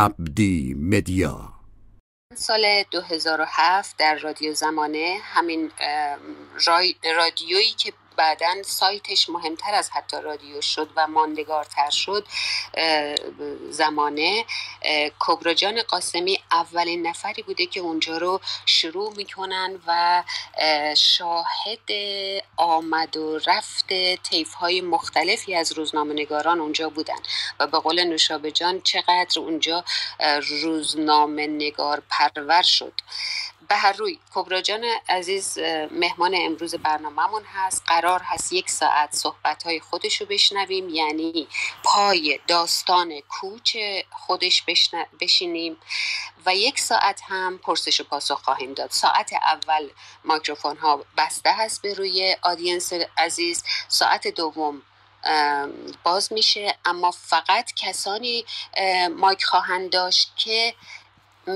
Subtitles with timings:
[0.00, 1.52] عبدی مدیا.
[2.34, 5.70] سال 2007 در رادیو زمانه همین
[7.16, 12.26] رادیویی که بعدا سایتش مهمتر از حتی رادیو شد و ماندگارتر شد
[13.70, 14.44] زمانه.
[15.18, 20.22] کبراجان قاسمی اولین نفری بوده که اونجا رو شروع می‌کنن و
[20.96, 21.90] شاهد
[22.56, 23.88] آمد و رفت
[24.22, 27.18] تیف های مختلفی از روزنامه نگاران اونجا بودن
[27.60, 28.50] و به قول نوشابه
[28.84, 29.84] چقدر اونجا
[30.62, 32.92] روزنامه نگار پرور شد.
[33.70, 34.18] به هر روی.
[34.34, 35.58] کبرا جان عزیز
[35.90, 37.82] مهمان امروز برنامهمون هست.
[37.86, 40.88] قرار هست یک ساعت صحبت های خودش رو بشنویم.
[40.88, 41.48] یعنی
[41.82, 43.76] پای داستان کوچ
[44.10, 44.64] خودش
[45.20, 45.76] بشینیم
[46.46, 48.90] و یک ساعت هم پرسش و پاسخ خواهیم داد.
[48.90, 49.90] ساعت اول
[50.24, 53.64] مایکروفون ها بسته هست به روی آدینس عزیز.
[53.88, 54.82] ساعت دوم
[56.04, 56.76] باز میشه.
[56.84, 58.44] اما فقط کسانی
[59.16, 60.74] مایک خواهند داشت که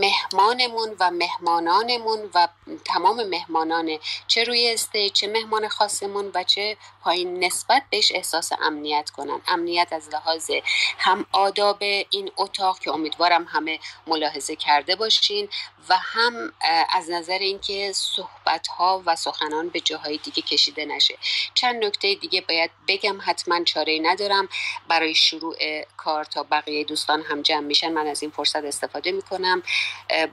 [0.01, 2.49] مهمانمون و مهمانانمون و
[2.85, 9.11] تمام مهمانان چه روی استیج چه مهمان خاصمون و چه پایین نسبت بهش احساس امنیت
[9.11, 9.41] کنن.
[9.49, 10.51] امنیت از لحاظ
[10.99, 11.79] هم آداب
[12.11, 15.49] این اتاق که امیدوارم همه ملاحظه کرده باشین
[15.89, 16.53] و هم
[16.91, 21.19] از نظر اینکه صحبت ها و سخنان به جاهای دیگه کشیده نشه.
[21.55, 24.49] چند نکته دیگه باید بگم حتما چاره ندارم.
[24.89, 25.57] برای شروع
[25.97, 29.63] کار تا بقیه دوستان هم جمع میشن من از این فرصت استفاده می‌کنم.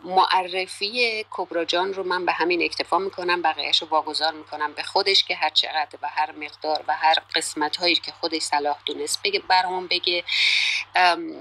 [0.03, 5.35] معرفی کبراجان رو من به همین اکتفا می‌کنم بقیهش رو واگذار می‌کنم به خودش که
[5.35, 9.19] هر چقدر و هر مقدار و هر قسمت هایی که خودش صلاح دونست.
[9.23, 10.23] بگه برامون بگه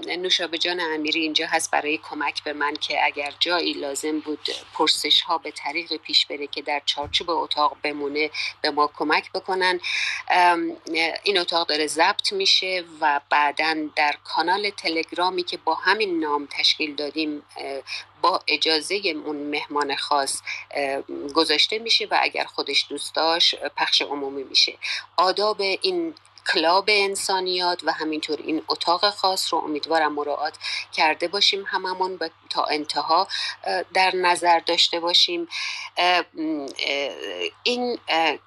[0.07, 5.21] نوشابه جان امیری اینجا هست برای کمک به من که اگر جایی لازم بود پرسش
[5.21, 8.29] ها به طریق پیش بره که در چارچوب اتاق بمونه
[8.61, 9.79] به ما کمک بکنن.
[11.23, 16.95] این اتاق داره ضبط میشه و بعدا در کانال تلگرامی که با همین نام تشکیل
[16.95, 17.43] دادیم
[18.21, 20.41] با اجازه اون مهمان خاص
[21.33, 24.77] گذاشته میشه و اگر خودش دوست داشت پخش عمومی میشه.
[25.17, 26.13] آداب این
[26.53, 30.57] کلاب انسانیات و همینطور این اتاق خاص رو امیدوارم مراعات
[30.93, 32.19] کرده باشیم هممون
[32.49, 33.27] تا انتها
[33.93, 35.47] در نظر داشته باشیم.
[37.63, 37.99] این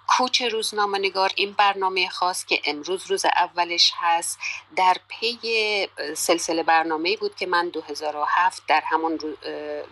[0.07, 4.39] کوچ روزنامه نگار این برنامه خاص که امروز روز اولش هست
[4.77, 9.19] در پی سلسله برنامه بود که من 2007 در همون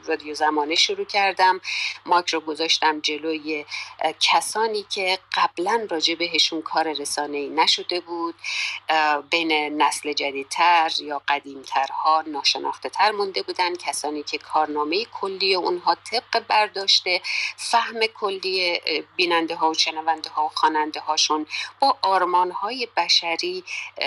[0.07, 1.61] رادیو زمانه شروع کردم.
[2.07, 3.65] مایک رو گذاشتم جلوی
[4.21, 8.35] کسانی که قبلا راجع بهشون کار رسانه ای نشده بود
[9.31, 13.77] بین نسل جدیدتر یا قدیمترها ناشناخته تر مونده بودن.
[13.77, 17.21] کسانی که کارنامه کلی اونها طبق برداشته
[17.57, 18.81] فهم کلی
[19.17, 21.47] بیننده ها و شنونده ها و خواننده هاشون
[21.81, 23.65] با آرمان های بشری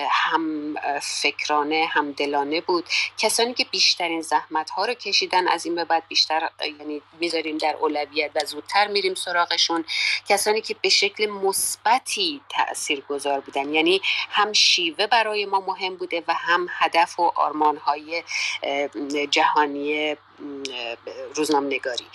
[0.10, 2.90] هم فکرانه هم دلانه بود.
[3.18, 7.76] کسانی که بیشترین زحمت ها رو کشیدن از این به بعد بیشتر یعنی می‌ذاریم در
[7.76, 9.86] اولویت و زودتر میریم سراغشون.
[10.30, 13.40] کسانی که به شکل مثبتی تأثیر گذار
[13.76, 18.24] یعنی هم شیوه برای ما مهم بوده و هم هدف و آرمان های
[19.32, 20.16] جهانی
[21.36, 22.06] روزنامه نگاری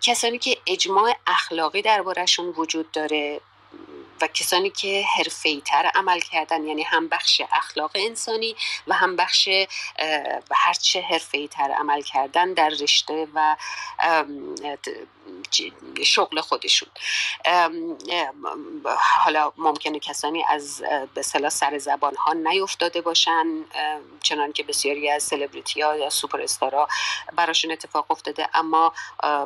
[0.00, 3.40] کسانی که اجماع اخلاقی دربارهشون وجود داره
[4.20, 5.04] و کسانی که
[5.64, 8.56] تر عمل کردن یعنی هم بخش اخلاق انسانی
[8.86, 9.48] و هم بخش
[10.50, 13.56] و هرچه تر عمل کردن در رشته و
[16.04, 16.88] شغل خودشون.
[19.24, 20.82] حالا ممکنه کسانی از
[21.14, 23.46] به سر زبان ها نیفتاده باشن
[24.22, 26.88] چنان که بسیاری از سلبریتی ها یا سوپر استارا
[27.36, 28.92] براشون اتفاق افتاده اما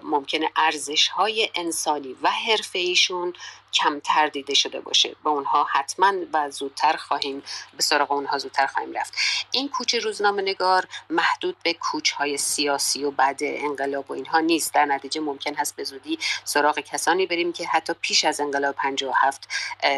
[0.02, 3.32] ممکنه ارزش های انسانی و حرفه ایشون
[3.76, 5.16] کمتر دیده شده باشه.
[5.22, 7.42] با اونها حتما و زودتر خواهیم
[7.76, 9.14] به سراغ اونها زودتر خواهیم رفت.
[9.50, 14.74] این کوچ روزنامه نگار محدود به کوچ های سیاسی و بعد انقلاب و اینها نیست.
[14.74, 19.48] در نتیجه ممکن هست به زودی سراغ کسانی بریم که حتی پیش از انقلاب 57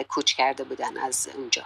[0.08, 1.62] کوچ کرده بودن از اونجا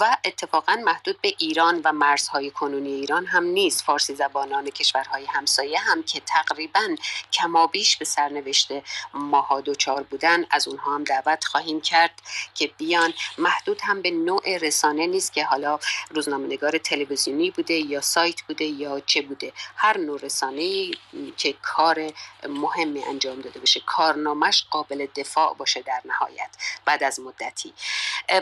[0.00, 3.84] و اتفاقا محدود به ایران و مرزهای کنونی ایران هم نیست.
[3.84, 6.96] فارسی زبانان کشورهای همسایه هم که تقریبا
[7.32, 8.68] کمابیش به سرنوشت
[9.14, 12.22] ماها دوچار بودن از اونها هم دعوت خواهیم کرد
[12.54, 13.14] که بیان.
[13.38, 15.78] محدود هم به نوع رسانه نیست که حالا
[16.10, 19.52] روزنامه نگار تلویزیونی بوده یا سایت بوده یا چه بوده.
[19.76, 20.90] هر نوع رسانه
[21.36, 22.12] که کار
[22.48, 26.50] مهمی انجام داده بشه کارنامهش قابل دفاع باشه در نهایت
[26.84, 27.72] بعد از مدتی.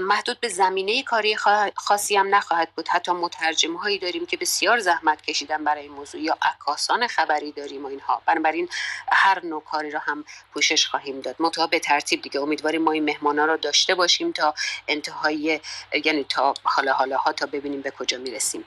[0.01, 1.37] محدود به زمینه کاری
[1.77, 2.89] خاصی هم نخواهد بود.
[2.89, 7.85] حتی مترجم هایی داریم که بسیار زحمت کشیدن برای این موضوع یا عکاسان خبری داریم
[7.85, 8.23] و اینها.
[8.27, 8.69] بنابراین
[9.12, 10.25] هر نوع کاری را هم
[10.55, 11.37] پوشش خواهیم داد.
[11.41, 14.55] مطابق به ترتیب دیگه امیدواریم ما مهمان ها را داشته باشیم تا
[14.88, 15.61] انتهای
[16.05, 18.64] یعنی تا حالا حالا ها تا ببینیم به کجا می‌رسیم.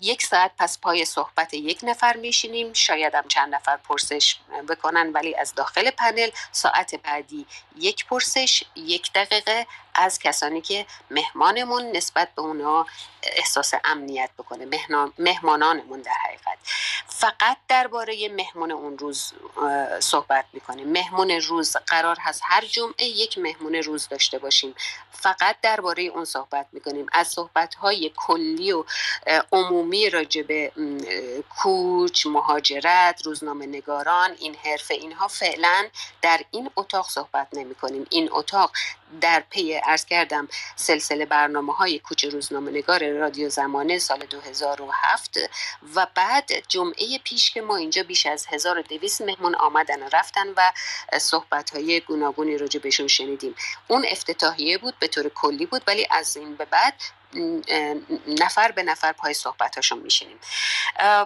[0.00, 2.72] یک ساعت پس پای صحبت یک نفر میشینیم.
[2.72, 4.36] شاید هم چند نفر پرسش
[4.68, 11.96] بکنن ولی از داخل پنل ساعت بعدی یک پرسش یک دقیقه از کسانی که مهمانمون
[11.96, 12.86] نسبت به اونا
[13.22, 14.66] احساس امنیت بکنه
[15.18, 16.58] مهمانانمون در حقیقت.
[17.20, 19.32] فقط درباره مهمون اون روز
[20.00, 20.88] صحبت می‌کنیم.
[20.88, 24.74] مهمون روز قرار هست هر جمعه یک مهمون روز داشته باشیم.
[25.12, 27.06] فقط درباره اون صحبت می‌کنیم.
[27.12, 28.84] از صحبت های کلی و
[29.52, 30.72] عمومی راجع به
[31.58, 35.88] کوچ مهاجرت روزنامه نگاران این حرفه اینها فعلا
[36.22, 38.72] در این اتاق صحبت نمی کنیم این اتاق
[39.20, 45.38] در پی ارز کردم سلسله برنامه های کوچ روزنامه نگار رادیو زمانه سال 2007
[45.94, 50.72] و بعد جمعه پیش که ما اینجا بیش از 1200 مهمون آمدن و رفتن و
[51.18, 53.54] صحبت های گوناگونی راجع بهشون شنیدیم.
[53.88, 56.94] اون افتتاحیه بود به طور کلی بود ولی از این به بعد
[58.26, 60.40] نفر به نفر پای صحبتاشون میشینیم.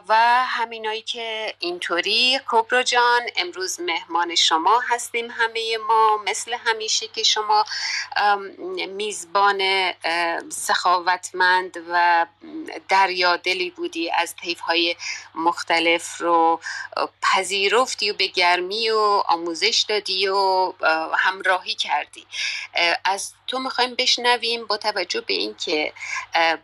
[0.09, 7.23] و همینایی که اینطوری کبرا جان امروز مهمان شما هستیم همه ما مثل همیشه که
[7.23, 7.65] شما
[8.89, 9.93] میزبان
[10.51, 12.27] سخاوتمند و
[12.89, 14.97] دریادلی بودی از طیف های
[15.35, 16.61] مختلف رو
[17.23, 20.73] پذیرفتی و به گرمی و آموزش دادی و
[21.17, 22.27] همراهی کردی.
[23.05, 25.93] از تو می‌خوایم بشنویم با توجه به اینکه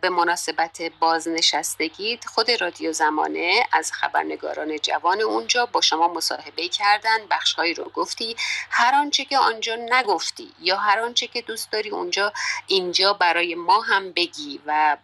[0.01, 7.73] به مناسبت بازنشستگی خود رادیو زمانه از خبرنگاران جوان اونجا با شما مصاحبه کردن بخشهایی
[7.73, 8.35] رو گفتی.
[8.69, 12.33] هر آنچه که آنجا نگفتی یا هر آنچه که دوست داری اونجا
[12.67, 14.97] اینجا برای ما هم بگی و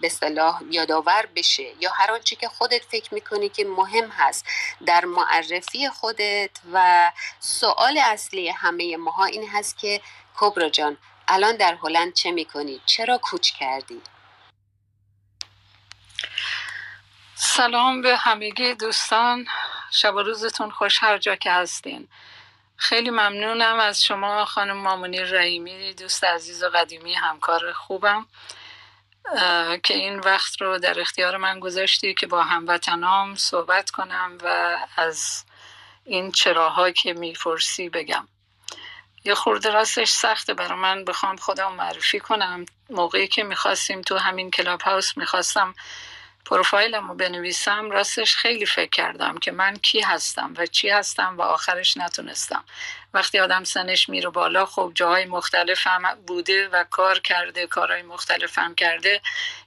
[0.00, 1.72] به صلاح یادآور بشه.
[1.80, 4.44] یا هر آنچه که خودت فکر می‌کنی که مهم هست
[4.86, 6.50] در معرفی خودت.
[6.72, 10.00] و سوال اصلی همه ماها این هست که
[10.36, 10.96] کبرا جان
[11.32, 14.00] الان در هلند چه می‌کنی؟ چرا کوچ کردی؟
[17.34, 19.46] سلام به همگی دوستان
[19.90, 22.08] شب و روزتون خوش هر جا که هستین
[22.76, 28.26] خیلی ممنونم از شما خانم مامونی رحیمی دوست عزیز و قدیمی همکار خوبم
[29.82, 35.44] که این وقت رو در اختیار من گذاشتی که با هموطنام صحبت کنم و از
[36.04, 38.28] این چراها که میفرسی بگم
[39.24, 41.04] یه خورده راستش سخته برای من.
[41.04, 42.66] بخوام خودم معرفی کنم.
[42.90, 45.74] موقعی که می‌خواستیم تو همین کلاب هاوس می‌خواستم
[46.44, 51.42] پروفایلم رو بنویسم راستش خیلی فکر کردم که من کی هستم و چی هستم و
[51.42, 52.64] آخرش نتونستم.
[53.14, 58.58] وقتی آدم سنش میره بالا خب جاهای مختلف هم بوده و کار کرده کارهای مختلف
[58.58, 59.20] هم کرده.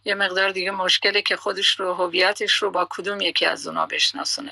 [0.06, 4.52] یه مقدار دیگه مشکله که خودش رو هویتش رو با کدوم یکی از اونا بشناسونه.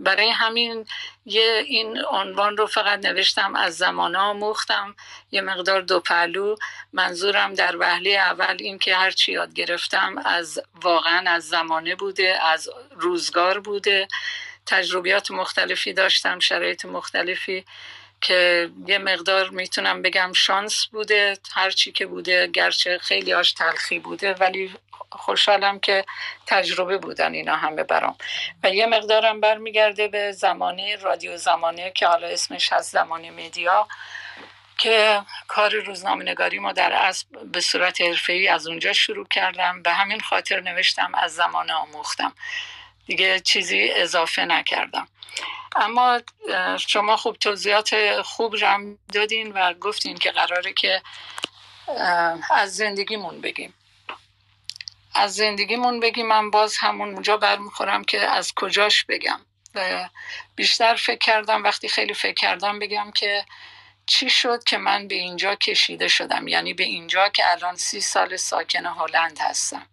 [0.00, 0.86] برای همین
[1.24, 4.94] یه این عنوان رو فقط نوشتم از زمان آموختم
[5.30, 6.56] یه مقدار دو پهلو.
[6.92, 12.68] منظورم در وهله اول این که هرچی یاد گرفتم از واقعا از زمانه بوده از
[12.96, 14.08] روزگار بوده.
[14.66, 17.64] تجربیات مختلفی داشتم شرایط مختلفی.
[18.20, 24.34] که یه مقدار می‌تونم بگم شانس بوده هرچی که بوده گرچه خیلی آش تلخی بوده
[24.34, 24.74] ولی
[25.12, 26.04] خوشحالم که
[26.46, 28.16] تجربه بودن اینا همه برام.
[28.62, 33.88] و یه مقدارم برمیگرده به زمانه رادیو زمانه که حالا اسمش هست زمانه مدیا
[34.78, 39.82] که کار روزنامه نگاری ما در اصل به صورت حرفه‌ای از اونجا شروع کردم.
[39.82, 42.32] به همین خاطر نوشتم از زمان آموختم.
[43.10, 45.08] دیگه چیزی اضافه نکردم.
[45.76, 46.20] اما
[46.86, 51.02] شما خوب توضیحات خوب رم دادین و گفتین که قراره که
[52.50, 53.74] از زندگیمون بگیم.
[55.14, 59.40] از زندگیمون بگیم من باز همون اونجا برمیخورم که از کجاش بگم.
[59.74, 60.08] و
[60.56, 63.44] بیشتر فکر کردم وقتی خیلی فکر کردم بگم که
[64.06, 66.48] چی شد که من به اینجا کشیده شدم.
[66.48, 69.86] یعنی به اینجا که الان سی سال ساکن هلند هستم.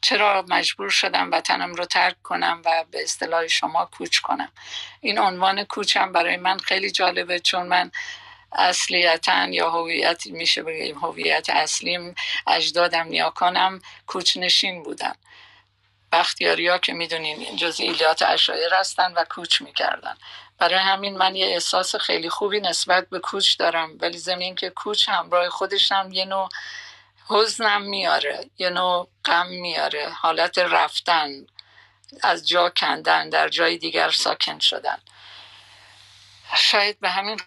[0.00, 4.52] چرا مجبور شدم وطنم رو ترک کنم و به اصطلاح شما کوچ کنم؟
[5.00, 7.90] این عنوان کوچم برای من خیلی جالبه چون من
[8.52, 12.14] اصلیتا یا هویت میشه بگیم هویت اصلیم
[12.46, 15.14] اجدادم نیاکانم کوچنشین بودن.
[16.12, 20.16] بختیاری ها که می‌دونین جزئیات اشایر هستن و کوچ می‌کردن.
[20.58, 25.08] برای همین من یه احساس خیلی خوبی نسبت به کوچ دارم ولی زمین که کوچ
[25.08, 26.48] همراه خودش هم یه نوع
[27.30, 31.46] حزنم میاره یه نوع غم میاره حالت رفتن
[32.22, 34.98] از جا کندن در جای دیگر ساکن شدن.
[36.56, 37.40] شاید به همین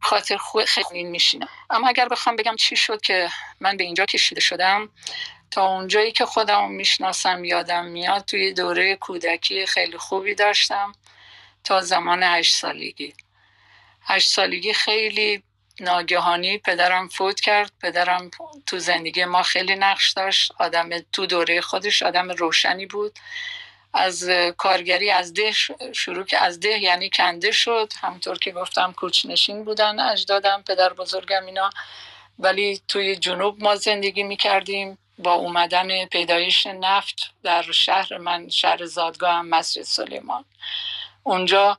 [0.00, 4.88] خاطر خیلی میشینم اما اگر بخوام بگم چی شد که من به اینجا کشیده شدم
[5.50, 10.92] تا اونجایی که خودم می‌شناسم یادم میاد توی دوره کودکی خیلی خوبی داشتم
[11.64, 13.14] تا زمان هشت سالگی.
[14.02, 15.42] هشت سالگی خیلی
[15.80, 17.72] ناگهانی پدرم فوت کرد.
[17.82, 18.30] پدرم
[18.66, 20.52] تو زندگی ما خیلی نقش داشت.
[20.58, 23.18] آدم تو دوره خودش آدم روشنی بود.
[23.94, 24.24] از
[24.56, 25.52] کارگری از ده
[25.92, 27.92] شروع که از ده یعنی کنده شد.
[28.00, 30.00] همطور که گفتم کوچنشین بودن.
[30.00, 31.70] اجدادم پدر بزرگم اینا.
[32.38, 38.84] ولی توی جنوب ما زندگی می کردیم با اومدن پیدایش نفت در شهر من شهر
[38.84, 40.44] زادگاه هم مسجد سلیمان.
[41.22, 41.78] اونجا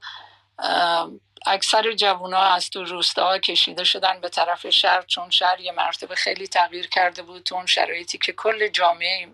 [1.48, 6.48] اکثر جوونا از تو روستاها کشیده شدن به طرف شهر چون شهر یه مرتبه خیلی
[6.48, 9.28] تغییر کرده بود تو اون شرایطی که کل جامعه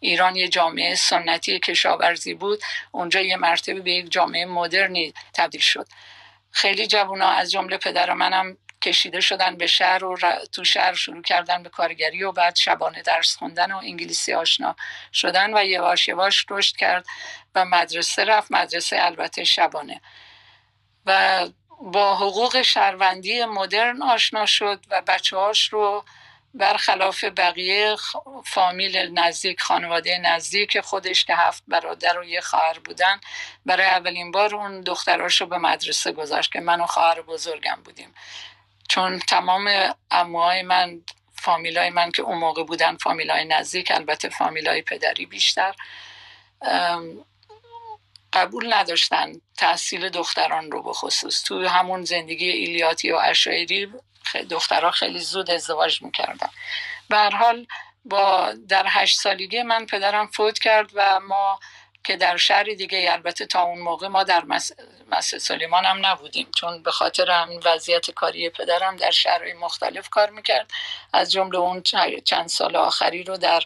[0.00, 2.62] ایران یه جامعه سنتی کشاورزی بود.
[2.92, 5.86] اونجا یه مرتبه به یک جامعه مدرنی تبدیل شد.
[6.50, 10.16] خیلی جوونا از جمله پدر منم کشیده شدن به شهر و
[10.52, 14.76] تو شهر شروع کردن به کارگری و بعد شبانه درس خوندن و انگلیسی آشنا
[15.12, 17.06] شدن و یواش یواش رشد کرد
[17.54, 18.52] و مدرسه رفت.
[18.52, 20.00] مدرسه البته شبانه.
[21.06, 21.46] و
[21.80, 26.04] با حقوق شهروندی مدرن آشنا شد و بچه هاش رو
[26.54, 27.96] برخلاف بقیه
[28.44, 33.20] فامیل نزدیک خانواده نزدیک خودش که هفت برادر و یه خواهر بودن
[33.66, 38.14] برای اولین بار اون دختراش رو به مدرسه گذاشت که من و خواهر بزرگم بودیم.
[38.88, 41.00] چون تمام اموهای من
[41.34, 45.74] فامیلای من که اون موقع بودن فامیلای نزدیک البته فامیلای پدری بیشتر
[48.34, 53.92] قبول نداشتن تحصیل دختران رو به خصوص تو همون زندگی ایلیاتی و اشایری
[54.50, 56.48] دخترها خیلی زود ازدواج می‌کردن.
[57.08, 57.66] به حال
[58.04, 61.60] با در هشت سالگی من پدرم فوت کرد و ما
[62.04, 64.44] که در شهر دیگه البته تا اون موقع ما در
[65.10, 66.50] مسجد سلیمان هم نبودیم.
[66.56, 70.70] چون به خاطر همین وضعیت کاری پدرم در شهرهای مختلف کار می‌کرد.
[71.12, 71.82] از جمله اون
[72.24, 73.62] چند سال آخری رو در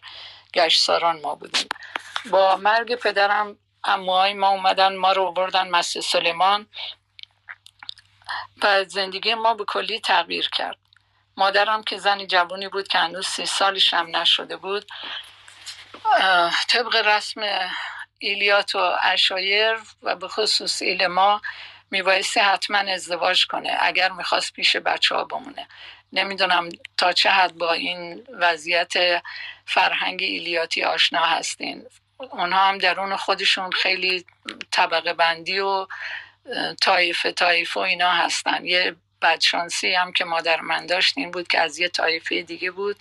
[0.54, 1.68] گشت ساران ما بودیم.
[2.30, 6.66] با مرگ پدرم اموهای ما اومدن ما رو بردن مسجد سلیمان
[8.62, 10.78] و زندگی ما به کلی تغییر کرد.
[11.36, 14.86] مادرم که زنی جوانی بود که هنوز سی سالش هم نشده بود
[16.68, 17.40] طبق رسم
[18.18, 21.40] ایلیات و اشایر و به خصوص ایل ما
[21.90, 25.68] میبایستی حتما ازدواج کنه اگر می‌خواست پیش بچه ها بمونه.
[26.12, 28.92] نمی‌دونم تا چه حد با این وضعیت
[29.66, 31.86] فرهنگ ایلیاتی آشنا هستین.
[32.18, 34.24] اونها هم درون خودشون خیلی
[34.70, 35.86] طبقه بندی و
[36.80, 38.64] تایفه تایفه و اینا هستن.
[38.64, 42.96] یه بدشانسی هم که مادر من داشت این بود که از یه تایفه دیگه بود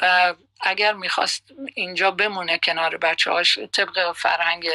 [0.00, 1.42] و اگر می‌خواست
[1.74, 4.68] اینجا بمونه کنار بچه هاش طبق فرهنگ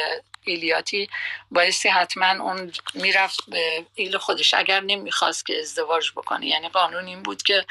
[0.44, 1.08] ایلیاتی
[1.50, 4.54] بایستی حتما اون می‌رفت به ایل خودش.
[4.54, 7.66] اگر نمی‌خواست که ازدواج بکنه یعنی قانون این بود که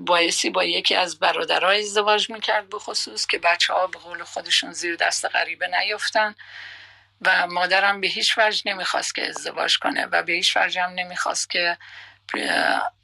[0.00, 4.72] بایستی با یکی از برادرها ازدواج می‌کرد به خصوص که بچه ها به قول خودشون
[4.72, 6.34] زیر دست غریبه نیفتن
[7.22, 11.50] و مادرم به هیچ وجه نمی‌خواست که ازدواج کنه و به هیچ وجه هم نمی‌خواست
[11.50, 11.78] که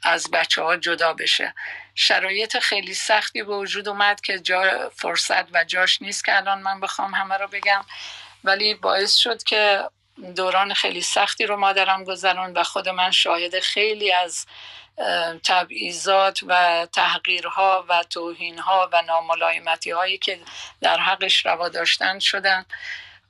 [0.02, 1.54] از بچه ها جدا بشه.
[1.94, 6.80] شرایط خیلی سختی به وجود اومد که جا فرصت و جاش نیست که الان من
[6.80, 7.84] بخوام همه رو بگم.
[8.44, 9.82] ولی باعث شد که
[10.36, 14.46] دوران خیلی سختی رو مادرم گذران و خود من شاهد خیلی از
[15.44, 20.40] تبعیضات و تحقیرها و توهینها و ناملایمتی هایی که
[20.80, 22.66] در حقش روا داشتن شدن.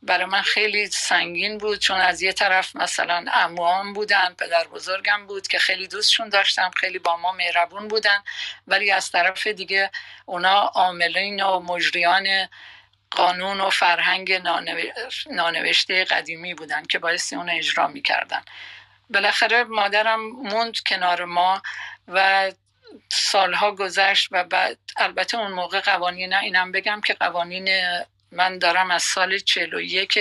[0.03, 5.49] برای من خیلی سنگین بود چون از یه طرف مثلا اموام بودن پدر بزرگم بود
[5.49, 8.23] که خیلی دوستشون داشتم خیلی با ما مهربون بودن
[8.67, 9.91] ولی از طرف دیگه
[10.27, 12.49] اونا عاملین و مجریان
[13.11, 14.43] قانون و فرهنگ
[15.31, 18.43] نانوشته قدیمی بودن که باعث اون اجرا می‌کردن.
[19.11, 21.63] بالاخره مادرم موند کنار ما
[22.09, 22.53] و
[23.09, 27.69] سالها گذشت و بعد البته اون موقع قوانین اینم بگم که قوانین
[28.33, 30.19] من دارم از سال 41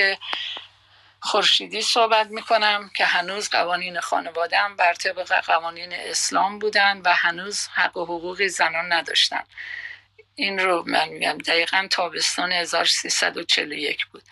[1.19, 7.97] خورشیدی صحبت می‌کنم که هنوز قوانین خانواده بر طبق قوانین اسلام بودن و هنوز حق
[7.97, 9.43] و حقوق زنان نداشتن.
[10.39, 14.23] این رو من میگم دقیقا تابستان 1341 بود.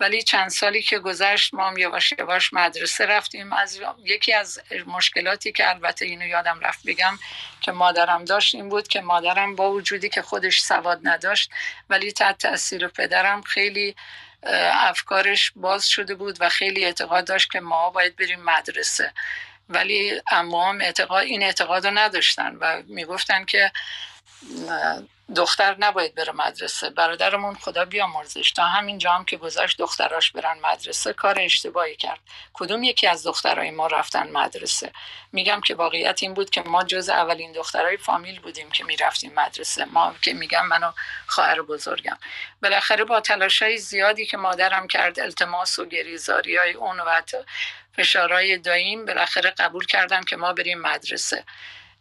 [0.00, 3.52] ولی چند سالی که گذشت ما هم یواش یواش مدرسه رفتیم.
[3.52, 7.18] از یکی از مشکلاتی که البته اینو یادم رفت بگم
[7.60, 11.50] که مادرم داشت این بود که مادرم با وجودی که خودش سواد نداشت
[11.90, 13.96] ولی تحت تاثیر پدرم خیلی
[14.72, 19.12] افکارش باز شده بود و خیلی اعتقاد داشت که ما باید بریم مدرسه.
[19.68, 23.72] ولی اما اعتقاد این اعتقاد رو نداشتن و می‌گفتن که
[25.36, 26.90] دختر نباید بره مدرسه.
[26.90, 28.52] برادرمون خدا بیامرزش.
[28.52, 32.20] تا همین جام که گذاشت دختراش برن مدرسه کار اشتباهی کرد.
[32.52, 34.92] کدوم یکی از دخترای ما رفتن مدرسه؟
[35.32, 39.84] میگم که واقعیت این بود که ما جز اولین دخترای فامیل بودیم که می‌رفتیم مدرسه.
[39.84, 40.92] ما که میگم منو
[41.26, 42.18] خواهر بزرگم.
[42.62, 47.22] بالاخره با تلاش های زیادی که مادرم کرد التماس و گریزاری های اون و
[47.96, 51.44] فشارهای دایم بالاخره قبول کردم که ما بریم مدرسه.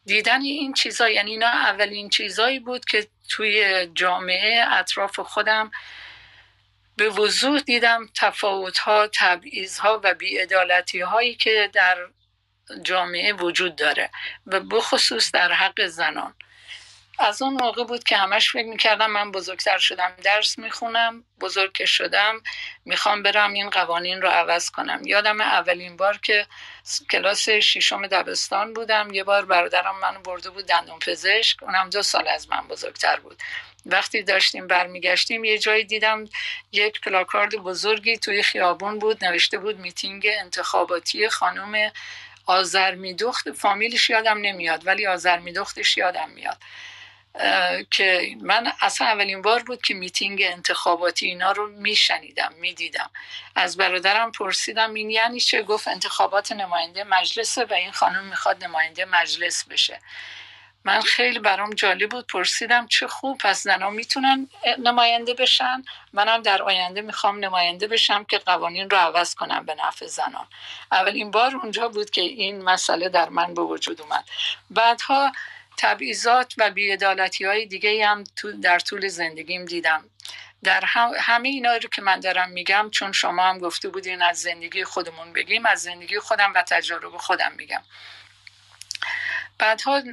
[0.05, 5.72] دیدن این چیزا یعنی اینا اولین چیزایی بود که توی جامعه اطراف خودم
[6.96, 11.98] به وضوح دیدم تفاوت ها تبعیض ها و بیعدالتی هایی که در
[12.84, 14.10] جامعه وجود داره
[14.46, 16.36] و بخصوص در حق زنان.
[17.21, 22.41] از اون موقع بود که همش فکر می‌کردم من بزرگتر شدم درس می‌خونم بزرگ شدم
[22.85, 25.01] می‌خوام برم این قوانین رو عوض کنم.
[25.05, 26.45] یادم اولین بار که
[27.11, 32.27] کلاس ششم دبستان بودم یه بار برادرم منو برده بود دندون پزشک اونم دو سال
[32.27, 33.37] از من بزرگتر بود.
[33.85, 36.25] وقتی داشتیم برمیگشتیم یه جایی دیدم
[36.71, 41.91] یک پلاکارد بزرگی توی خیابون بود نوشته بود میتینگ انتخاباتی خانم
[42.45, 46.57] آزرمیدخت فامیلش یادم نمیاد ولی آزرمیدختش یادم میاد.
[47.91, 53.09] که من اصلا اولین بار بود که میتینگ انتخاباتی اینا رو میشنیدم می‌دیدم.
[53.55, 59.05] از برادرم پرسیدم این یعنی چه؟ گفت انتخابات نماینده مجلسه و این خانم می‌خواد نماینده
[59.05, 60.00] مجلس بشه.
[60.83, 64.47] من خیلی برام جالب بود پرسیدم چه خوب پس زنها می‌تونن
[64.79, 65.83] نماینده بشن؟
[66.13, 70.47] منم در آینده می‌خوام نماینده بشم که قوانین رو عوض کنم به نفع زنان.
[70.91, 74.25] اولین بار اونجا بود که این مسئله در من به وجود اومد.
[74.69, 75.31] بعدها
[75.77, 78.23] تبعیضات و بیعدالتی های دیگه هم
[78.61, 80.09] در طول زندگیم دیدم.
[80.63, 80.85] در
[81.19, 85.33] همه اینا رو که من دارم میگم چون شما هم گفته بودین از زندگی خودمون
[85.33, 87.83] بگیم از زندگی خودم و تجارب خودم میگم.
[89.57, 90.03] بعدها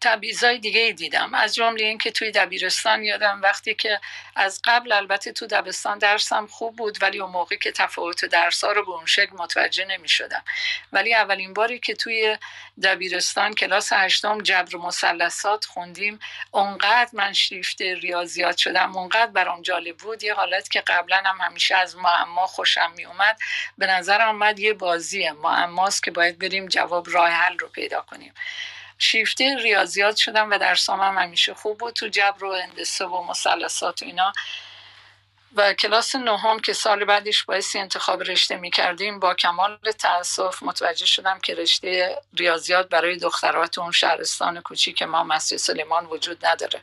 [0.00, 1.34] تبعیضای دیگه دیدم.
[1.34, 4.00] از جمله اینکه توی دبیرستان یادم وقتی که
[4.36, 8.72] از قبل البته تو دبستان درسم خوب بود ولی اون موقع که تفاوت درس ها
[8.72, 10.44] رو به اون شکل متوجه نمی شدم
[10.92, 12.38] ولی اولین باری که توی
[12.82, 16.18] دبیرستان کلاس هشتم جبر مثلثات خوندیم
[16.50, 18.96] اونقدر من شیفته ریاضیات شدم.
[18.96, 20.22] اونقدر برام جالب بود.
[20.22, 23.38] یه حالت که قبلا هم همیشه از معما خوشم می اومد
[23.78, 25.32] به نظر آمد یه بازیه.
[25.32, 28.34] معماست که باید بریم جواب راه حل رو پیدا کنیم.
[28.98, 31.94] شیفته ریاضیات شدم و درسام هم همیشه خوب بود.
[31.94, 34.32] تو جبر و هندسه و مثلثات و اینا.
[35.56, 41.06] و کلاس نهم که سال بعدش باعثی انتخاب رشته می کردیم با کمال تاسف متوجه
[41.06, 46.80] شدم که رشته ریاضیات برای دخترات اون شهرستان کوچیک ما مسجد سلیمان وجود نداره.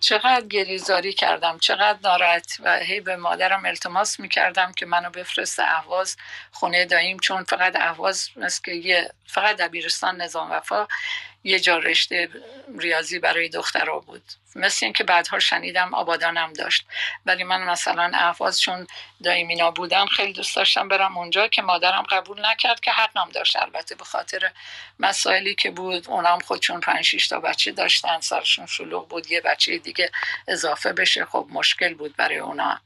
[0.00, 6.16] چقدر گریزاری کردم چقدر ناراحت و هی به مادرم التماس می‌کردم که منو بفرست اهواز
[6.52, 10.86] خونه داییم چون فقط اهواز مثل که یه فقط دبیرستان نظام وفا.
[11.44, 12.28] یه جا رشته
[12.78, 14.22] ریاضی برای دخترها بود.
[14.56, 16.86] مثل اینکه بعدها شنیدم آبادانم داشت.
[17.26, 18.86] ولی من مثلا احواز چون
[19.24, 23.56] دایمینا بودم خیلی دوست داشتم برم اونجا که مادرم قبول نکرد که حقم داشت.
[23.56, 24.52] البته به خاطر
[24.98, 30.10] مسائلی که بود اونم خودشون پنج تا بچه داشتن سرشون شلوغ بود یه بچه دیگه
[30.48, 32.80] اضافه بشه خب مشکل بود برای اونا.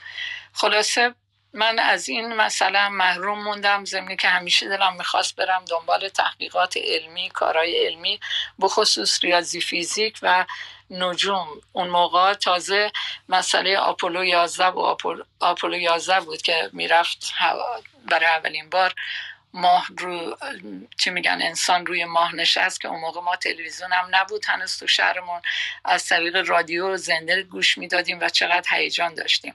[0.53, 1.15] خلاصه
[1.53, 3.85] من از این مثلا محروم موندم.
[3.85, 8.21] زمینی که همیشه دلم می‌خواست برم دنبال تحقیقات علمی کارهای علمی
[8.61, 10.45] بخصوص ریاضی فیزیک و
[10.91, 11.49] نجوم.
[11.73, 12.93] اون موقع تازه
[13.29, 14.97] مسئله آپولو 11 و
[15.41, 17.35] آپولو 11 بود که می‌رفت
[18.11, 18.95] برای اولین بار
[19.53, 20.37] ماه رو
[20.99, 24.87] چی میگن انسان روی ماه نشست که اون موقع ما تلویزیون هم نبود هنوز تو
[24.87, 25.43] شهرمون.
[25.85, 29.55] از طریق رادیو زنده گوش می‌دادیم و چقدر هیجان داشتیم.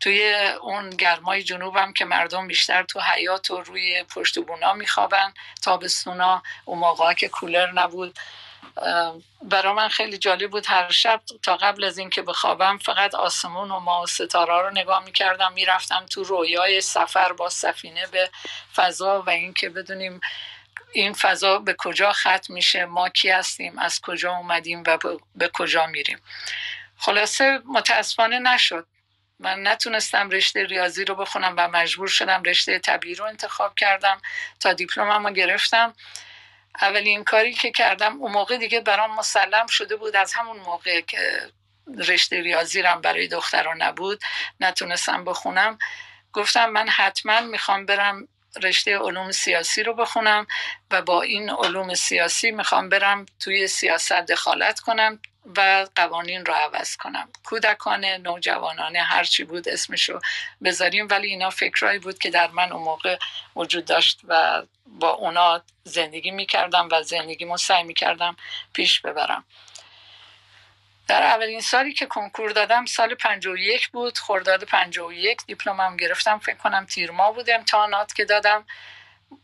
[0.00, 5.34] توی اون گرمای جنوبم که مردم بیشتر تو حیات و روی پشت بونا میخوابن.
[5.62, 8.18] تابستونا اون موقع که کولر نبود.
[9.42, 13.80] برای من خیلی جالب بود هر شب تا قبل از اینکه بخوابم فقط آسمون و
[13.80, 18.30] ما و ستاره رو نگاه می‌کردم می‌رفتم تو رویای سفر با سفینه به
[18.74, 20.20] فضا و اینکه بدونیم
[20.92, 24.98] این فضا به کجا ختم میشه ما کی هستیم از کجا اومدیم و
[25.34, 26.20] به کجا میریم.
[26.98, 28.86] خلاصه متاسفانه نشد.
[29.40, 34.20] من نتونستم رشته ریاضی رو بخونم و مجبور شدم رشته طبیعی رو انتخاب کردم
[34.60, 35.94] تا دیپلمم رو گرفتم.
[36.82, 40.16] اولین کاری که کردم اون موقع دیگه برام مسلم شده بود.
[40.16, 41.50] از همون موقع که
[41.98, 44.22] رشته ریاضی رم برای دختران نبود
[44.60, 45.78] نتونستم بخونم.
[46.32, 48.28] گفتم من حتما می‌خوام برم
[48.62, 50.46] رشته علوم سیاسی رو بخونم
[50.90, 55.20] و با این علوم سیاسی می‌خوام برم توی سیاست دخالت کنم.
[55.56, 57.28] و قوانین رو عوض کنم.
[57.44, 60.20] کودکان نوجوانان هرچی بود اسمشو
[60.64, 61.08] بذاریم.
[61.10, 63.18] ولی اینا فکرهایی بود که در من اون موقع
[63.56, 68.36] وجود داشت و با اونا زندگی می‌کردم و زندگیمو سعی می‌کردم
[68.72, 69.44] پیش ببرم.
[71.08, 74.18] در اولین سالی که کنکور دادم سال 51 بود.
[74.18, 76.38] خرداد 51 دیپلمم گرفتم.
[76.38, 78.66] فکر کنم تیر ماه بود امتحانات که دادم.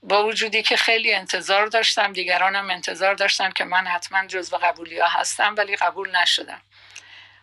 [0.03, 5.09] با وجودی که خیلی انتظار داشتم دیگرانم انتظار داشتن که من حتما جزو قبولی ها
[5.09, 6.61] هستم ولی قبول نشدم.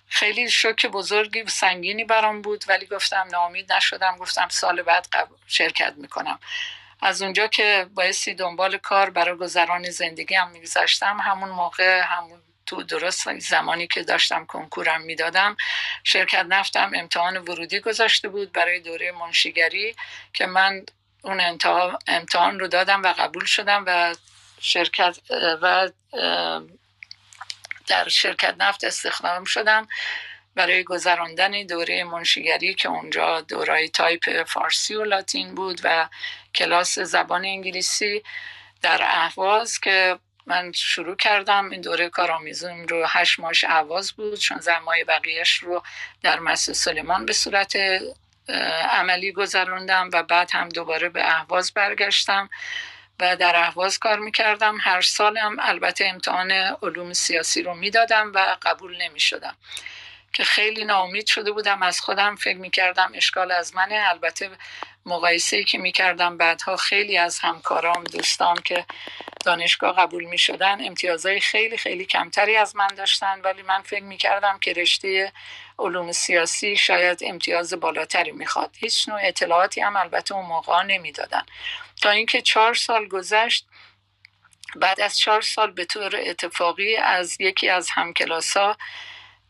[0.08, 4.18] خیلی شوک بزرگی و سنگینی برام بود ولی گفتم ناامید نشدم.
[4.18, 5.08] گفتم سال بعد
[5.48, 6.40] شرکت می‌کنم.
[7.02, 12.84] از اونجا که بایستی دنبال کار برای گذران زندگی هم میگذاشتم همون موقع همون تو
[12.84, 15.58] درست زمانی که داشتم کنکورم می‌دادم
[16.04, 19.96] شرکت نفتم امتحان ورودی گذاشته بود برای دوره منشیگری
[20.34, 20.86] که من
[21.24, 21.40] اون
[22.08, 24.16] امتحان رو دادم و قبول شدم و
[24.60, 25.20] شرکت
[25.62, 25.90] و
[27.88, 29.88] در شرکت نفت استخدام شدم
[30.56, 36.10] برای گذراندن دوره منشیگری که اونجا دورای تایپ فارسی و لاتین بود و
[36.56, 38.24] کلاس زبان انگلیسی
[38.82, 41.70] در اهواز که من شروع کردم.
[41.70, 44.40] این دوره کارآموزیم رو هشت ماش اهواز بود.
[44.40, 45.84] چون ماه بقیهش رو
[46.22, 47.78] در مسجد سلیمان به صورت
[48.92, 52.50] عملی گذراندم و بعد هم دوباره به اهواز برگشتم
[53.20, 54.78] و در اهواز کار می‌کردم.
[54.82, 59.56] هر سالم البته امتحان علوم سیاسی رو می‌دادم و قبول نمی‌شدم.
[60.34, 61.84] که خیلی ناامید شده بودم.
[61.84, 64.06] از خودم فکر می‌کردم اشکال از منه.
[64.10, 64.50] البته
[65.06, 68.86] مقایسه که می‌کردم بعدها خیلی از همکارام دوستان که
[69.44, 70.86] دانشگاه قبول می‌شدن.
[70.86, 75.34] امتیازهای خیلی خیلی کمتری از من داشتن ولی من فکر می‌کردم که رشته
[75.80, 78.76] علوم سیاسی شاید امتیاز بالاتری می‌خواد.
[78.80, 81.44] هیچ نوع اطلاعاتی هم البته اون موقع نمی‌دادن.
[82.02, 83.68] تا اینکه چهار سال گذشت
[84.76, 88.78] بعد از چهار سال به طور اتفاقی از یکی از همکلاسا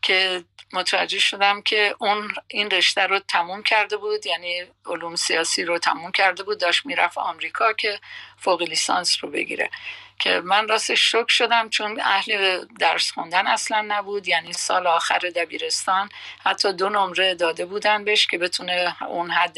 [0.02, 5.78] که متوجه شدم که اون این رشته رو تموم کرده بود یعنی علوم سیاسی رو
[5.78, 8.00] تموم کرده بود داشت می‌رفت آمریکا که
[8.38, 9.70] فوق لیسانس رو بگیره.
[10.18, 16.08] که من راست شک شدم چون اهل درس خوندن اصلا نبود یعنی سال آخر دبیرستان
[16.44, 19.56] حتی دو نمره داده بودن بهش که بتونه اون حد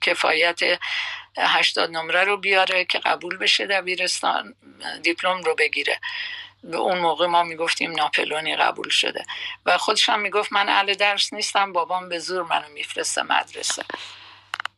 [0.00, 0.60] کفایت
[1.38, 4.54] هشتاد نمره رو بیاره که قبول بشه دبیرستان
[5.02, 6.00] دیپلم رو بگیره.
[6.64, 9.24] به اون موقع ما می‌گفتیم ناپلونی قبول شده.
[9.66, 13.84] و خودش هم می‌گفت من اهل درس نیستم بابام به زور منو میفرسته مدرسه.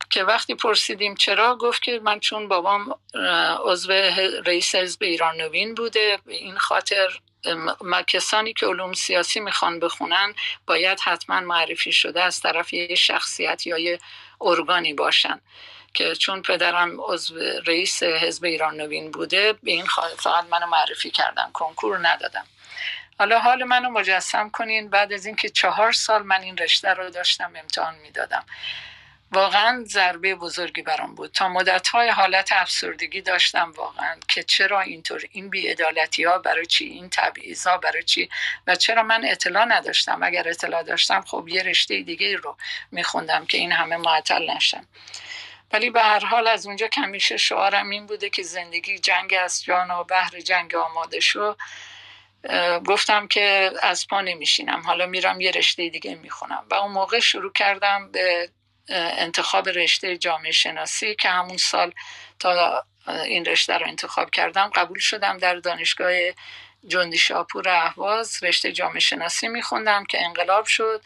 [0.09, 2.95] که وقتی پرسیدیم چرا گفت که من چون بابام
[3.65, 3.91] عضو
[4.45, 7.19] رئیس حزب ایران نوین بوده این خاطر
[8.07, 10.33] کسانی که علوم سیاسی می‌خوان بخونن
[10.67, 13.99] باید حتما معرفی شده از طرف یه شخصیت یا یه
[14.41, 15.41] ارگانی باشن.
[15.93, 19.85] که چون پدرم عضو رئیس حزب ایران نوین بوده به این
[20.17, 22.45] فقط منو معرفی کردم کنکور ندادم.
[23.19, 24.89] حالا حال منو مجسم کنین.
[24.89, 28.45] بعد از اینکه چهار سال من این رشته رو داشتم امتحان می‌دادم.
[29.31, 31.31] واقعا ضربه بزرگی برام بود.
[31.31, 34.15] تا مدت های حالت افسردگی داشتم واقعا.
[34.27, 38.29] که چرا اینطور؟ این بیعدالتی ها برای چی؟ این تبعیض ها برای چی؟
[38.67, 42.57] و چرا من اطلاع نداشتم؟ اگر اطلاع داشتم خب یه رشته دیگه رو
[42.91, 44.87] میخوندم که این همه معطل نشم
[45.73, 49.63] ولی به هر حال از اونجا که همیشه شعارم این بوده که زندگی جنگ از
[49.63, 51.55] جان و بحر جنگ آماده شو.
[52.85, 54.81] گفتم که از پا نمیشینم.
[54.81, 56.65] حالا میرم یه رشته دیگه می‌خونم.
[56.69, 58.49] و اون موقع شروع کردم به
[58.89, 61.93] انتخاب رشته جامعه شناسی که همون سال
[62.39, 66.11] تا این رشته رو انتخاب کردم قبول شدم در دانشگاه
[66.87, 68.43] جندی شاپور اهواز.
[68.43, 71.01] رشته جامعه شناسی میخوندم که انقلاب شد.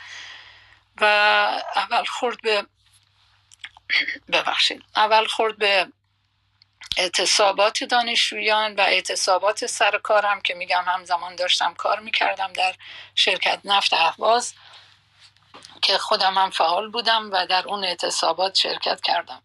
[1.02, 1.06] و
[1.76, 2.66] اول خورد به
[4.32, 4.84] ببخشید.
[4.96, 5.88] اول خورد به
[6.98, 12.76] اعتصابات دانشجویان و اعتصابات سر کارم که میگم همزمان داشتم کار می‌کردم در
[13.16, 14.54] شرکت نفت اهواز
[15.82, 19.42] که خودم هم فعال بودم و در اون اعتصابات شرکت کردم.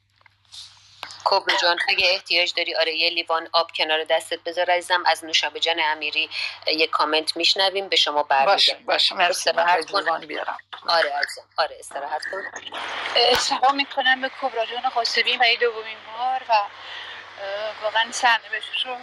[1.25, 5.03] کبرو جان اگه احتیاج داری آره یه لیوان آب کنار دستت بذار عزیزم.
[5.07, 6.31] از نوشابه جان امیری
[6.67, 10.59] یه کامنت میشنویم به شما برمیگردم باشه باشه استراحت لیوان بیارم.
[10.89, 11.45] آره عزیزم.
[11.57, 12.43] آره استراحت کن.
[13.39, 16.53] سلام می‌کنم به کبرا جان قاسمی و دومین بار و
[17.83, 18.97] واقعا سرنوشت رو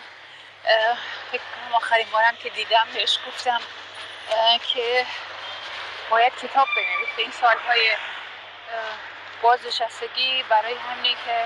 [1.32, 3.62] فکر کنم آخرین بارم که دیدم بهش گفتم
[4.73, 5.05] که
[6.10, 7.91] باید کتاب بنویسه این سالهای
[9.41, 11.45] بازنشستگی برای همینه که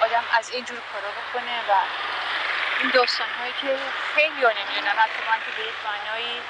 [0.00, 1.72] آدم از اینجور کارا بکنه و
[2.80, 3.78] این داستان هایی که
[4.14, 6.40] خیلی ها نمی‌دونن حتی من که به یک معنایی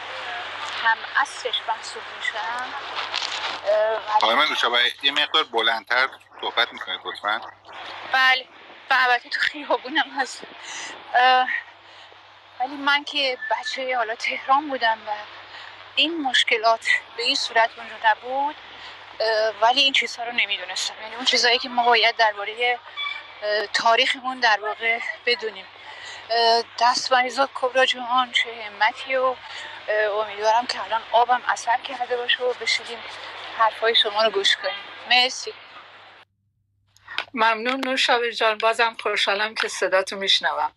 [0.84, 2.74] هم اصلش محسوب میشم
[4.14, 6.08] آقای من دوشابه یه مقدار بلندتر
[6.40, 7.40] صحبت می‌کنید لطفا.
[8.12, 8.46] بله.
[8.90, 10.42] و البته تو خیابونم هست.
[12.60, 15.10] ولی من که بچه حالا تهران بودم و
[15.94, 18.56] این مشکلات به این صورت وجود نبود
[19.60, 20.94] ولی این چیزها رو نمی‌دونستم.
[21.02, 22.78] یعنی اون چیزهایی که ما باید درباره
[23.72, 25.66] تاریخمون در واقع بدونیم.
[26.80, 29.34] دست مریضات کبرا جهان چه همتی و
[30.20, 32.98] امیدوارم که الان آبم اثر کرده باشه و بشیدیم
[33.58, 34.84] حرفای شما رو گوش کنیم.
[35.10, 35.52] مرسی.
[37.34, 38.58] ممنون نوشابه جان.
[38.58, 40.72] بازم خوشحالم که صداتو میشنوم.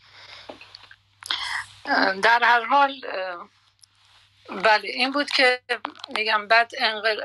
[2.23, 3.01] در هر حال
[4.49, 5.61] بله این بود که
[6.09, 6.71] میگم بعد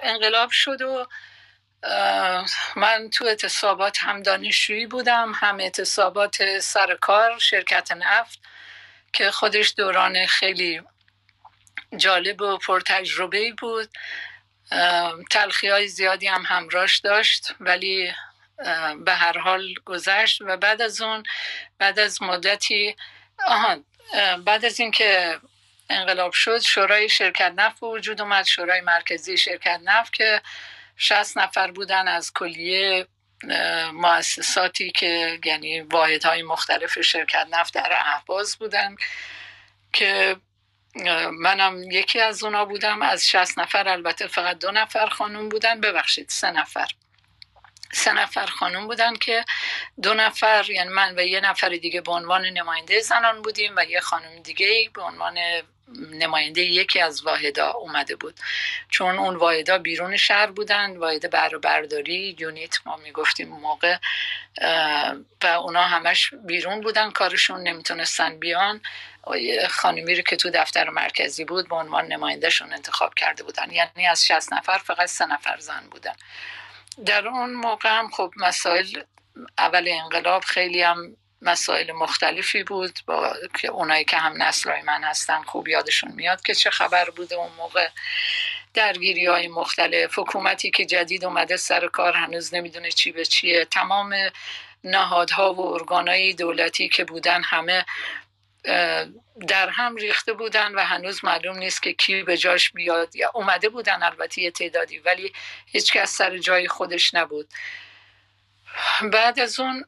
[0.02, 1.06] انقلاب شد و
[2.76, 8.38] من تو اعتصابات هم دانشجویی بودم هم اعتصابات سرکار شرکت نفت
[9.12, 10.82] که خودش دوران خیلی
[11.96, 13.88] جالب و پرتجربه بود.
[15.30, 18.12] تلخی های زیادی هم همراش داشت ولی
[19.04, 20.42] به هر حال گذشت.
[20.42, 21.22] و بعد از اون
[21.78, 22.96] بعد از مدتی
[23.46, 23.76] آها
[24.44, 25.40] بعد از اینکه
[25.90, 30.42] انقلاب شد شورای شرکت نفت وجود اومد شورای مرکزی شرکت نفت که
[31.02, 33.06] 60 نفر بودن از کلیه
[33.92, 38.96] مؤسساتی که یعنی واحدهای مختلف شرکت نفت در اهواز بودن
[39.92, 40.36] که
[41.32, 43.02] منم یکی از اونا بودم.
[43.02, 45.80] از 60 نفر البته فقط دو نفر خانوم بودن.
[45.80, 46.88] ببخشید سه نفر.
[47.92, 49.44] سه نفر خانوم بودن که
[50.02, 54.00] دو نفر یعنی من و یه نفر دیگه به عنوان نماینده زنان بودیم و یه
[54.00, 55.38] خانم دیگه به عنوان
[56.10, 58.34] نماینده یکی از واحدا اومده بود.
[58.88, 63.96] چون اون واحدا بیرون شهر بودن واحد بر برداری یونیت ما می‌گفتیم موقع
[65.42, 68.80] و اونا همش بیرون بودن کارشون نمی‌تونستن بیان.
[69.70, 73.70] خانمی رو که تو دفتر مرکزی بود به عنوان نمایندهشون انتخاب کرده بودن.
[73.70, 76.14] یعنی از 60 نفر فقط سه نفر زن بودن.
[77.06, 79.02] در اون موقع هم خب مسائل
[79.58, 85.42] اول انقلاب خیلی هم مسائل مختلفی بود با که اونایی که هم نسلای من هستن
[85.42, 87.88] خوب یادشون میاد که چه خبر بوده اون موقع.
[88.74, 93.64] درگیری های مختلف حکومتی که جدید اومده سر کار هنوز نمی‌دونه چی به چیه.
[93.64, 94.14] تمام
[94.84, 97.84] نهادها و ارگانهای دولتی که بودن همه
[99.48, 103.16] در هم ریخته بودن و هنوز معلوم نیست که کی به جاش بیاد.
[103.16, 105.32] یا اومده بودن البته یه تعدادی ولی
[105.66, 107.48] هیچکس سر جای خودش نبود.
[109.02, 109.84] بعد از اون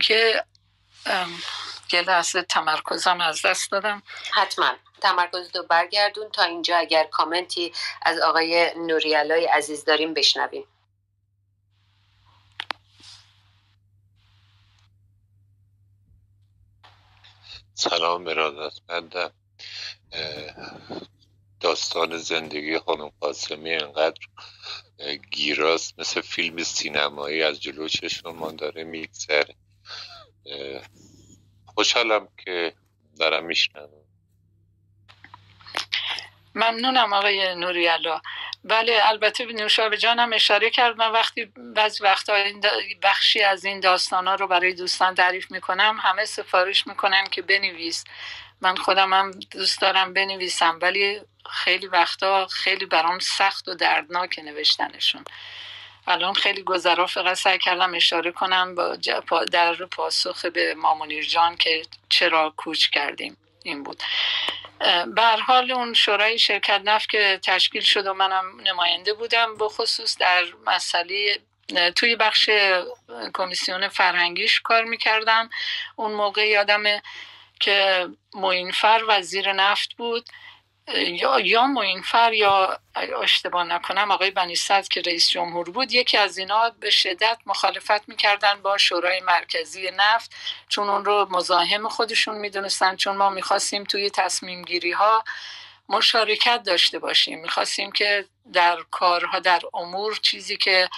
[0.00, 0.44] که
[1.92, 4.02] یه لحظه تمرکزم از دست دادم.
[4.32, 4.72] حتما.
[5.00, 10.64] تمرکز دو برگردون تا اینجا اگر کامنتی از آقای نوریالای عزیز داریم بشنویم.
[17.74, 19.32] سلام برادرت
[21.60, 24.26] داستان زندگی خانم قاسمی انقدر
[25.30, 29.54] گیراست مثل فیلم سینمایی از جلو چشممان داره میگذره.
[31.66, 32.74] خوشحالم که
[33.18, 33.88] دارم میشنم
[36.54, 38.20] ممنونم آقای نوریالا
[38.64, 42.44] بله البته نوشابه جانم اشاره کرد من وقتی بعضی وقتا
[43.02, 48.04] بخشی از این داستان ها رو برای دوستان تعریف می‌کنم همه سفارش می‌کنن که بنویس.
[48.60, 55.24] من خودم هم دوست دارم بنویسم ولی خیلی وقتا خیلی برام سخت و دردناک نوشتنشون.
[56.06, 58.96] الان خیلی گذرا فقط سعی کردم اشاره کنم با
[59.44, 63.36] در پاسخ به مامونیر جان که چرا کوچ کردیم.
[63.62, 64.02] این بود.
[65.06, 70.18] بر حال اون شورای شرکت نفت که تشکیل شد و منم نماینده بودم به خصوص
[70.18, 71.38] در مسئله
[71.96, 72.50] توی بخش
[73.34, 75.50] کمیسیون فرهنگیش کار می‌کردم.
[75.96, 77.00] اون موقع یادم
[77.60, 80.28] که موینفر وزیر نفت بود.
[80.88, 82.78] یا یا موینفر یا
[83.22, 84.56] اشتباه نکنم آقای بنی
[84.90, 90.34] که رئیس جمهور بود یکی از اینا به شدت مخالفت می‌کردن با شورای مرکزی نفت
[90.68, 95.24] چون اون رو مزاحم خودشون می‌دونستن چون ما می‌خواستیم توی تصمیم گیری ها
[95.88, 97.40] مشارکت داشته باشیم.
[97.40, 100.88] می‌خواستیم که در کارها در امور چیزی که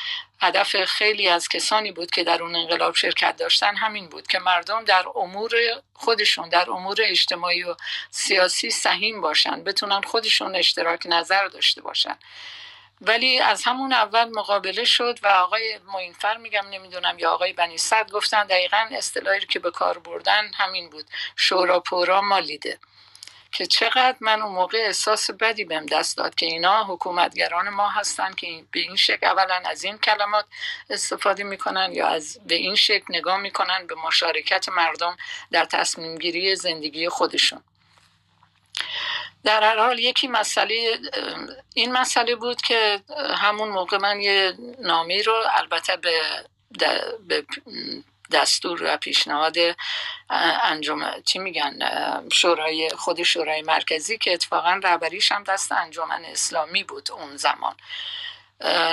[0.41, 4.85] هدف خیلی از کسانی بود که در اون انقلاب شرکت داشتن همین بود که مردم
[4.85, 5.53] در امور
[5.95, 7.75] خودشون در امور اجتماعی و
[8.11, 12.19] سیاسی سهیم باشن بتونن خودشون اشتراک نظر داشته باشن.
[13.01, 18.11] ولی از همون اول مقابله شد و آقای موینفر میگم نمی‌دونم یا آقای بنی صد
[18.11, 21.07] گفتن دقیقا اصطلاحی که به کار بردن همین بود.
[21.37, 22.79] شورا پورا مالیده.
[23.55, 28.35] که چقدر من اون موقع احساس بدی بهم دست داد که اینا حکومتگران ما هستن
[28.35, 30.45] که به این شکل اولا از این کلمات
[30.91, 35.17] استفاده می‌کنن یا از به این شکل نگاه می‌کنن به مشارکت مردم
[35.51, 37.63] در تصمیم گیری زندگی خودشون.
[39.45, 40.99] در هر حال یکی مسئله
[41.75, 43.01] این مسئله بود که
[43.37, 46.21] همون موقع من یه نامی رو البته به,
[47.29, 47.47] به
[48.33, 49.57] دستور و پیشنهاد
[50.63, 51.79] انجام چی میگن
[52.33, 57.75] شورای خود شورای مرکزی که اتفاقا رهبریش هم دست انجمن اسلامی بود اون زمان.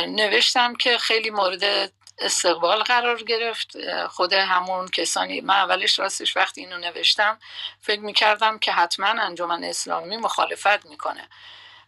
[0.07, 3.77] نوشتم که خیلی مورد استقبال قرار گرفت.
[4.07, 7.39] خود همون کسانی من اولش راستش وقتی اینو نوشتم
[7.81, 11.27] فکر می‌کردم که حتما انجمن اسلامی مخالفت می‌کنه.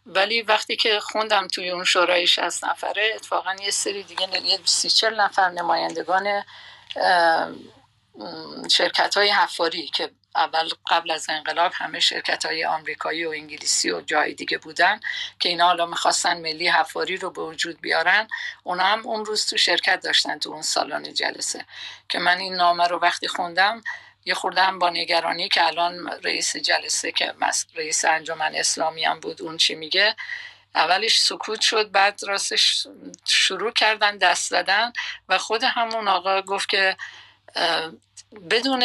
[0.05, 4.89] ولی وقتی که خوندم توی اون شورای 60 نفره اتفاقا یه سری دیگه یه سی
[4.89, 6.43] چل نفر نمایندگان
[8.69, 14.01] شرکت های حفاری که اول قبل از انقلاب همه شرکت های آمریکایی و انگلیسی و
[14.01, 14.99] جای دیگه بودن
[15.39, 18.27] که اینا حالا می‌خواستن ملی حفاری رو به وجود بیارن
[18.63, 21.65] اونا هم اون روز تو شرکت داشتن تو اون سالن جلسه
[22.09, 23.83] که من این نامه رو وقتی خوندم
[24.25, 27.33] یه خوردم با نگرانی که الان رئیس جلسه که
[27.75, 30.15] رئیس انجمن اسلامی هم بود اون چی میگه؟
[30.75, 32.87] اولش سکوت شد بعد راستش
[33.25, 34.93] شروع کردن دست زدن
[35.29, 36.97] و خود همون آقا گفت که
[38.49, 38.83] بدون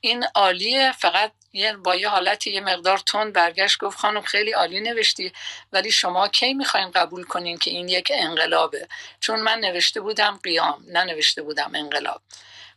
[0.00, 4.80] این عالیه فقط یه با یه حالت یه مقدار تون برگشت گفت خانم خیلی عالی
[4.80, 5.32] نوشتی
[5.72, 8.88] ولی شما کی می‌خواین قبول کنین که این یک انقلابه؟
[9.20, 12.22] چون من نوشته بودم قیام ننوشته بودم انقلاب.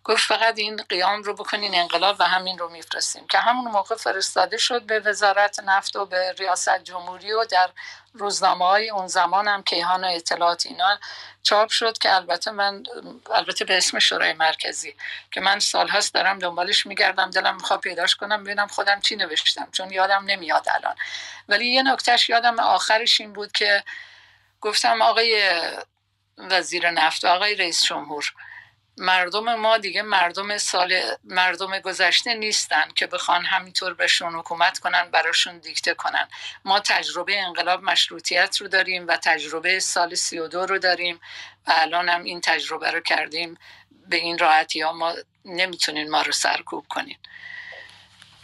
[0.04, 3.28] گفت فقط این قیام رو بکنین انقلاب و همین رو میفرستیم.
[3.28, 7.70] که همون موقع فرستاده شد به وزارت نفت و به ریاست جمهوری و در
[8.14, 11.00] روزنامه های اون زمان هم کیهان اطلاعات اینا
[11.44, 12.84] چاپ شد که البته من
[13.32, 14.96] البته به اسم شورای مرکزی
[15.32, 19.92] که من سالهاست دارم دنبالش میگردم دلم می‌خواد پیداش کنم ببینم خودم چی نوشتم چون
[19.92, 20.96] یادم نمیاد الان.
[21.50, 23.84] ولی یه نکتهش یادم آخرش این بود که
[24.62, 25.62] گفتم آقای
[26.38, 28.34] وزیر نفت و آقای رئیس جمهور
[29.00, 35.58] مردم ما دیگه مردم سال مردم گذشته نیستن که بخوان همینطور بهشون حکومت کنن براشون
[35.60, 36.28] دیکته کنن.
[36.66, 41.20] ما تجربه انقلاب مشروطیت رو داریم و تجربه سال سی و دو رو داریم
[41.68, 43.58] و الان هم این تجربه رو کردیم.
[44.08, 45.14] به این راحتی ها ما
[45.46, 47.18] نمی‌تونین ما رو سرکوب کنین.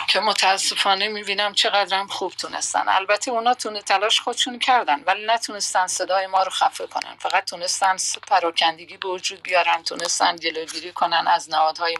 [0.07, 2.89] که متاسفانه می‌بینم چقدر خوب تونستن.
[2.89, 7.15] البته اونا تونه تلاش خودشون کردن ولی نتونستن صدای ما رو خفه کنن.
[7.19, 7.95] فقط تونستن
[8.27, 11.97] پراکندگی به وجود بیارن تونستن جلوگیری کنن از نهادهای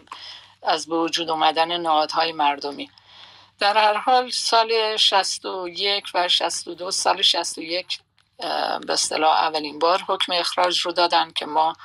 [0.63, 2.91] از به وجود اومدن نهادهای مردمی.
[3.59, 7.99] در هر حال سال 61 و 62 سال 61
[8.37, 11.75] به اصطلاح اولین بار حکم اخراج رو دادن که ما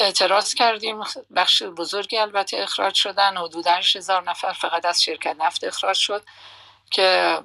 [0.00, 1.00] اعتراض کردیم.
[1.36, 6.24] بخش بزرگی البته اخراج شدن حدود هزار نفر فقط از شرکت نفت اخراج شد
[6.90, 7.38] که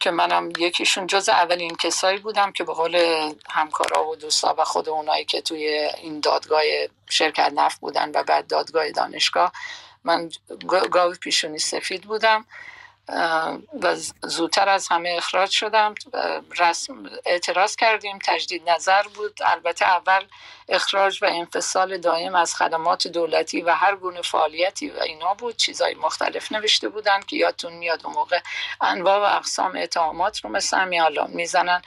[0.00, 2.96] که منم یکیشون جز اولین کسایی بودم که به قول
[3.48, 5.66] همکارا و دوستا و خود اونایی که توی
[6.02, 6.62] این دادگاه
[7.08, 9.52] شرکت نفت بودن و بعد دادگاه دانشگاه
[10.04, 10.30] من
[10.90, 12.44] گاوی پیشونی سفید بودم.
[13.82, 15.94] و زودتر از همه اخراج شدم.
[16.58, 19.38] رسم اعتراض کردیم تجدید نظر بود.
[19.44, 20.24] البته اول
[20.68, 25.56] اخراج و انفصال دائم از خدمات دولتی و هر گونه فعالیتی و اینا بود.
[25.56, 28.40] چیزای مختلف نوشته بودن که یادتون میاد اون موقع
[28.80, 31.82] انواع و اقسام اتهامات رو مثل همین الان می‌زنن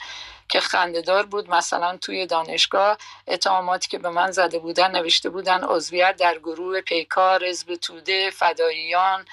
[0.48, 1.50] که خندهدار بود.
[1.50, 7.44] مثلا توی دانشگاه اتهاماتی که به من زده بودن نوشته بودن عضویت در گروه پیکار
[7.44, 9.26] حزب توده فداییان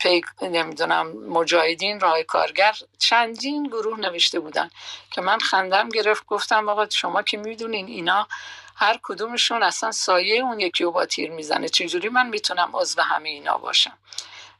[0.00, 4.70] پیک نمی‌دونم مجاهدین راه کارگر چندین گروه نوشته بودن
[5.10, 8.28] که من خندم گرفت گفتم آقا شما که می‌دونین اینا
[8.76, 11.68] هر کدومشون اصلا سایه اون یکی رو با تیر می‌زنه.
[11.68, 13.98] چجوری من می‌تونم عضو همه اینا باشم؟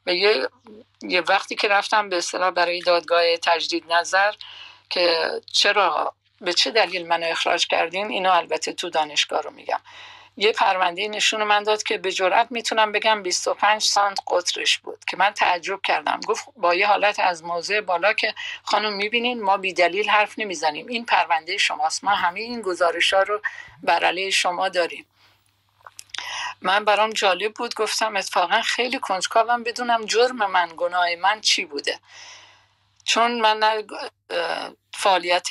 [0.07, 0.49] و یه,
[1.03, 4.35] یه وقتی که رفتم به اصطلاح برای دادگاه تجدید نظر
[4.91, 9.81] که چرا به چه دلیل منو اخراج کردین اینو البته تو دانشگاه رو میگم.
[10.37, 15.17] یه پرونده نشون من داد که به جرات می‌تونم بگم 25 سانت قطرش بود که
[15.17, 16.21] من تعجب کردم.
[16.27, 20.87] گفت با یه حالت از موضع بالا که خانم می‌بینین ما بی دلیل حرف نمی‌زنیم.
[20.87, 22.05] این پرونده شماست.
[22.05, 23.41] ما همه این گزارش ها رو
[23.83, 25.07] بر علیه شما داریم.
[26.63, 27.75] من برام جالب بود.
[27.75, 29.63] گفتم اتفاقا خیلی کنجکاوم.
[29.63, 31.99] بدونم جرم من گناه من چی بوده.
[33.05, 33.85] چون من
[34.95, 35.49] فعالیت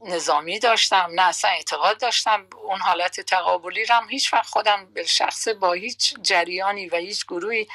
[0.00, 2.46] نظامی داشتم نه اصلا اعتقاد داشتم.
[2.62, 7.68] اون حالت تقابلی رم هیچ وقت خودم به شخصه با هیچ جریانی و هیچ گروهی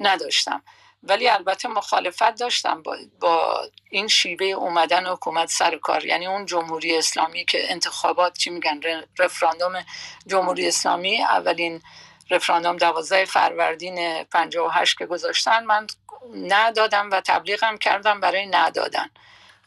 [0.00, 0.62] نداشتم.
[1.02, 6.04] ولی البته مخالفت داشتم با, با این شیوه اومدن حکومت سر کار.
[6.04, 8.80] یعنی اون جمهوری اسلامی که انتخابات چی میگن
[9.18, 9.84] رفراندوم
[10.26, 11.82] جمهوری اسلامی اولین
[12.30, 15.86] رفراندوم دوازده فروردین 58 که گذاشتن من
[16.34, 19.10] ندادم و تبلیغم کردم برای ندادن.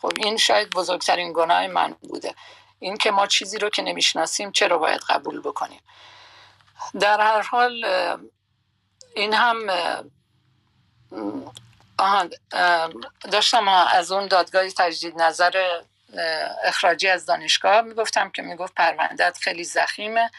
[0.02, 2.36] خب این شاید بزرگترین گناه من بوده.
[2.80, 5.82] این که ما چیزی رو که نمی‌شناسیم چرا باید قبول بکنیم؟
[7.00, 7.86] در هر حال
[9.16, 9.68] این هم
[13.32, 15.82] داشتم از اون دادگاه تجدید نظر
[16.64, 20.32] اخراجی از دانشگاه می‌گفتم که می‌گفت پروندت خیلی زخیمه.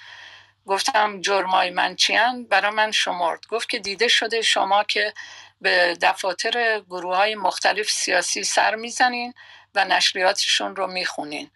[0.67, 3.47] گفتم جرمای من چیان برای من شمرد.
[3.47, 5.15] گفت که دیده شده شما که
[5.61, 9.35] به دفاتر گروه های مختلف سیاسی سر می‌زنین
[9.75, 11.51] و نشریاتشون رو می‌خونین.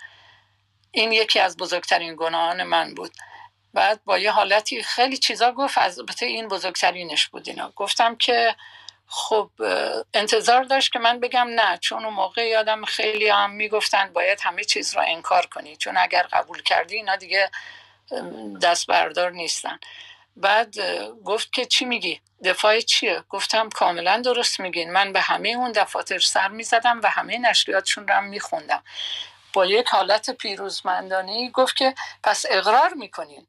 [0.91, 3.13] این یکی از بزرگترین گناهان من بود.
[3.75, 7.73] بعد با یه حالتی خیلی چیزا گفت البته این بزرگترینش بود اینا.
[7.77, 8.57] گفتم که
[9.07, 9.51] خب
[10.15, 14.65] انتظار داشت که من بگم نه چون اون موقع یادم خیلی هم می‌گفتن باید همه
[14.65, 17.51] چیز را انکار کنی چون اگر قبول کردی اینا دیگه
[18.63, 19.79] دست بردار نیستن.
[20.37, 20.75] بعد
[21.25, 24.93] گفت که چی میگی؟ دفاع چیه؟ گفتم کاملا درست میگین.
[24.93, 28.83] من به همه اون دفاتر سر می‌زدم و همه نشریاتشون رو هم میخوندم.
[29.53, 33.47] با یک حالت پیروزمندانه گفت که پس اقرار می‌کنین.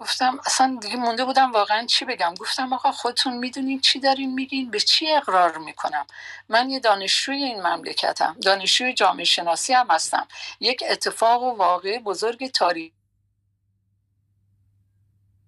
[0.00, 2.34] گفتم اصلا دیگه مونده بودم واقعا چی بگم.
[2.34, 6.06] گفتم آقا خودتون می‌دونین چی دارین میگین؟ به چی اقرار می‌کنم؟
[6.48, 8.36] من یه دانشجوی این مملکتم.
[8.42, 10.28] دانشجوی جامعه شناسی هم هستم.
[10.60, 12.92] یک اتفاق و واقع بزرگ تاریخ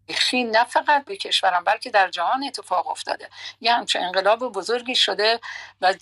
[0.08, 3.28] تاریخی نه فقط به کشورم بلکه در جهان اتفاق افتاده.
[3.60, 5.40] یه همچه انقلاب بزرگی شده
[5.80, 5.94] و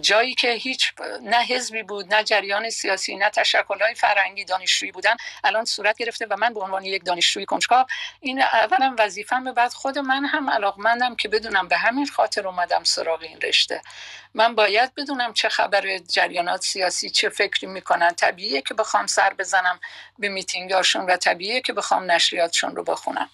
[0.00, 5.64] جایی که هیچ نه حزبی بود نه جریان سیاسی نه تشکلهای فرنگی دانشجویی بودن الان
[5.64, 7.86] صورت گرفته و من به عنوان یک دانشجوی کنجکاو
[8.20, 13.22] این اولا وظیفم بعد خود من هم علاقمندم که بدونم به همین خاطر اومدم سراغ
[13.22, 13.82] این رشته.
[14.34, 18.10] من باید بدونم چه خبر جریانات سیاسی چه فکری می‌کنن.
[18.10, 19.80] طبیعیه که بخوام سر بزنم
[20.18, 23.30] به میتینگاشون و طبیعیه که بخوام نشریاتشون رو بخونم.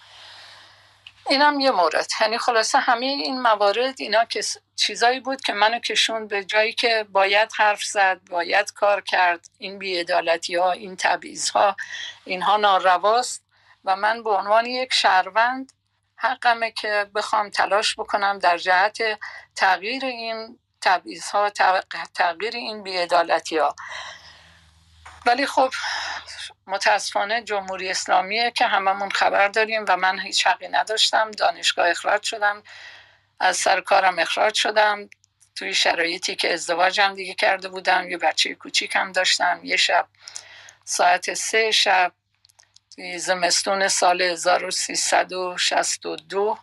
[1.29, 2.07] اینم یه مورد.
[2.21, 4.41] یعنی خلاصه همه این موارد اینا که
[4.77, 9.51] چیزایی بود که منو کشون به جایی که باید حرف زد باید کار کرد.
[9.59, 11.77] این بیعدالتی ها این تبعیض ها
[12.25, 13.45] اینها نارواست
[13.85, 15.73] و من به عنوان یک شهروند
[16.17, 18.99] حقمه که بخوام تلاش بکنم در جهت
[19.57, 21.51] تغییر این تبعیض ها
[22.15, 23.77] تغییر این بیعدالتی ها.
[25.27, 25.71] ولی خب
[26.69, 31.31] متاسفانه جمهوری اسلامیه که هممون خبر داریم و من هیچ حقی نداشتم.
[31.31, 32.63] دانشگاه اخراج شدم.
[33.41, 35.11] از سر کارم اخراج شدم.
[35.57, 38.11] توی شرایطی که ازدواجم دیگه کرده بودم.
[38.11, 39.61] یه بچه کوچیکم داشتم.
[39.63, 40.07] یه شب
[40.85, 42.13] ساعت سه شب
[43.17, 46.59] زمستون سال 1362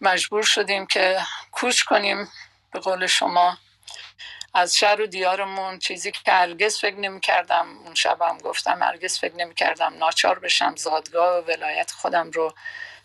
[0.00, 1.18] مجبور شدیم که
[1.52, 2.28] کوچ کنیم.
[2.72, 3.58] به قول شما
[4.54, 9.34] از شهر و دیارمون چیزی که هرگز فکر نمی کردم اون شبم گفتم هرگز فکر
[9.34, 12.54] نمی کردم ناچار بشم زادگاه و ولایت خودم رو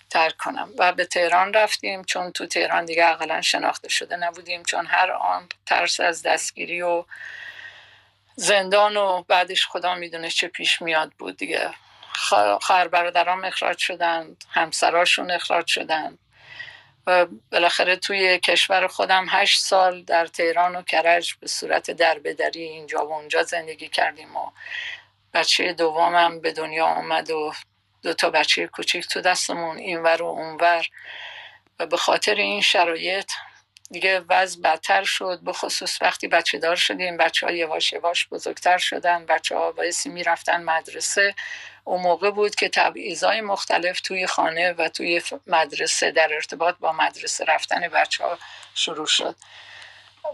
[0.09, 0.69] ترک کنم.
[0.77, 5.49] و به تهران رفتیم چون تو تهران دیگه اقلا شناخته شده نبودیم چون هر آن
[5.65, 7.05] ترس از دستگیری و
[8.35, 11.73] زندان و بعدش خدا می‌دونه چه پیش میاد بود دیگه.
[12.61, 16.17] خواهر برادرام اخراج شدن همسراشون اخراج شدن
[17.07, 23.07] و بالاخره توی کشور خودم هشت سال در تهران و کرج به صورت دربدری اینجا
[23.07, 24.51] و اونجا زندگی کردیم و
[25.33, 27.53] بچه دومم به دنیا آمد و
[28.03, 30.85] دو تا بچه کوچیک تو دستمون اینور و اونور.
[31.79, 33.31] و به خاطر این شرایط
[33.93, 38.77] دیگه وضع بدتر شد به خصوص وقتی بچه دار شدیم بچه ها یواش یواش بزرگتر
[38.77, 41.35] شدن بچه ها بایستی می‌رفتن مدرسه
[41.85, 47.45] اون موقع بود که تبعیضای مختلف توی خانه و توی مدرسه در ارتباط با مدرسه
[47.45, 48.39] رفتن بچه ها
[48.75, 49.35] شروع شد.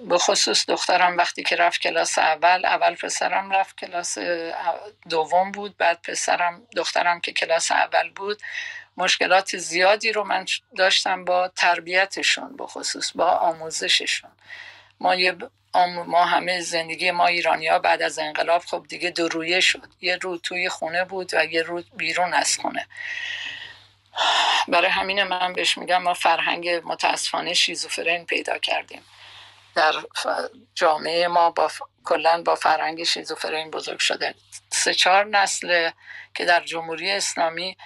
[0.10, 4.18] به خصوص دخترم وقتی که رفت کلاس اول اول پسرم رفت کلاس
[5.10, 8.42] دوم بود بعد پسرم دخترم که کلاس اول بود
[9.00, 10.46] مشکلات زیادی رو من
[10.78, 14.32] داشتم با تربیتشون به خصوص با آموزششون.
[15.00, 15.36] ما یه
[16.06, 19.88] ما همه زندگی ما ایرانیا بعد از انقلاب خب دیگه دو رویه شد.
[20.02, 22.88] یه رو توی خونه بود و یه رو بیرون از خونه.
[24.68, 29.02] برای همین من بهش میگم ما فرهنگ متاسفانه شیزوفرین پیدا کردیم.
[29.76, 29.94] در
[30.76, 31.72] جامعه ما با
[32.04, 34.36] کلا با فرهنگ شیزوفرین بزرگ شده.
[34.72, 35.90] سه چهار نسل
[36.36, 37.78] که در جمهوری اسلامی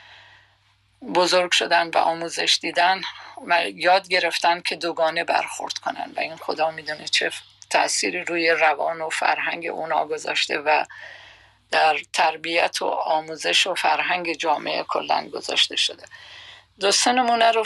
[1.16, 3.02] بزرگ شدن و آموزش دیدن
[3.48, 7.32] و یاد گرفتن که دوگانه برخورد کنن و این خدا می‌دونه چه
[7.70, 10.86] تأثیری روی روان و فرهنگ اونا گذاشته و
[11.72, 16.04] در تربیت و آموزش و فرهنگ جامعه کلا گذاشته شده.
[16.80, 17.66] دو نمونه رو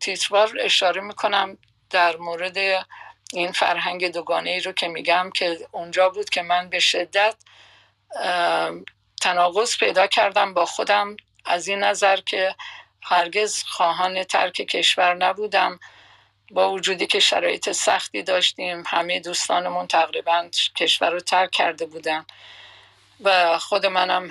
[0.00, 1.58] تیتروار اشاره می‌کنم
[1.90, 2.86] در مورد
[3.32, 7.34] این فرهنگ دوگانه ای رو که میگم که اونجا بود که من به شدت
[9.20, 11.16] تناقض پیدا کردم با خودم.
[11.44, 12.54] از این نظر که
[13.02, 15.80] هرگز خواهان ترک کشور نبودم.
[16.50, 22.24] با وجودی که شرایط سختی داشتیم همه دوستانمون تقریبا کشور رو ترک کرده بودن.
[23.20, 24.28] و خود منم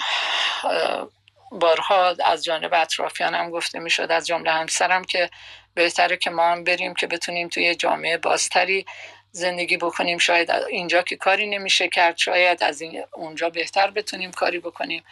[1.52, 5.30] بارها از جانب اطرافیانم گفته می‌شد از جمله همسرم که
[5.74, 8.86] بهتره که ما هم بریم که بتونیم توی جامعه بازتری
[9.32, 10.18] زندگی بکنیم.
[10.18, 15.04] شاید اینجا که کاری نمیشه کرد شاید از این اونجا بهتر بتونیم کاری بکنیم.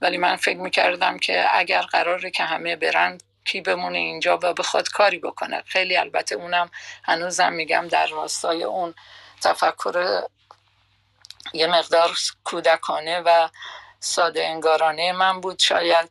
[0.00, 4.88] ولی من فکر می‌کردم که اگر قراره که همه برند کی بمونه اینجا و بخواد
[4.88, 5.62] کاری بکنه.
[5.66, 6.70] خیلی البته اونم
[7.04, 8.94] هنوزم میگم در راستای اون
[9.42, 10.22] تفکر
[11.52, 13.48] یه مقدار کودکانه و
[14.00, 15.58] ساده انگارانه من بود.
[15.58, 16.10] شاید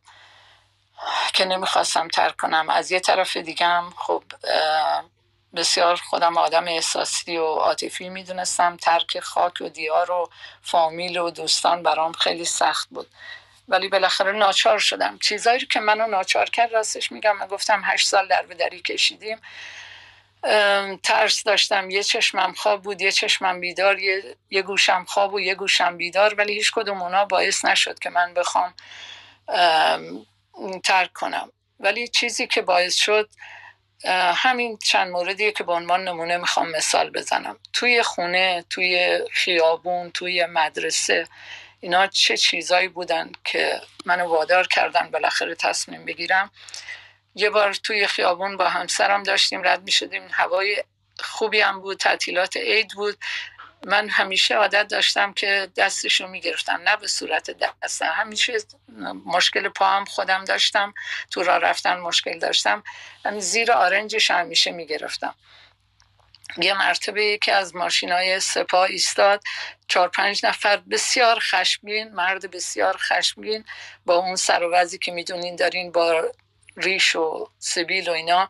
[1.34, 2.70] که نمی‌خواستم ترک کنم.
[2.70, 4.24] از یه طرف دیگه هم خب
[5.56, 8.78] بسیار خودم آدم احساسی و عاطفی می‌دونستم.
[8.78, 10.30] ترک خاک و دیار و
[10.62, 13.08] فامیل و دوستان برام خیلی سخت بود.
[13.68, 15.18] ولی بالاخره ناچار شدم.
[15.18, 19.42] چیزایی که منو ناچار کرد راستش میگم من گفتم هشت سال در دری کشیدیم.
[21.04, 21.90] ترس داشتم.
[21.90, 26.34] یه چشمم خواب بود یه چشمم بیدار یه, یه گوشم خواب و یه گوشم بیدار.
[26.34, 28.74] ولی هیچ کدوم اونا باعث نشد که من بخوام
[30.84, 31.52] ترک کنم.
[31.80, 33.30] ولی چیزی که باعث شد
[34.36, 37.58] همین چند موردیه که به عنوان نمونه می‌خوام مثال بزنم.
[37.74, 41.28] توی خونه توی خیابون توی مدرسه
[41.80, 46.52] اینا چه چیزایی بودن که منو وادار کردن بالاخره تصمیم بگیرم.
[47.36, 50.84] یه بار توی خیابون با همسرم داشتیم رد می شدیم هوای
[51.20, 53.18] خوبی هم بود تعطیلات عید بود.
[53.86, 57.52] من همیشه عادت داشتم که دستشو می‌گرفتم نه به صورت
[57.84, 58.02] دست.
[58.02, 58.58] همیشه
[59.26, 60.94] مشکل پا هم خودم داشتم
[61.32, 62.84] تو راه رفتن مشکل داشتم.
[63.26, 65.36] یعنی زیر آرنجش همیشه می‌گرفتم.
[66.58, 69.42] یه مرتبه یکی از ماشین های سپاه ایستاد.
[69.88, 73.66] چهار پنج نفر بسیار خشمگین مرد بسیار خشمگین
[74.06, 76.32] با اون سر که می‌دونین دارین با
[76.78, 78.50] ریش و سبیل و اینا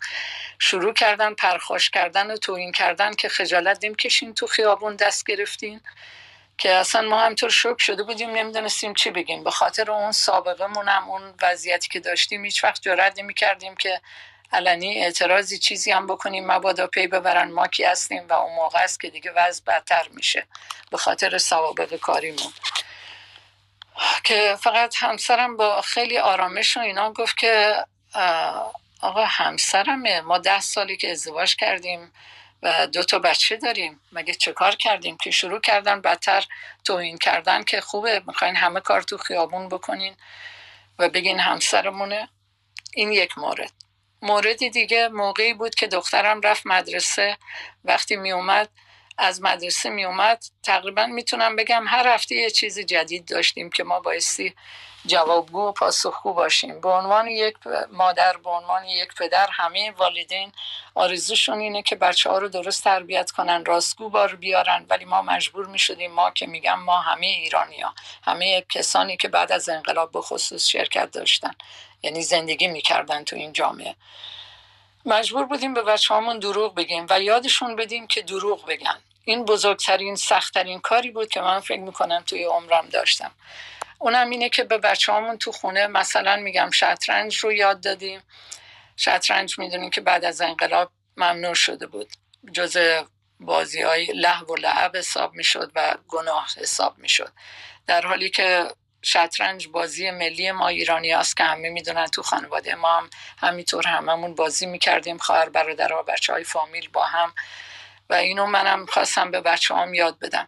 [0.60, 5.82] شروع کردن پرخاش کردن و توهین کردن که خجالت کشین تو خیابون دست گرفتین.
[6.58, 9.44] که اصلا ما همطور شک شده بودیم نمی‌دونستیم چی بگیم.
[9.44, 14.02] به خاطر اون سابقه مونم اون وضعیتی که داشتیم هیچ وقت جرأت نمی کردیم که
[14.54, 16.52] علنی اعتراضی چیزی هم بکنیم.
[16.52, 20.48] مبادا پی ببرن ما کی هستیم و اون موقع است که دیگه وضع بدتر میشه
[20.92, 22.54] به خاطر سوابق کاریمون.
[24.24, 27.86] که فقط همسرم با خیلی آرامش و اینا گفت که
[29.02, 30.22] آقا همسرمه.
[30.22, 32.14] ما ده سالی که ازدواج کردیم
[32.64, 34.00] و دو تا بچه داریم.
[34.12, 36.46] مگه چه کار کردیم؟ که شروع کردن بدتر
[36.84, 38.24] توهین کردن که خوبه.
[38.28, 40.16] می‌خواین همه کار تو خیابون بکنین
[41.00, 42.30] و بگین همسرمونه.
[42.94, 43.72] این یک مورد.
[44.22, 47.38] موردی دیگه موقعی بود که دخترم رفت مدرسه.
[47.84, 48.70] وقتی می اومد
[49.18, 54.00] از مدرسه می اومد تقریبا می‌تونم بگم هر هفته یه چیز جدید داشتیم که ما
[54.00, 54.56] بایستی
[55.06, 56.82] جوابگو و پاسخگو باشیم.
[56.82, 57.56] به عنوان یک
[57.92, 60.52] مادر به عنوان یک پدر همه والدین
[60.96, 64.86] آرزوشون اینه که بچه ها رو درست تربیت کنن راستگو بار بیارن.
[64.90, 67.94] ولی ما مجبور می شدیم ما که میگم ما همه ایرانی ها
[68.24, 71.54] همه کسانی که بعد از انقلاب به خصوص شرکت داشتن
[72.02, 73.96] یعنی زندگی می‌کردن تو این جامعه.
[75.06, 78.98] مجبور بودیم به بچه هامون دروغ بگیم و یادشون بدیم که دروغ بگن.
[79.26, 83.32] این بزرگترین سختترین کاری بود که من فکر می‌کنم توی عمرم داشتم.
[84.00, 88.22] اونم اینه که به بچه هامون تو خونه مثلا میگم شطرنج رو یاد دادیم.
[88.96, 92.10] شطرنج می‌دونیم که بعد از انقلاب ممنوع شده بود.
[92.54, 92.78] جز
[93.40, 97.32] بازی های لحو و لعب حساب می‌شد و گناه حساب می‌شد.
[97.88, 98.68] در حالی که
[99.02, 104.36] شطرنج بازی ملی ما ایرانی هست که همه می‌دونن تو خانواده ما هم همینطور هممون
[104.36, 105.18] بازی می‌کردیم.
[105.18, 107.34] خواهر برادرها بچه های فامیل با هم.
[108.10, 110.48] و اینو منم خواستم به بچه هم یاد بدم.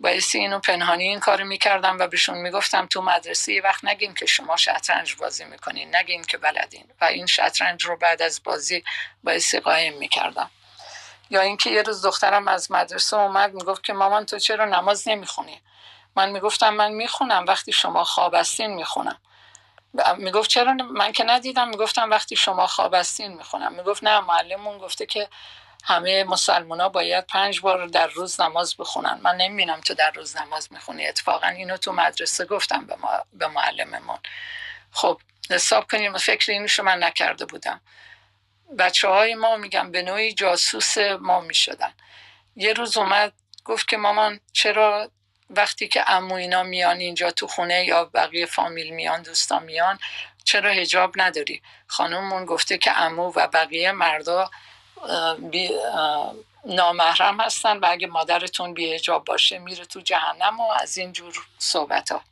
[0.00, 4.26] بایستی اینو پنهانی این کارو می‌کردم و بهشون می‌گفتم تو مدرسه یه وقت نگیم که
[4.26, 6.86] شما شطرنج بازی می‌کنین نگیم که بلدین.
[7.00, 8.84] و این شطرنج رو بعد از بازی
[9.24, 10.50] بایستی قایم می‌کردم.
[11.30, 15.60] یا اینکه یه روز دخترم از مدرسه اومد می‌گفت که مامان تو چرا نماز نمی‌خونی؟
[16.16, 19.20] من می‌گفتم من می‌خونم وقتی شما خواب هستین می‌خونم.
[20.16, 23.74] می‌گفت چرا من که ندیدم می‌گفتم وقتی شما خواب هستین می‌خونم.
[23.74, 25.28] می‌گفت نه معلممون گفته که
[25.84, 29.20] همه مسلمان ها باید پنج بار در روز نماز بخونن.
[29.22, 31.06] من نمی‌بینم تو در روز نماز می‌خونی.
[31.06, 34.18] اتفاقا اینو تو مدرسه گفتم به, ما، به معلممون.
[34.92, 35.20] خب
[35.50, 37.80] حساب کنیم فکر اینوشو من نکرده بودم.
[38.78, 41.92] بچه های ما میگم به نوعی جاسوس ما می‌شدن.
[42.56, 43.32] یه روز اومد
[43.64, 45.10] گفت که مامان چرا
[45.50, 49.98] وقتی که امو اینا میان اینجا تو خونه یا بقیه فامیل میان دوستان میان
[50.44, 54.50] چرا هجاب نداری؟ خانممون گفته که امو و بقیه مردا
[56.64, 61.46] نامحرم هستن و اگه مادرتون بی هجاب باشه میره تو جهنم و از این جور
[61.58, 62.22] صحبت ها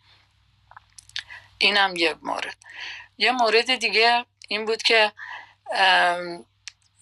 [1.59, 2.57] اینم یه مورد.
[3.19, 5.13] یه مورد دیگه این بود که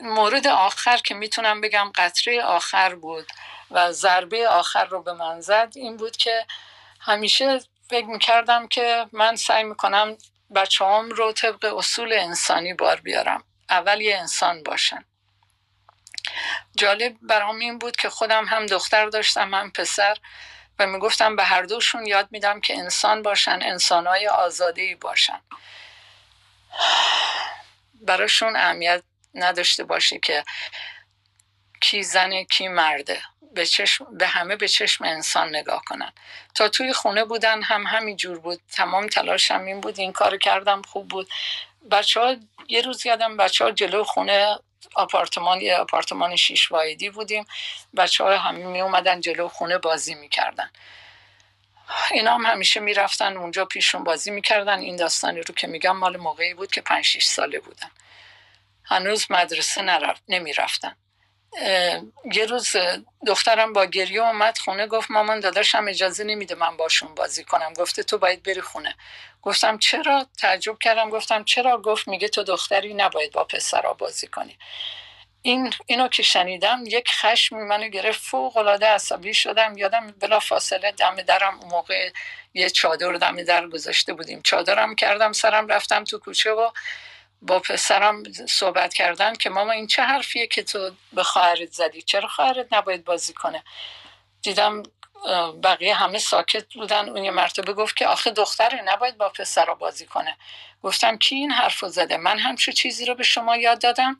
[0.01, 3.27] مورد آخر که می‌تونم بگم قطره آخر بود
[3.71, 6.47] و ضربه آخر رو به من زد این بود که
[7.01, 10.17] همیشه فکر می‌کردم که من سعی می‌کنم
[10.55, 13.45] بچه رو طبق اصول انسانی بار بیارم.
[13.71, 15.05] اول یه انسان باشن.
[16.77, 20.16] جالب برام این بود که خودم هم دختر داشتم هم پسر
[20.79, 25.41] و می‌گفتم به هر دوشون یاد میدم که انسان باشن انسانهای آزاده باشن.
[27.95, 29.03] براشون اهمیت
[29.35, 30.45] نداشته باشه که
[31.81, 33.22] کی زنه کی مرده.
[33.55, 36.12] به, چشم، به همه به چشم انسان نگاه کنن.
[36.55, 38.61] تا توی خونه بودن هم همین جور بود.
[38.72, 39.99] تمام تلاشم این بود.
[39.99, 41.29] این کار کردم خوب بود.
[41.91, 42.37] بچه ها
[42.68, 44.59] یه روز یادم بچه ها جلو خونه
[44.95, 47.45] آپارتمان یه آپارتمان شیش وایدی بودیم.
[47.97, 50.70] بچه ها همین می اومدن جلو خونه بازی می‌کردن.
[52.11, 54.78] اینا هم همیشه می‌رفتن اونجا پیشون بازی می‌کردن.
[54.78, 57.91] این داستانی رو که میگم مال موقعی بود که پنج شیش ساله بودن.
[58.85, 60.97] هنوز مدرسه نرفت نمی‌رفتن.
[62.33, 62.77] یه روز
[63.27, 67.73] دخترم با گریه اومد خونه گفت مامان داداشم اجازه نمیده من باشون بازی کنم.
[67.73, 68.95] گفته تو باید بری خونه.
[69.43, 71.11] گفتم چرا؟ تعجب کردم.
[71.11, 74.59] گفتم چرا؟ گفت میگه تو دختری نباید با پسرا بازی کنی.
[75.43, 78.21] این اینو که شنیدم یک خشم منو گرفت.
[78.21, 79.79] فوق العاده عصبی شدم.
[79.79, 82.11] یادم بلا فاصله دم درم اون موقع
[82.55, 84.43] یه چادر دم در گذاشته بودیم.
[84.43, 86.71] چادرم کردم سرم رفتم تو کوچه و
[87.43, 92.28] با پسرم صحبت کردن که ماما این چه حرفیه که تو به خواهرت زدی؟ چرا
[92.28, 93.62] خواهرت نباید بازی کنه؟
[94.43, 94.82] دیدم
[95.62, 97.09] بقیه همه ساکت بودن.
[97.09, 100.37] اون یه مرتبه گفت که آخه دختره نباید با پسرا بازی کنه.
[100.82, 104.18] گفتم کی این حرف زده؟ من همچه چیزی رو به شما یاد دادم.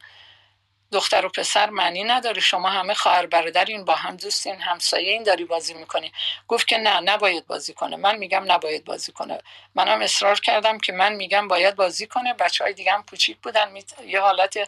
[0.93, 2.41] دختر و پسر معنی نداره.
[2.41, 6.13] شما همه خواهر برادرین با هم دوستین همسایه این داری بازی می‌کنی.
[6.49, 7.97] گفت که نه نباید بازی کنه.
[7.97, 9.39] من میگم نباید بازی کنه.
[9.75, 12.35] منم اصرار کردم که من میگم باید بازی کنه.
[12.35, 13.75] بچه های دیگه هم کوچیک بودن.
[14.07, 14.59] یه حالت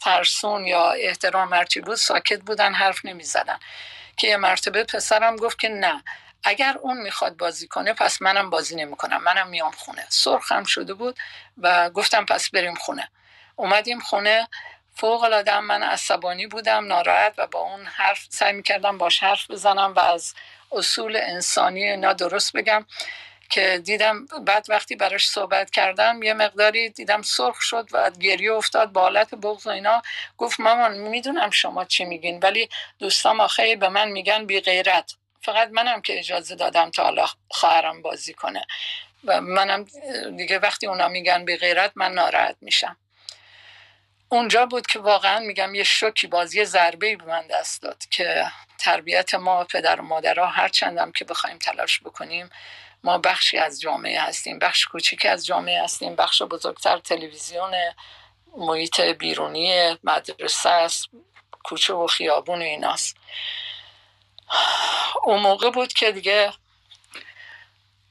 [0.00, 3.58] ترسون یا احترام مرچی بود ساکت بودن حرف نمی‌زدن.
[4.16, 6.02] که یه مرتبه پسرم گفت که نه
[6.44, 9.22] اگر اون می‌خواد بازی کنه پس منم بازی نمی‌کنم.
[9.22, 10.06] منم میام خونه.
[10.08, 11.18] سرخم شده بود
[11.58, 13.08] و گفتم پس بریم خونه.
[13.56, 14.48] اومدیم خونه.
[14.94, 19.92] فوق العاده من عصبانی بودم ناراحت و با اون حرف سعی می‌کردم باش حرف بزنم
[19.96, 20.34] و از
[20.72, 22.86] اصول انسانی اینا درست بگم
[23.50, 28.92] که دیدم بعد وقتی براش صحبت کردم یه مقداری دیدم سرخ شد و گریه افتاد
[28.92, 30.02] با حالت بغض و اینا.
[30.38, 32.68] گفت مامان می‌دونم شما چی میگین ولی
[32.98, 38.02] دوستام آخه به من میگن بی غیرت فقط منم که اجازه دادم تا حالا خواهرم
[38.02, 38.62] بازی کنه.
[39.24, 39.86] و منم
[40.36, 42.96] دیگه وقتی اونا میگن بی غیرت من ناراحت میشم.
[44.32, 48.44] اونجا بود که واقعا میگم یه شوکی بازی یه ضربه به من دست داد که
[48.78, 52.50] تربیت ما پدر و مادرها هر چندم که بخوایم تلاش بکنیم
[53.04, 57.74] ما بخشی از جامعه هستیم بخش کوچیکی از جامعه هستیم بخش بزرگتر تلویزیون
[58.56, 61.08] محیط بیرونی مدرسه است
[61.64, 63.16] کوچه و خیابون و ایناست.
[65.24, 66.52] اون موقع بود که دیگه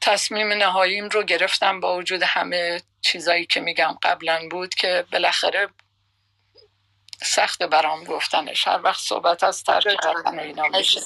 [0.00, 5.68] تصمیم نهاییم رو گرفتم با وجود همه چیزایی که میگم قبلا بود که بالاخره
[7.24, 8.68] سخت برام گفتنش.
[8.68, 11.00] هر وقت صحبت از ترک کردن اینا میشه.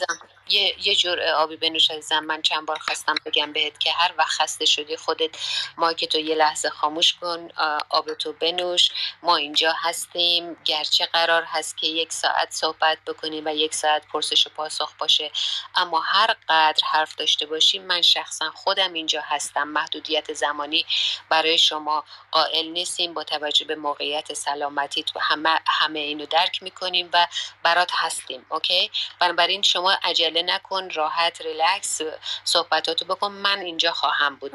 [0.49, 4.31] یه, یه جور آبی بنوش عزیزم من چند بار خواستم بگم بهت که هر وقت
[4.31, 5.31] خسته شدی خودت
[5.77, 7.49] ما که تو یه لحظه خاموش کن
[7.91, 8.91] آب تو بنوش.
[9.23, 10.57] ما اینجا هستیم.
[10.65, 15.31] گرچه قرار هست که یک ساعت صحبت بکنیم و یک ساعت پرسش و پاسخ باشه
[15.75, 19.69] اما هر قدر حرف داشته باشیم من شخصا خودم اینجا هستم.
[19.69, 20.87] محدودیت زمانی
[21.29, 23.15] برای شما قائل نیستیم.
[23.15, 27.27] با توجه به موقعیت سلامتی تو همه همه اینو درک می‌کنیم و
[27.63, 28.47] برات هستیم.
[28.49, 28.91] OK؟
[29.21, 32.01] بنابراین شما عجله نکن راحت ریلکس
[32.45, 33.32] صحبتاتو بکن.
[33.32, 34.53] من اینجا خواهم بود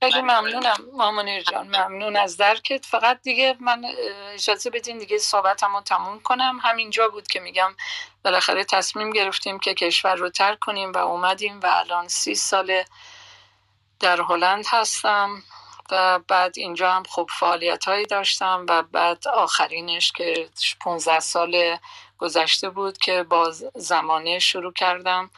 [0.00, 0.76] خیلی ممنونم.
[0.92, 2.86] مامانیر جان ممنون از درکت.
[2.86, 3.84] فقط دیگه من
[4.34, 6.60] اجازه بدین دیگه صحبتمو تموم کنم.
[6.62, 7.76] همینجا بود که میگم
[8.24, 12.84] بالاخره تصمیم گرفتیم که کشور رو ترک کنیم و اومدیم و الان سی ساله
[14.00, 15.42] در هلند هستم
[15.90, 20.48] و بعد اینجا هم خوب فعالیت هایی داشتم و بعد آخرینش که
[20.80, 21.76] 15 سال
[22.18, 25.30] گذشته بود که با زمانه شروع کردم.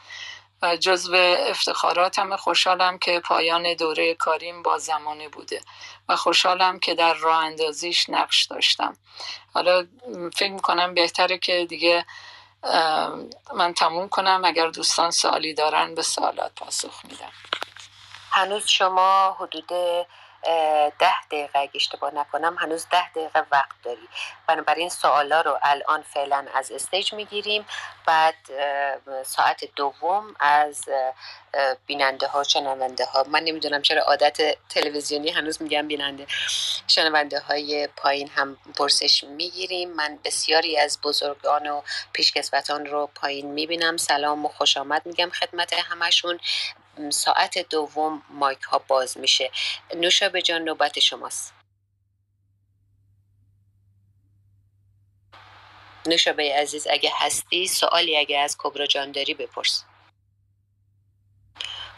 [0.61, 1.15] و جزو
[1.49, 5.61] افتخاراتم خوشحالم که پایان دوره کاریم با زمانه بوده
[6.09, 8.97] و خوشحالم که در راه اندازیش نقش داشتم.
[9.53, 9.87] حالا
[10.35, 12.05] فکر می‌کنم بهتره که دیگه
[13.53, 14.41] من تموم کنم.
[14.45, 17.31] اگر دوستان سوالی دارن به سوالات پاسخ میدم
[18.31, 19.71] هنوز شما حدود
[20.99, 24.07] ده دقیقه اگه اشتباه نکنم هنوز ده دقیقه وقت داری.
[24.47, 27.65] بنابراین سوالا رو الان فعلا از استیج می‌گیریم.
[28.05, 28.35] بعد
[29.23, 30.85] ساعت دوم از
[31.85, 36.27] بیننده ها شنونده ها من نمی‌دونم چرا عادت تلویزیونی هنوز میگم بیننده.
[36.87, 39.89] شنونده های پایین هم پرسش می‌گیریم.
[39.89, 41.81] من بسیاری از بزرگان و
[42.13, 43.97] پیشکسوتان رو پایین می‌بینم.
[43.97, 46.39] سلام و خوش آمد میگم خدمت همشون.
[47.09, 49.51] ساعت دوم مایک ها باز میشه.
[50.29, 51.53] به جان نوبت شماست.
[56.07, 59.83] نوشابه عزیز اگه هستی سوالی اگه از کبرا جان داری بپرس.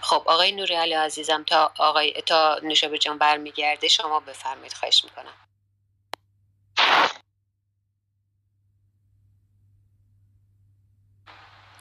[0.01, 5.33] خب آقای نوری علی عزیزم تا آقای تا نوشابه جان برمیگرده شما بفرمایید خواهش می‌کنم.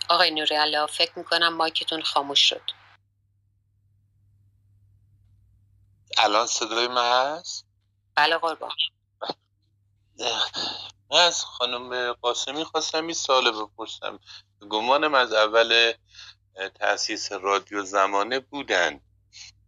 [0.08, 0.56] آقای نوری
[0.86, 2.78] فکر می‌کنم مایکتون خاموش شد.
[6.18, 7.66] الان صدای من هست؟
[8.14, 8.70] بله قربان.
[11.11, 14.18] من از خانم قاسمی خواستم این سال بپرسم.
[14.70, 15.92] گمانم از اول
[16.74, 19.00] تاسیس رادیو زمانه بودن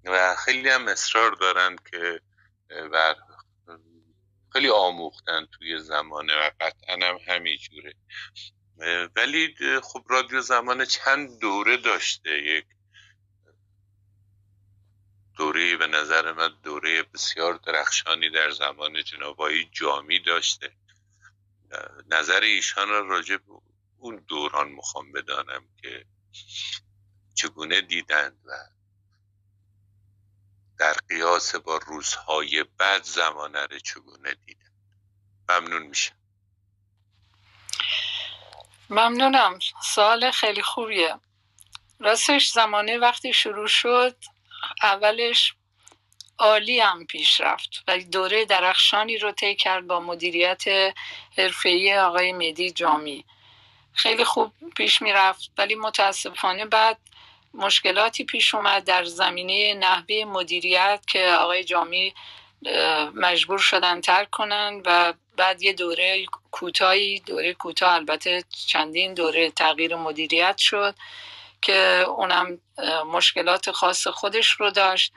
[0.04, 2.20] و خیلی هم اصرار دارن که
[2.92, 3.16] بر
[4.52, 7.94] خیلی آموختن توی زمانه و قطعا هم همینجوره
[9.16, 12.64] ولی خب رادیو زمانه چند دوره داشته؟ یک
[15.40, 20.72] دوره به نظر من دوره بسیار درخشانی در زمان جنابایی جامی داشته.
[22.10, 23.52] نظر ایشان را راجع به
[23.98, 26.04] اون دوران می‌خوام بدانم که
[27.34, 28.52] چگونه دیدند و
[30.78, 34.72] در قیاس با روزهای بعد زمانه رو چگونه دیدند.
[35.48, 36.16] ممنون میشم.
[38.90, 39.58] ممنونم.
[39.82, 41.20] سوال خیلی خوبیه.
[42.00, 44.16] راستش زمانه وقتی شروع شد
[44.82, 45.54] اولش
[46.38, 50.64] عالی هم پیش رفت و دوره درخشانی رو طی کرد با مدیریت
[51.38, 53.24] حرفه‌ای آقای مدی جامی.
[53.92, 56.98] خیلی خوب پیش می‌رفت ولی متاسفانه بعد
[57.54, 62.14] مشکلاتی پیش اومد در زمینه نحوه مدیریت که آقای جامی
[63.14, 69.96] مجبور شدن ترک کنن و بعد یه دوره کوتاهی دوره کوتاه البته چندین دوره تغییر
[69.96, 70.94] مدیریت شد.
[71.62, 72.60] که اونم
[73.06, 75.12] مشکلات خاص خودش رو داشت.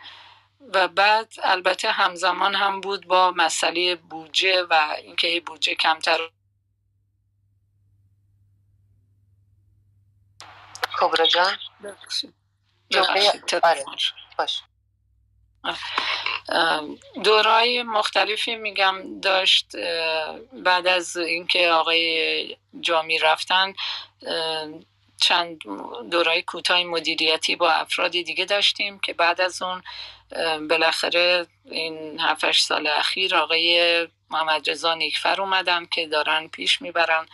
[0.73, 6.19] و بعد البته همزمان هم بود با مسئله بودجه و اینکه بودجه کمتر
[10.99, 11.57] کبرا جان؟
[15.63, 15.77] آره.
[17.23, 19.75] دورای مختلفی میگم داشت.
[20.53, 23.73] بعد از اینکه آقای جامی رفتن
[25.23, 25.59] چند
[26.11, 29.83] دورای کوتاه مدیریتی با افراد دیگه داشتیم که بعد از اون
[30.67, 37.25] بالاخره این 7 سال اخیر آقای محمد رضا نیکفر اومدن که دارن پیش می‌برن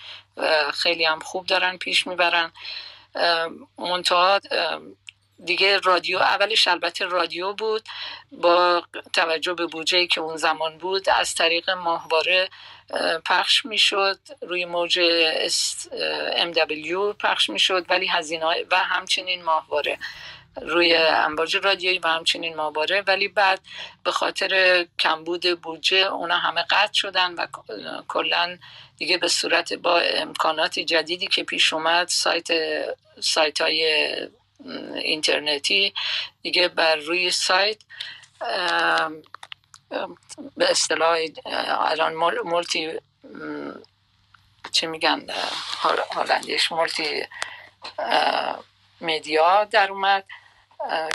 [0.74, 2.52] خیلی هم خوب دارن پیش می‌برن.
[3.78, 4.40] منتها
[5.46, 7.84] دیگه رادیو اولش البته رادیو بود
[8.32, 8.84] با
[9.14, 12.50] توجه به بودجه که اون زمان بود از طریق ماهواره
[13.26, 15.00] پخش می‌شد روی موج
[16.54, 19.98] MW پخش می‌شد ولی هزینه و همچنین ماهواره.
[20.62, 23.02] روی امواج رادیویی و همچنین ماهواره.
[23.08, 23.60] ولی بعد
[24.04, 27.48] به خاطر کمبود بودجه اونا همه قطع شدن و
[28.08, 28.58] کلا
[28.98, 32.48] دیگه به صورت با امکانات جدیدی که پیش اومد سایت
[33.20, 34.14] سایت های
[34.96, 35.94] اینترنتی
[36.42, 37.78] دیگه بر روی سایت
[40.58, 42.14] به اصطلاح الان
[42.44, 43.00] multi
[44.72, 45.26] چه میگن
[46.12, 47.24] هالندیش مولتی
[49.02, 50.26] مدیا در اومد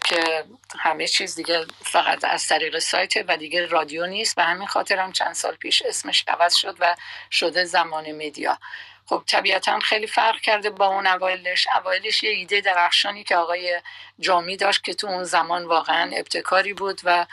[0.05, 0.45] که
[0.79, 5.13] همه چیز دیگه فقط از طریق سایت و دیگه رادیو نیست و همین خاطر هم
[5.13, 6.97] چند سال پیش اسمش عوض شد و
[7.31, 8.59] شده زمان مدیا
[9.07, 11.69] خب طبیعتا خیلی فرق کرده با اون اوایلش.
[11.81, 13.81] اوایلش یه ایده درخشانی که آقای
[14.19, 17.27] جامی داشت که تو اون زمان واقعا ابتکاری بود و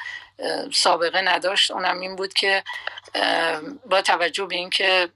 [0.74, 1.72] سابقه نداشت.
[1.72, 2.64] اونم این بود که
[3.86, 5.10] با توجه به اینکه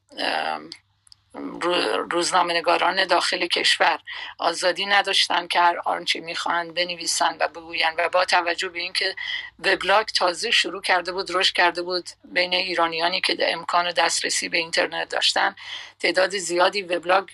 [2.11, 3.99] روزنامه‌نگاران داخل کشور
[4.38, 9.15] آزادی نداشتن که هر آنچه می‌خواهند بنویسند و بگویند و با توجه به اینکه
[9.59, 15.09] وبلاگ تازه شروع کرده بود رشد کرده بود بین ایرانیانی که امکان دسترسی به اینترنت
[15.09, 15.55] داشتن
[15.99, 17.30] تعداد زیادی وبلاگ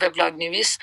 [0.00, 0.78] وبلاگ نویس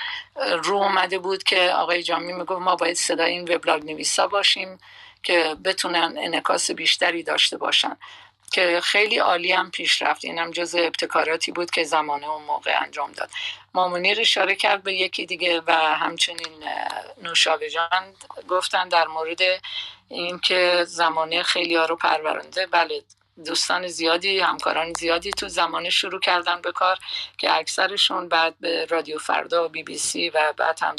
[0.63, 4.79] رو اومده بود که آقای جامی می‌گفت ما باید صدای این وبلاگ نویسا باشیم.
[5.23, 7.97] که بتونن انکاس بیشتری داشته باشن.
[8.53, 10.25] که خیلی عالی هم پیش رفت.
[10.25, 13.29] اینم جز ابتکاراتی بود که زمانه اون موقع انجام داد.
[13.73, 16.63] مامونیر اشاره کرد به یکی دیگه و همچنین
[17.21, 18.13] نوشابه جان
[18.49, 19.39] گفتن در مورد
[20.09, 22.67] اینکه زمانه خیلی ها رو پرورنده.
[22.67, 23.03] بله
[23.45, 26.99] دوستان زیادی همکاران زیادی تو زمانه شروع کردن به کار
[27.37, 30.95] که اکثرشون بعد به رادیو فردا و بی بی سی و بعد هم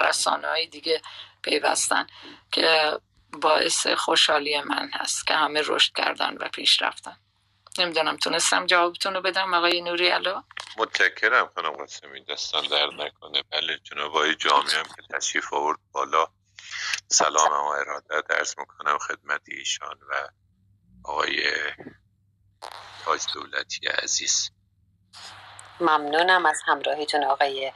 [0.00, 1.02] رسانه های دیگه
[1.42, 2.06] پیوستن.
[2.52, 2.92] که
[3.40, 7.16] باعث خوشحالی من هست که همه رشد کردن و پیش رفتن.
[7.78, 10.40] نمی‌دونم تونستم جوابتون رو بدم آقای نوری الو؟
[10.76, 13.42] متشکرم خانم قاسمی دستان در نکنه.
[13.52, 16.26] بله جناب آقای جامعه هم که تشریف آورد بالا.
[17.08, 20.28] سلام و اراده درس می‌کنم خدمت ایشان و
[21.04, 21.42] آقای
[23.04, 24.50] تاج دولتی عزیز.
[25.80, 27.72] ممنونم از همراهیتون آقای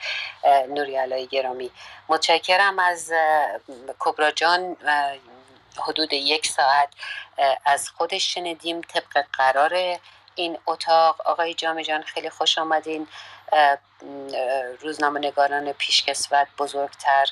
[0.68, 1.70] نوری علای گرامی.
[2.08, 3.12] متشکرم از
[3.98, 4.76] کبرا جان
[5.80, 6.88] حدود یک ساعت
[7.64, 9.98] از خودش شنیدیم طبق قرار
[10.34, 11.20] این اتاق.
[11.20, 13.08] آقای جامع جان خیلی خوش آمدین.
[14.80, 17.26] روزنامه نگاران پیشکسوت بزرگتر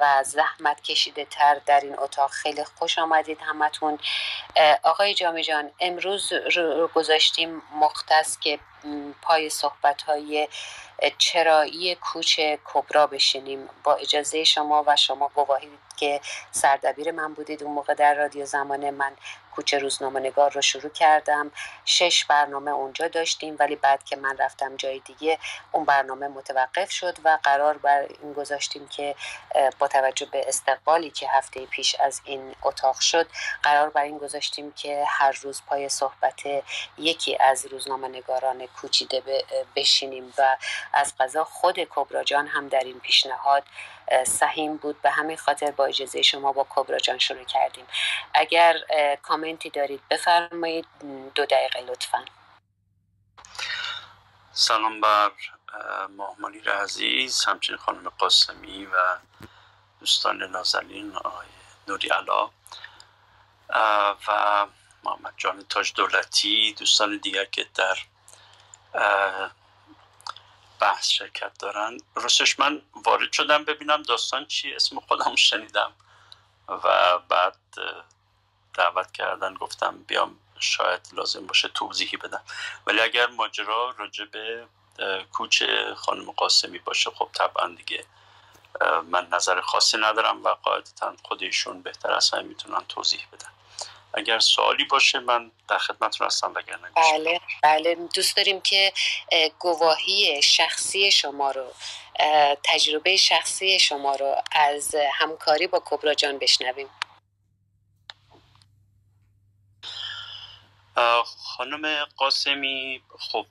[0.00, 2.30] و زحمت کشیده تر در این اتاق.
[2.30, 3.98] خیلی خوش آمدید همتون.
[4.82, 8.58] آقای جامی جان امروز رو گذاشتیم مختص که
[9.22, 10.48] پای صحبت های
[11.18, 13.68] چرایی کوچ کبرا بشینیم.
[13.84, 15.70] با اجازه شما و شما گواهی
[16.02, 18.90] که سردبیر من بودید اون موقع در رادیو زمانه.
[18.90, 19.12] من
[19.54, 21.50] کوچه روزنامه نگار رو شروع کردم.
[21.84, 25.38] شش برنامه اونجا داشتیم ولی بعد که من رفتم جای دیگه
[25.72, 29.14] اون برنامه متوقف شد و قرار بر این گذاشتیم که
[29.78, 33.26] با توجه به استقبالی که هفته پیش از این اتاق شد
[33.62, 36.40] قرار بر این گذاشتیم که هر روز پای صحبت
[36.98, 39.22] یکی از روزنامه نگاران کوچیده
[39.76, 40.56] بشینیم و
[40.92, 43.62] از قضا خود کبراجان هم در این پیشنهاد
[44.26, 45.02] سهیم بود.
[45.02, 47.86] به همین خاطر با اجازه شما با کبرا جان شروع کردیم.
[48.34, 48.74] اگر
[49.22, 50.86] کامنتی دارید بفرمایید.
[51.34, 52.24] دو دقیقه لطفا.
[54.52, 55.30] سلام بر
[56.16, 59.18] ماهمانی عزیز همچنین خانم قاسمی و
[60.00, 61.46] دوستان نازلین آقای
[61.88, 62.50] نوری علا
[64.28, 64.66] و
[65.04, 67.98] محمد جان تاج دولتی دوستان دیگر که در
[70.82, 71.98] بحث شرکت دارن.
[72.14, 75.92] راستش من وارد شدم ببینم داستان چی اسم خودم شنیدم.
[76.68, 77.56] و بعد
[78.74, 82.42] دعوت کردن گفتم بیام شاید لازم باشه توضیحی بدم.
[82.86, 84.66] ولی اگر ماجرا راجع به
[85.32, 85.62] کوچ
[85.96, 88.04] خانم قاسمی باشه خب طبعا دیگه
[89.10, 93.52] من نظر خاصی ندارم و قاعدتا خودشون بهتر از می‌تونن توضیح بدن.
[94.14, 97.94] اگر سوالی باشه من در خدمتتون هستم وگرنه بله بله.
[97.94, 98.92] دوست داریم که
[99.58, 101.72] گواهی شخصی شما رو
[102.64, 106.88] تجربه شخصی شما رو از همکاری با کبرا جان بشنویم.
[111.56, 113.46] خانم قاسمی خب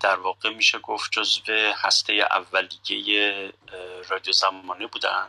[0.00, 3.52] در واقع میشه گفت جزو هسته اولیه
[4.08, 5.28] رادیو زمانه بودن.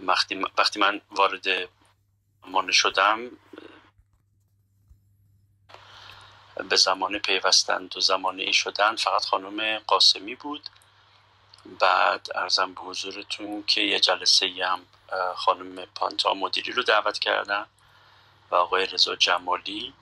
[0.00, 1.68] وقتی وقتی من وارد
[2.48, 3.30] مانه شدم
[6.68, 10.68] به زمانه پیوستند و زمانه ای شدن فقط خانم قاسمی بود.
[11.80, 14.86] بعد ارزم به حضورتون که یه جلسه هم
[15.36, 17.66] خانم پانتا مدیری رو دعوت کردن
[18.50, 19.94] و آقای رضا جمالی.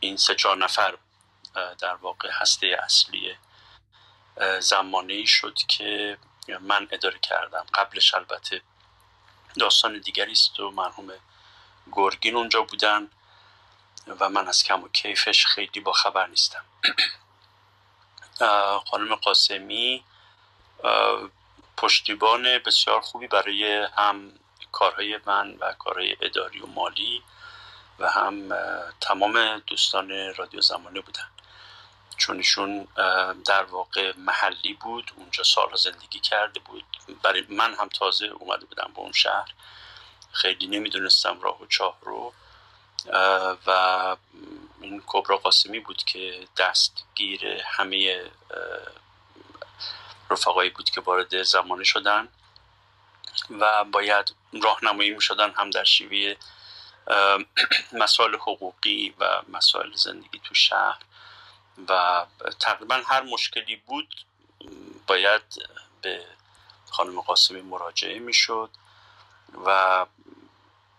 [0.00, 0.98] این سه چهار نفر
[1.78, 3.36] در واقع هسته اصلی
[4.60, 6.18] زمانه ای شد که
[6.60, 7.66] من اداره کردم.
[7.74, 8.62] قبلش البته
[9.58, 11.12] داستان دیگری است و مرحوم
[11.92, 13.08] گرگین اونجا بودن
[14.20, 16.64] و من از کم و کیفش خیلی با خبر نیستم.
[18.90, 20.04] خانم قاسمی
[21.76, 24.32] پشتیبان بسیار خوبی برای هم
[24.72, 27.22] کارهای من و کارهای اداری و مالی
[27.98, 28.54] و هم
[29.00, 31.28] تمام دوستان رادیو زمانه بودن.
[32.20, 32.88] چون ایشون
[33.46, 36.84] در واقع محلی بود اونجا سالها زندگی کرده بود.
[37.22, 39.54] برای من هم تازه اومده بودم به اون شهر.
[40.32, 42.32] خیلی نمی‌دونستم راه و چاه رو.
[43.66, 44.16] و
[44.80, 48.30] این کبرا قاسمی بود که دستگیر همه
[50.30, 52.28] رفقایی بود که وارد زمانه شدن
[53.60, 56.34] و باید راهنمایی می شدن هم در شیوه
[58.02, 60.98] مسائل حقوقی و مسائل زندگی تو شهر.
[61.88, 62.26] و
[62.60, 64.14] تقریبا هر مشکلی بود
[65.06, 65.42] باید
[66.02, 66.24] به
[66.90, 68.70] خانم قاسمی مراجعه می‌شد
[69.66, 70.06] و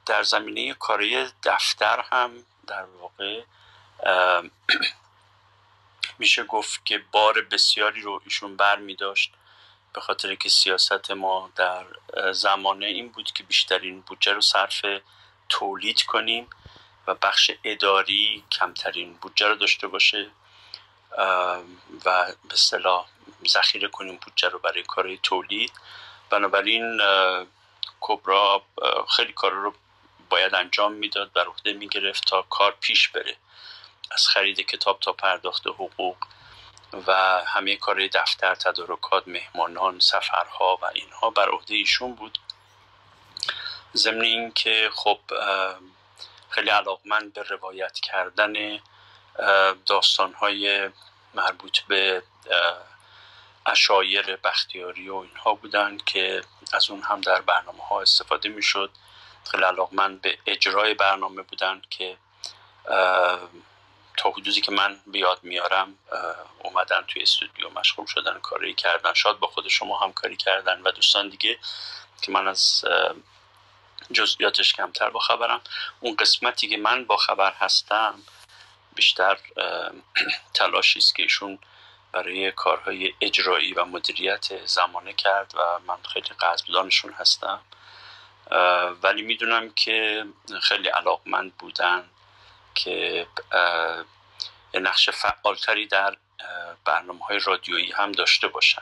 [0.06, 2.32] در زمینه کاری دفتر هم
[2.68, 3.44] در واقع
[6.20, 9.34] میشه گفت که بار بسیاری رو ایشون بر می داشت
[9.94, 11.86] به خاطر که سیاست ما در
[12.34, 14.86] زمانه این بود که بیشترین بودجه رو صرف
[15.50, 16.48] تولید کنیم
[17.08, 20.30] و بخش اداری کمترین بودجه رو داشته باشه.
[22.06, 23.06] و به صلاح
[23.48, 25.72] ذخیره کنیم بودجه رو برای کارهای تولید.
[26.30, 27.02] بنابراین
[28.00, 28.62] کبرا
[29.16, 29.74] خیلی کار رو
[30.30, 33.36] باید انجام می‌داد بر عهده می‌گرفت تا کار پیش بره.
[34.12, 36.16] از خرید کتاب تا پرداخت حقوق
[37.08, 42.40] و همه کار دفتر تدارکات مهمانان سفرها و اینها بر عهده ایشون بود.
[43.96, 45.20] ضمن اینکه خب
[46.50, 48.80] خیلی علاقمند به روایت کردن
[49.86, 50.90] داستانهای
[51.34, 52.24] مربوط به
[53.66, 56.42] اشایر بختیاری و اینها بودن که
[56.74, 58.92] از اون هم در برنامه ها استفاده می‌شد.
[59.52, 62.18] خیلی علاقمند به اجرای برنامه بودن که
[64.18, 65.98] تا حدودی که من بیاد میارم
[66.64, 69.14] اومدن توی استودیو مشغول شدن کاری کردن.
[69.14, 71.60] شاید با خود شما همکاری کردن و دوستان دیگه
[72.22, 72.86] که من از
[74.12, 75.62] جزئیاتش کمتر با خبرم.
[76.00, 78.24] اون قسمتی که من با خبر هستم
[78.96, 79.38] بیشتر
[80.54, 81.60] تلاشی است که ایشون
[82.12, 87.62] برای کارهای اجرایی و مدیریت زمانه کرد و من خیلی قدردانشون هستم.
[89.04, 90.26] ولی می‌دونم که
[90.62, 92.10] خیلی علاقمند بودن
[92.76, 93.28] که
[94.74, 96.18] نقش فعالتری در
[96.86, 98.82] برنامه های رادیویی هم داشته باشن.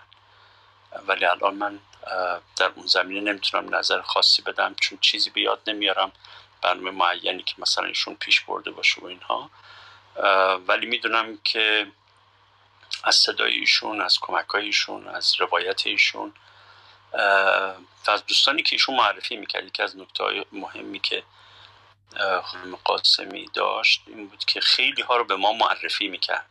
[1.07, 1.80] ولی الان من
[2.57, 6.12] در اون زمینه نمی‌تونم نظر خاصی بدم چون چیزی به یاد نمیارم.
[6.62, 9.49] برنامه معینی که مثلا ایشون پیش برده باشه و اینها.
[10.68, 11.92] ولی می‌دونم که
[13.04, 16.34] از صدای ایشون از کمک ایشون از روایت ایشون
[18.08, 21.24] و از دوستانی که ایشون معرفی می‌کرد که از نکته مهمی که
[22.44, 26.46] خانم قاسمی داشت این بود که خیلی ها رو به ما معرفی می‌کرد.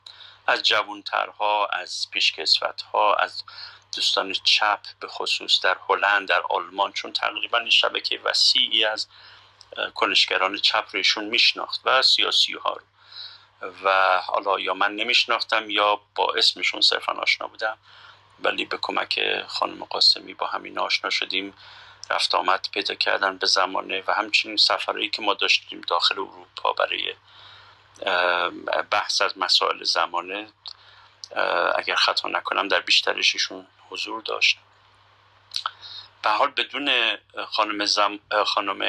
[0.46, 2.82] از جوانترها از پیشکسوت
[3.18, 3.44] از
[3.96, 9.06] دوستان چپ به خصوص در هلند در آلمان چون تقریبا شبکه وسیعی از
[9.94, 12.82] کنشگران چپ رو ایشون میشناخت و سیاسی ها رو.
[13.84, 17.78] و حالا یا من نمیشناختم یا با اسمشون صرفا آشنا بودم
[18.40, 21.54] ولی به کمک خانم قاسمی با همین آشنا شدیم.
[22.10, 27.14] رفت آمد پیدا کردن به زمانه و همچنین سفرهایی که ما داشتیم داخل اروپا برای
[28.90, 30.48] بحث از مسائل زمانه
[31.76, 34.58] اگر خطا نکنم در بیشترش ایشون حضور داشت.
[36.22, 37.16] به حال بدون
[37.48, 38.18] خانم, زم...
[38.46, 38.82] خانم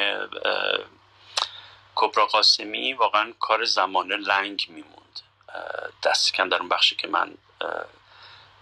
[1.94, 5.20] کبرا قاسمی واقعا کار زمانه لنگ میموند.
[6.02, 7.34] دست کم در اون بخشی که من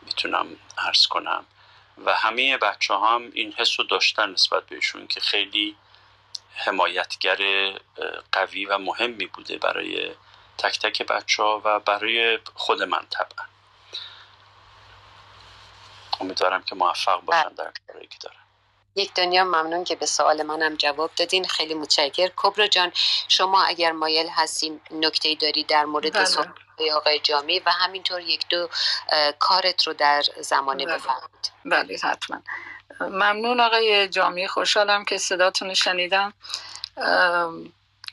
[0.03, 1.47] می‌تونم عرض کنم.
[2.05, 5.77] و همه بچه هم این حس رو داشتن نسبت بهشون که خیلی
[6.55, 7.39] حمایتگر
[8.33, 10.15] قوی و مهمی بوده برای
[10.59, 13.47] تک تک بچه ها و برای خود من طبعا.
[16.21, 18.48] امیدوارم که موفق باشن در کاری که دارن.
[18.99, 21.45] یک دنیا ممنون که به سوال منم جواب دادین.
[21.45, 22.93] خیلی متشکر کبرا جان
[23.29, 26.95] شما اگر مایل هستیم نکته داری در مورد بله.
[26.95, 28.69] آقای جامی و همینطور یک دو
[29.39, 30.95] کارت رو در زمانه بله.
[30.95, 32.43] بفهمید بله حتما.
[33.01, 36.33] ممنون آقای جامی خوشحالم که صداتون شنیدم.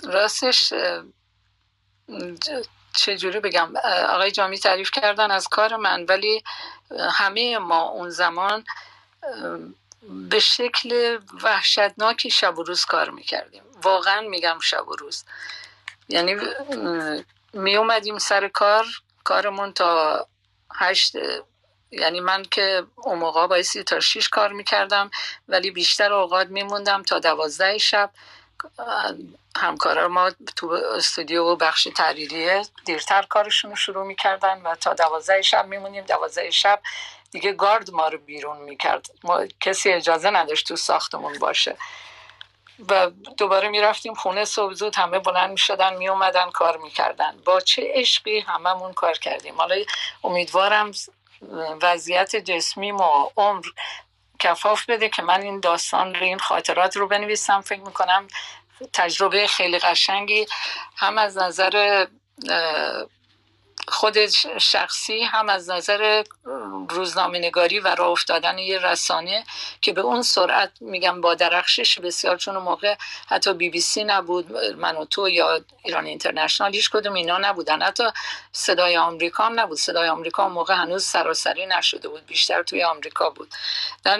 [0.03, 0.73] راستش
[2.93, 3.73] چجوری بگم؟
[4.09, 6.43] آقای جامی تعریف کردن از کار من ولی
[7.11, 8.63] همه ما اون زمان
[10.09, 13.63] به شکل وحشتناکی شب و روز کار می‌کردیم.
[13.83, 15.23] واقعا میگم شب و روز.
[16.09, 16.35] یعنی
[17.53, 18.85] می اومدیم سر کار
[19.23, 20.27] کارمون تا
[20.75, 21.15] هشت
[21.91, 25.11] یعنی من که اون موقع بایستی تا شیش کار می‌کردم
[25.47, 28.11] ولی بیشتر اوقات میموندم تا دوازده شب.
[29.57, 35.41] همکارا ما تو استودیو و بخش تحریریه دیرتر کارشون رو شروع می‌کردن و تا دوازده
[35.41, 36.05] شب میمونیم.
[36.05, 36.81] دوازده شب
[37.35, 39.05] دیگه گارد ما رو بیرون می‌کرد.
[39.23, 41.77] ما کسی اجازه نداشت تو ساختمون باشه.
[42.89, 47.37] و دوباره می‌رفتیم خونه صبح زود همه بلند می‌شدن میومدن کار می‌کردن.
[47.45, 49.55] با چه عشقی هممون کار کردیم.
[49.55, 49.75] حالا
[50.23, 50.91] امیدوارم
[51.81, 53.03] وضعیت جسمی و
[53.37, 53.65] عمر
[54.39, 57.61] کفاف بده که من این داستان رو این خاطرات رو بنویسم.
[57.61, 58.27] فکر می‌کنم
[58.93, 60.45] تجربه خیلی قشنگی
[60.95, 62.05] هم از نظر
[63.87, 64.27] خود
[64.57, 66.23] شخصی هم از نظر
[66.89, 69.45] روزنامه نگاری و راه افتادن یه رسانه
[69.81, 72.95] که به اون سرعت میگم با درخشش بسیار چون موقع
[73.27, 77.81] حتی بی بی سی نبود من و تو یا ایران اینترنشنال هیچ کدوم اینا نبودن.
[77.81, 78.03] حتی
[78.51, 79.77] صدای آمریکا هم نبود.
[79.77, 82.25] صدای آمریکا موقع هنوز سراسری نشده بود.
[82.25, 83.49] بیشتر توی آمریکا بود.
[84.03, 84.17] در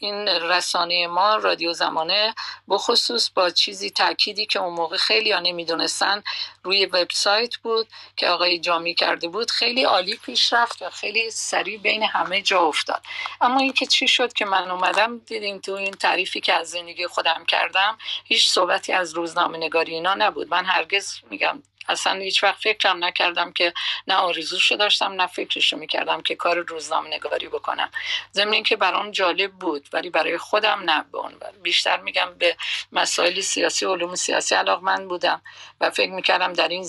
[0.00, 2.34] این رسانه ما رادیو زمانه
[2.68, 6.22] بخصوص با چیزی تأکیدی که اون موقع خیلی ها نمی‌دونستن
[6.62, 9.50] روی وبسایت بود که آقای جامی کرده بود.
[9.50, 13.02] خیلی عالی پیش رفت و خیلی سریع بین همه جا افتاد.
[13.40, 17.44] اما اینکه چی شد که من اومدم دیدین تو این تعریفی که از زندگی خودم
[17.48, 20.50] کردم هیچ صحبتی از روزنامه نگاری اینا نبود.
[20.50, 23.72] من هرگز میگم اصلا هیچ وقت فکرم نکردم که
[24.06, 27.90] نه آرزوشو داشتم نه فکرشو می‌کردم که کار روزنامه نگاری بکنم.
[28.34, 31.18] ضمن که برام جالب بود ولی برای خودم نه به
[31.62, 32.56] بیشتر میگم به
[32.92, 35.42] مسائل سیاسی علوم سیاسی علاقمند بودم
[35.80, 36.82] و فکر می‌کردم در این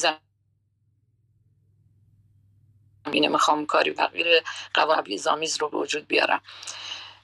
[3.05, 4.27] زمینه می‌خوام کاری تغییر
[4.73, 6.41] قواعد زامیز رو به وجود بیارم.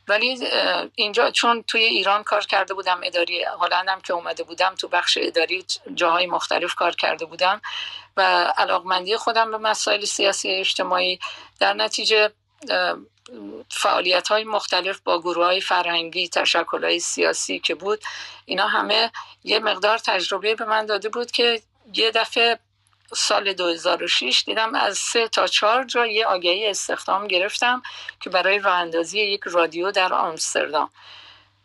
[0.07, 0.47] ولی
[0.95, 5.65] اینجا چون توی ایران کار کرده بودم اداری هلندم که اومده بودم تو بخش اداری
[5.95, 7.61] جاهای مختلف کار کرده بودم
[8.17, 8.21] و
[8.57, 11.19] علاقمندی خودم به مسائل سیاسی اجتماعی
[11.59, 12.31] در نتیجه
[13.71, 17.99] فعالیت های مختلف با گروه های فرهنگی تشکل های سیاسی که بود
[18.45, 19.11] اینا همه
[19.43, 21.61] یه مقدار تجربه به من داده بود که
[21.93, 22.59] یه دفعه
[23.13, 27.81] سال 2006 دیدم از سه تا چهار جا یه آگهی استخدام گرفتم
[28.19, 30.89] که برای راه اندازی یک رادیو در آمستردام.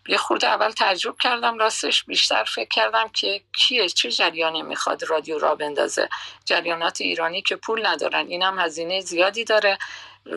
[0.09, 5.39] یه خورده اول تعجب کردم راستش بیشتر فکر کردم که کیه؟ چه جریانی می‌خواد رادیو
[5.39, 6.09] را بندازه؟
[6.45, 9.79] جریانات ایرانی که پول ندارن اینم هزینه زیادی داره.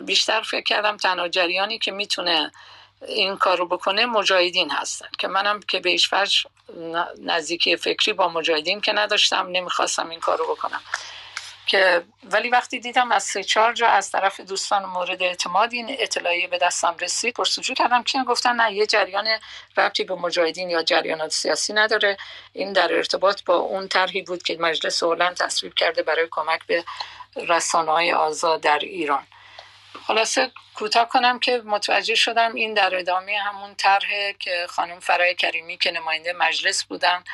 [0.02, 2.52] بیشتر فکر کردم تنها جریانی که می‌تونه
[3.08, 5.08] این کارو بکنه مجاهدین هستن.
[5.18, 6.10] که منم که به ایش
[7.22, 10.80] نزدیکی فکری با مجاهدین که نداشتم نمی‌خواستم این کارو بکنم.
[11.66, 16.48] که ولی وقتی دیدم از سه چهار جا از طرف دوستان مورد اعتماد این اطلاعیه
[16.48, 19.28] به دستم رسید پرسجو کردم که گفتن نه یه جریان
[19.76, 22.16] ربطی به مجاهدین یا جریانات سیاسی نداره.
[22.52, 26.84] این در ارتباط با اون طرحی بود که مجلس هلند تصویب کرده برای کمک به
[27.48, 29.26] رسانه های آزاد در ایران.
[30.06, 35.76] خلاصه کوتاه کنم که متوجه شدم این در ادامه همون طرح که خانم فرای کریمی
[35.76, 37.24] که نماینده مجلس بودن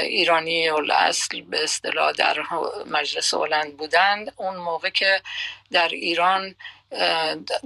[0.00, 2.38] ایرانی اصل به اصطلاح در
[2.86, 5.22] مجلس هلند بودند اون موقع که
[5.70, 6.54] در ایران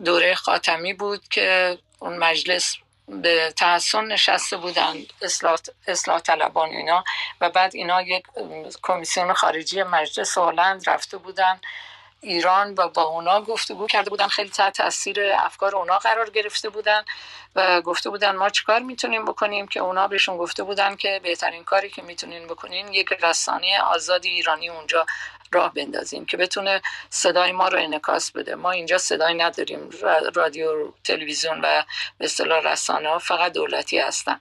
[0.05, 2.77] دوره خاتمی بود که اون مجلس
[3.09, 7.05] به تحسن نشسته بودند اصلاح, اصلاح طلبان اینا.
[7.41, 8.25] و بعد اینا یک
[8.83, 11.61] کمیسیون خارجی مجلس هلند رفته بودند
[12.27, 14.29] ایران و با اونا گفتگو کرده بودن.
[14.29, 17.05] خیلی تحت تاثیر افکار اونا قرار گرفته بودن
[17.55, 21.91] و گفته بودن ما چیکار می‌تونیم بکنیم که اونا بهشون گفته بودن که بهترین کاری
[21.91, 25.07] که می‌تونین بکنین یک رسانه آزادی ایرانی اونجا
[25.53, 28.55] راه بندازیم که بتونه صدای ما رو انکاس بده.
[28.55, 29.91] ما اینجا صدای نداریم.
[30.35, 31.83] رادیو تلویزیون و
[32.19, 34.39] به اصطلاح رسانه ها فقط دولتی هستن.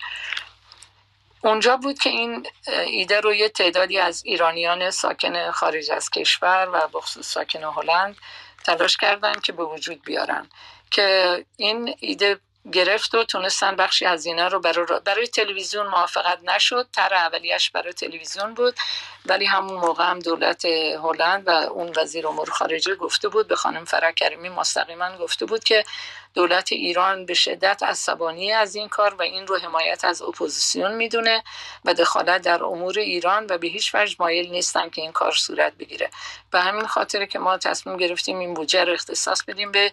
[1.45, 2.47] اونجا بود که این
[2.87, 8.15] ایده رو یه تعدادی از ایرانیان ساکن خارج از کشور و بخصوص ساکن هلند
[8.63, 10.49] تلاش کردن که به وجود بیارن.
[10.91, 12.39] که این ایده
[12.73, 16.87] گرفت و تونستن بخشی از اینا رو برای, برای تلویزیون موافقت نشد.
[16.93, 18.75] تر اولیش برای تلویزیون بود
[19.25, 20.65] ولی همون موقع هم دولت
[21.03, 23.85] هلند و اون وزیر امور خارجه گفته بود به خانم
[24.15, 25.83] کریمی مستقیما گفته بود که
[26.33, 31.43] دولت ایران به شدت عصبانی از این کار و این رو حمایت از اپوزیسیون می‌دونه
[31.85, 35.73] و دخالت در امور ایران و به هیچ وجه مایل نیستن که این کار صورت
[35.73, 36.09] بگیره.
[36.51, 39.91] به همین خاطر که ما تصمیم گرفتیم این بودجه رو اختصاص بدیم به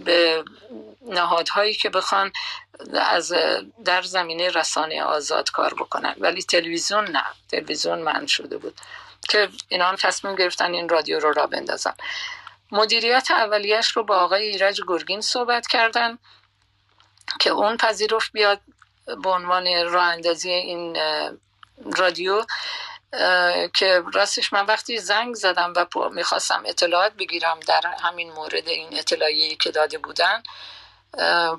[0.00, 0.44] به
[1.02, 2.32] نهادهایی که بخوان
[2.94, 3.32] از
[3.84, 6.14] در زمینه رسانه آزاد کار بکنن.
[6.18, 7.24] ولی تلویزیون نه.
[7.48, 8.80] تلویزیون من شده بود
[9.28, 11.94] که اینا هم تصمیم گرفتن این رادیو رو را بندازن.
[12.72, 16.18] مدیریت اولیش رو با آقای ایرج گرگین صحبت کردن
[17.40, 18.60] که اون پذیرفت بیاد
[19.22, 20.96] به عنوان راه اندازی این
[21.96, 22.44] رادیو.
[23.74, 29.56] که راستش من وقتی زنگ زدم و می‌خواستم اطلاعات بگیرم در همین مورد این اطلاعیه
[29.56, 30.42] که داده بودن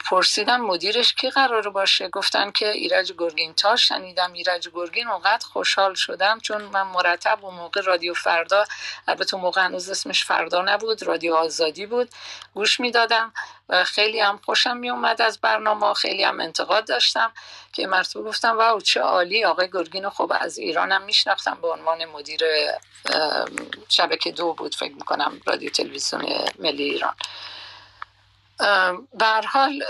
[0.10, 3.54] پرسیدم مدیرش کی قرار باشه؟ گفتن که ایرج گرگین.
[3.54, 8.66] تا شنیدم ایرج گرگین اونقدر خوشحال شدم چون من مرتب و موقع رادیو فردا
[9.08, 12.10] البته موقع هنوز اسمش فردا نبود رادیو آزادی بود.
[12.54, 13.34] گوش می‌دادم
[13.70, 17.32] و خیلی هم خوشم می اومد از برنامه خیلی هم انتقاد داشتم
[17.74, 22.42] که مرتبه گفتم واو چه عالی آقای گرگین خب از ایرانم میشناختم به عنوان مدیر
[23.90, 26.26] شبکه دو بود فکر می‌کنم رادیو تلویزیون
[26.60, 27.16] ملی ایران.
[29.46, 29.84] حال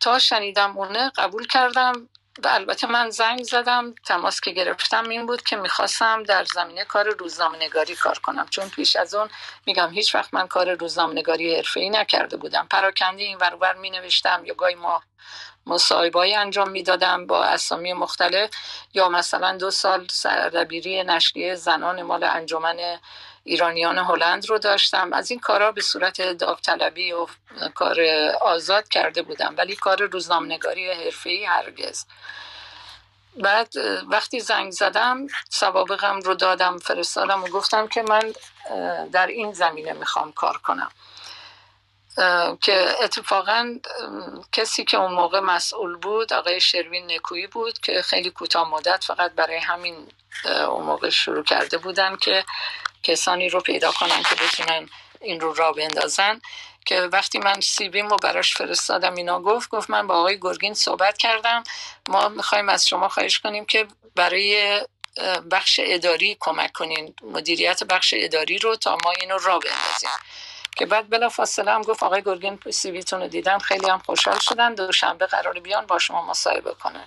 [0.00, 2.08] تا شنیدم اونه قبول کردم
[2.44, 3.94] و البته من زنگ زدم.
[4.06, 7.68] تماس که گرفتم این بود که می‌خواستم در زمینه کار روزنامه
[8.02, 8.46] کار کنم.
[8.50, 9.28] چون پیش از اون
[9.66, 12.66] میگم هیچ وقت من کار روزنامه نگاری حرفه نکرده بودم.
[12.70, 15.02] پراکنده این ورور می نوشتم یا گاهی ما
[15.66, 18.50] مصاحبه‌ای انجام می‌دادم با اسامی مختلف
[18.94, 23.00] یا مثلا دو سال سردبیری نشریه زنان مال انجمن
[23.46, 25.12] ایرانیان هلند رو داشتم.
[25.12, 27.26] از این کارا به صورت داوطلبی و
[27.74, 28.00] کار
[28.40, 29.54] آزاد کرده بودم.
[29.58, 32.04] ولی کار روزنامه‌نگاری حرفه‌ای هرگز.
[33.36, 33.72] بعد
[34.08, 38.32] وقتی زنگ زدم سوابقم رو دادم فرستادم و گفتم که من
[39.12, 40.90] در این زمینه می‌خوام کار کنم.
[42.62, 43.78] که اتفاقا
[44.52, 49.32] کسی که اون موقع مسئول بود آقای شروین نکویی بود که خیلی کوتاه مدت فقط
[49.32, 50.08] برای همین
[50.44, 52.44] اون موقع شروع کرده بودن که
[53.02, 54.88] کسانی رو پیدا کنن که بتونن
[55.20, 56.40] این رو را بندازن.
[56.86, 61.18] که وقتی من سیبیم رو براش فرستادم اینا گفت گفت من با آقای گرگین صحبت
[61.18, 61.62] کردم.
[62.08, 64.80] ما می‌خوایم از شما خواهش کنیم که برای
[65.50, 67.14] بخش اداری کمک کنین.
[67.22, 70.10] مدیریت بخش اداری رو تا ما اینو را بندازیم.
[70.76, 73.58] که بعد بلا فاصله هم گفت آقای گرگین سیویتون رو دیدم.
[73.58, 74.74] خیلی هم خوشحال شدن.
[74.74, 77.06] دوشنبه قرار بیان با شما مصاحبه کنن.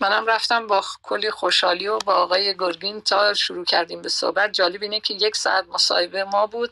[0.00, 4.52] منم رفتم با کلی خوشحالی و با آقای گرگین تا شروع کردیم به صحبت.
[4.52, 6.70] جالب اینه که یک ساعت مصاحبه ما بود.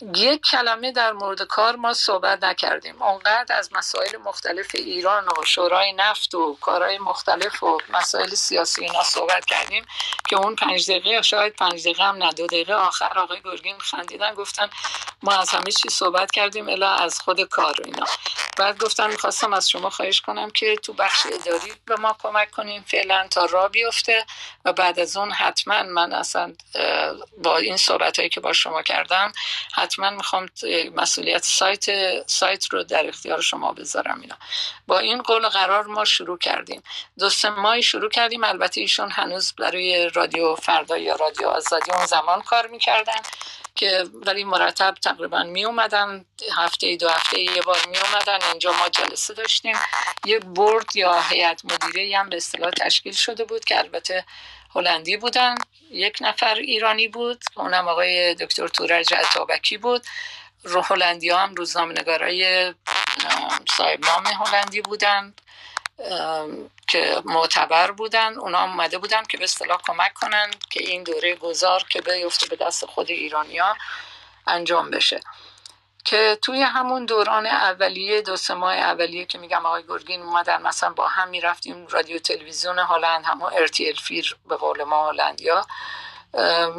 [0.00, 3.02] یک کلمه در مورد کار ما صحبت نکردیم.
[3.02, 9.02] اونقدر از مسائل مختلف ایران و شورای نفت و کارهای مختلف و مسائل سیاسی اینا
[9.02, 9.86] صحبت کردیم
[10.28, 14.34] که اون پنج دقیقه شاید پنج دقیقه هم نه دو دقیقه آخر آقای گرگین خندیدن
[14.34, 14.70] گفتن
[15.22, 18.06] ما از همه چی صحبت کردیم الا از خود کار اینا.
[18.56, 22.84] بعد گفتم می‌خواستم از شما خواهش کنم که تو بخش اداری به ما کمک کنیم
[22.88, 24.26] فعلا تا را بیفته
[24.64, 26.54] و بعد از اون حتما من اصلا
[27.38, 29.32] با این صحبت هایی که با شما کردم
[29.86, 30.48] حتما می‌خوام
[30.94, 31.86] مسئولیت سایت
[32.26, 34.36] سایت رو در اختیار شما بذارم اینا.
[34.86, 36.82] با این قول قرار ما شروع کردیم.
[37.18, 38.44] دو سه ماهی شروع کردیم.
[38.44, 43.20] البته ایشون هنوز برای رادیو فردا یا رادیو آزادی اون زمان کار می‌کردن
[43.74, 46.24] که ولی مرتب تقریبا می اومدن
[46.56, 49.76] هفته دو هفته یه بار می اومدن اینجا ما جلسه داشتیم.
[50.24, 54.24] یه برد یا هیئت مدیره هم به اصطلاح تشکیل شده بود که البته
[54.76, 55.54] هلندی بودن.
[55.90, 60.02] یک نفر ایرانی بود اونم آقای دکتر تورج عطابکی بود.
[60.64, 62.74] رو هلندی هم روزنامه‌نگارای
[63.76, 65.34] صاحب نام هلندی بودن
[66.86, 68.38] که معتبر بودن.
[68.38, 72.56] اونا اومده بودن که به اصطلاح کمک کنن که این دوره گذار که بیفته به
[72.56, 73.76] دست خود ایرانیا
[74.46, 75.20] انجام بشه.
[76.06, 80.90] که توی همون دوران اولیه دو سه ماه اولیه که میگم آقای گرگین اومدن مثلا
[80.90, 85.66] با هم می‌رفتیم رادیو تلویزیون هلند همون ارتیل فیر به قول ما هلندیا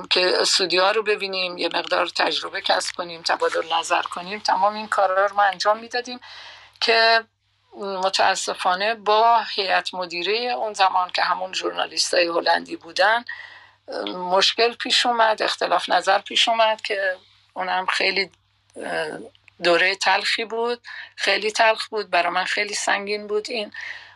[0.09, 5.25] که استودیو رو ببینیم یه مقدار تجربه کسب کنیم تبادل نظر کنیم تمام این کارا
[5.25, 6.19] رو ما انجام می‌دادیم
[6.81, 7.23] که
[7.77, 13.23] متاسفانه با هیئت مدیره اون زمان که همون ژورنالیست های هلندی بودن
[14.07, 17.17] مشکل پیش اومد اختلاف نظر پیش اومد که
[17.53, 18.31] اونم خیلی
[19.63, 20.81] دوره تلخی بود
[21.15, 23.49] خیلی تلخ بود برای من خیلی سنگین بود.
[23.49, 23.71] این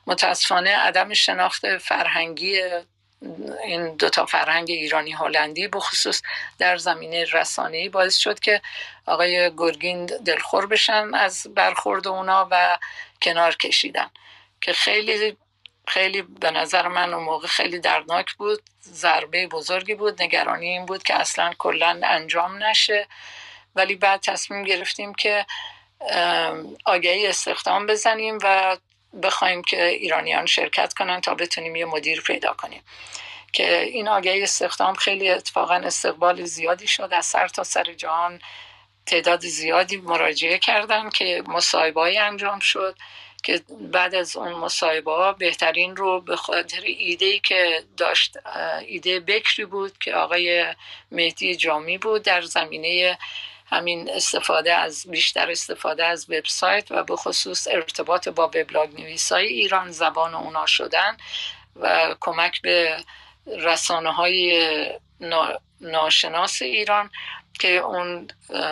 [0.08, 2.62] متاسفانه عدم شناخت فرهنگی
[3.64, 6.22] این دوتا فرهنگ ایرانی هلندی بخصوص
[6.60, 8.62] در زمینه رسانه‌ای باعث شد که
[9.06, 12.78] آقای گرگین دلخور بشن از برخورد اونا و
[13.22, 14.10] کنار کشیدن.
[14.62, 15.38] که خیلی
[15.88, 21.04] خیلی به نظر من اون موقع خیلی دردناک بود ضربه بزرگی بود نگرانی این بود
[21.04, 23.08] که اصلا کلا انجام نشه.
[23.76, 25.46] ولی بعد تصمیم گرفتیم که
[26.86, 28.78] آگهی استخدام بزنیم و
[29.24, 32.84] بخوایم که ایرانیان شرکت کنن تا بتونیم یه مدیر پیدا کنیم.
[33.54, 37.10] که این آگهی استخدام خیلی اتفاقا استقبال زیادی شد.
[37.12, 38.42] از سر تا سر جهان
[39.06, 42.96] تعداد زیادی مراجعه کردن که مصاحبه انجام شد
[43.44, 48.38] که بعد از اون مصاحبه بهترین رو به خاطر ایده ای که داشت
[48.88, 50.66] ایده بکری بود که آقای
[51.12, 53.18] مهدی جامی بود در زمینه
[53.72, 59.92] همین استفاده از بیشتر استفاده از وبسایت و به خصوص ارتباط با وبلاگ نویسای ایران
[59.92, 61.18] زبان اونا شدن
[61.76, 62.98] و کمک به
[63.48, 65.00] رسانه های
[65.82, 67.10] ناشناس ایران
[67.60, 68.28] که اون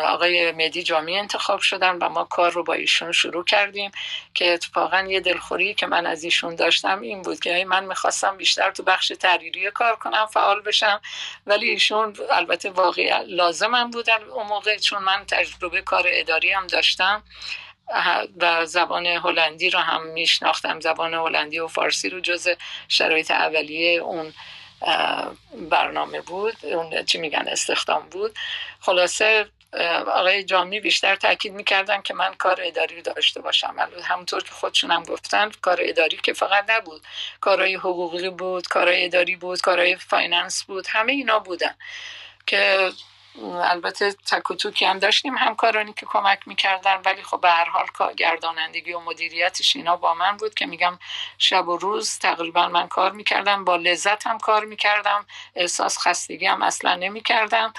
[0.05, 3.91] آقای مدی جامی انتخاب شدن و ما کار رو با ایشون شروع کردیم
[4.33, 8.71] که اتفاقا یه دلخوری که من از ایشون داشتم این بود که من می‌خواستم بیشتر
[8.71, 11.01] تو بخش تحریری کار کنم فعال بشم.
[11.47, 17.23] ولی ایشون البته واقعا لازمم بودن اون موقع چون من تجربه کار اداری هم داشتم.
[18.37, 20.79] و زبان هلندی رو هم میشناختم.
[20.79, 22.49] زبان هلندی و فارسی رو جز
[22.87, 24.33] شرایط اولیه اون
[25.69, 28.35] برنامه بود اون چی میگن استخدام بود.
[28.79, 29.45] خلاصه
[30.07, 33.75] آقای جامی بیشتر تاکید می‌کردن که من کار اداری داشته باشم.
[34.03, 37.01] همونطور که خودشون هم گفتن کار اداری که فقط نبود.
[37.41, 41.75] کارهای حقوقی بود کارهای اداری بود کارهای finance بود همه اینا بودن.
[42.47, 42.91] که
[43.43, 48.99] البته تک هم داشتیم همکارانی که کمک می‌کردن ولی خب به هر حال گردانندگی و
[48.99, 50.99] مدیریتش اینا با من بود که میگم
[51.37, 55.25] شب و روز تقریبا من کار می‌کردم با لذت هم کار می‌کردم
[55.55, 57.73] احساس خستگی هم اصلا نمی‌کردم.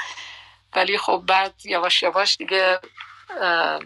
[0.76, 2.78] ولی خب بعد یواش یواش دیگه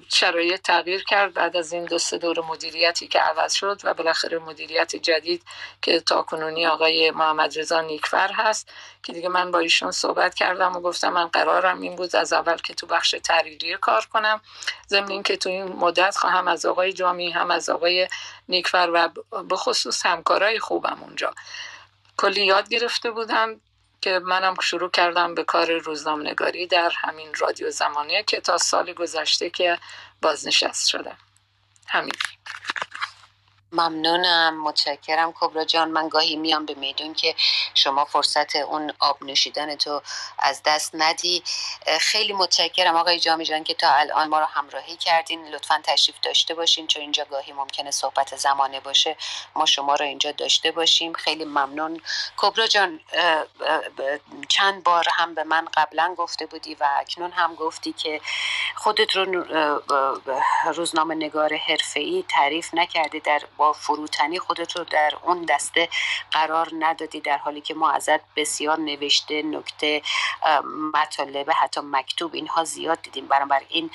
[0.09, 4.39] شرایط تغییر کرد بعد از این دو سه دور مدیریتی که عوض شد و بالاخره
[4.39, 5.43] مدیریت جدید
[5.83, 8.73] که تا کنونی آقای محمد رضا نیکفر هست
[9.03, 12.57] که دیگه من با ایشون صحبت کردم و گفتم من قرارم این بود از اول
[12.57, 14.41] که تو بخش تحریری کار کنم.
[14.89, 18.09] ضمن اینکه تو این مدت خواهم از آقای جامی هم از آقای
[18.49, 19.09] نیکفر و
[19.43, 21.35] به خصوص همکارای خوبم اونجا.
[22.17, 23.61] کلی یاد گرفته بودم.
[24.05, 29.51] که منم شروع کردم به کار روزنامه‌نگاری در همین رادیو زمانه که تا سال گذشته
[29.51, 29.79] که
[30.23, 31.17] بازنشست شدم.
[31.87, 32.13] همین.
[33.75, 35.33] ممنونم متشکرم.
[35.33, 37.35] کبرا جان من گاهی میام به میدون که
[37.75, 40.03] شما فرصت اون آب نوشیدن تو
[40.39, 41.43] از دست ندی.
[42.01, 45.49] خیلی متشکرم آقای جامی جان که تا الان ما رو همراهی کردین.
[45.49, 49.17] لطفا تشریف داشته باشین چون اینجا گاهی ممکنه صحبت زمانه باشه.
[49.55, 51.13] ما شما رو اینجا داشته باشیم.
[51.13, 52.01] خیلی ممنون.
[52.37, 53.01] کبرا جان
[54.49, 58.21] چند بار هم به من قبلا گفته بودی و اکنون هم گفتی که
[58.77, 59.45] خودت رو
[60.75, 65.89] روزنامه نگار حرفه‌ای تعریف نکردی در با فروتنی خودت رو در اون دسته
[66.31, 70.03] قرار ندادی در حالی که ما ازت بسیار نوشته نکته
[70.95, 73.29] مطالبه حتی مکتوب اینها زیاد دیدیم.
[73.69, 73.91] این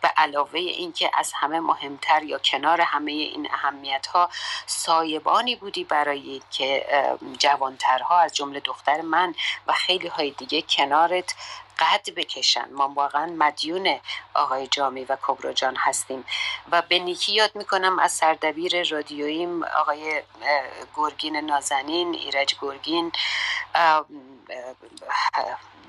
[0.00, 4.30] به علاوه اینکه از همه مهمتر یا کنار همه این اهمیت ها
[4.66, 6.86] سایبانی بودی برای که
[7.38, 9.34] جوانترها از جمله دختر من
[9.66, 11.34] و خیلی های دیگه کنارت
[11.78, 12.68] قد بکشن.
[12.70, 14.00] ما واقعا مدیون
[14.34, 16.24] آقای جامی و کبرا جان هستیم.
[16.70, 20.22] و به نیکی یاد می‌کنم از سردبیر رادیوییم آقای
[20.96, 23.12] گرگین نازنین ایرج گرگین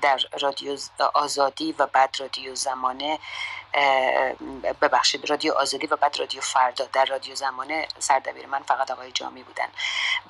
[0.02, 0.78] در رادیو
[1.14, 3.18] آزادی و بعد رادیو زمانه
[4.82, 6.84] ببخشید رادیو آزادی و بعد رادیو فردا.
[6.92, 9.68] در رادیو زمانه سردبیر من فقط آقای جامی بودن.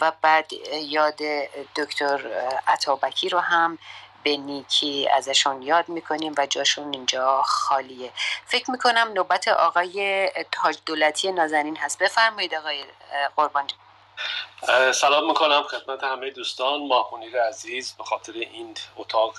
[0.01, 1.17] و بعد یاد
[1.77, 2.27] دکتر
[2.67, 3.79] عطابکی رو هم
[4.25, 8.11] به نیکی ازشون یاد می‌کنیم و جاشون اینجا خالیه.
[8.47, 11.99] فکر می‌کنم نوبت آقای تاج دولتی نازنین هست.
[11.99, 12.85] بفرمایید آقای
[13.37, 13.65] قربان
[14.93, 16.87] سلام می‌کنم خدمت همه دوستان.
[16.87, 19.37] ماهونیر عزیز به خاطر این اتاق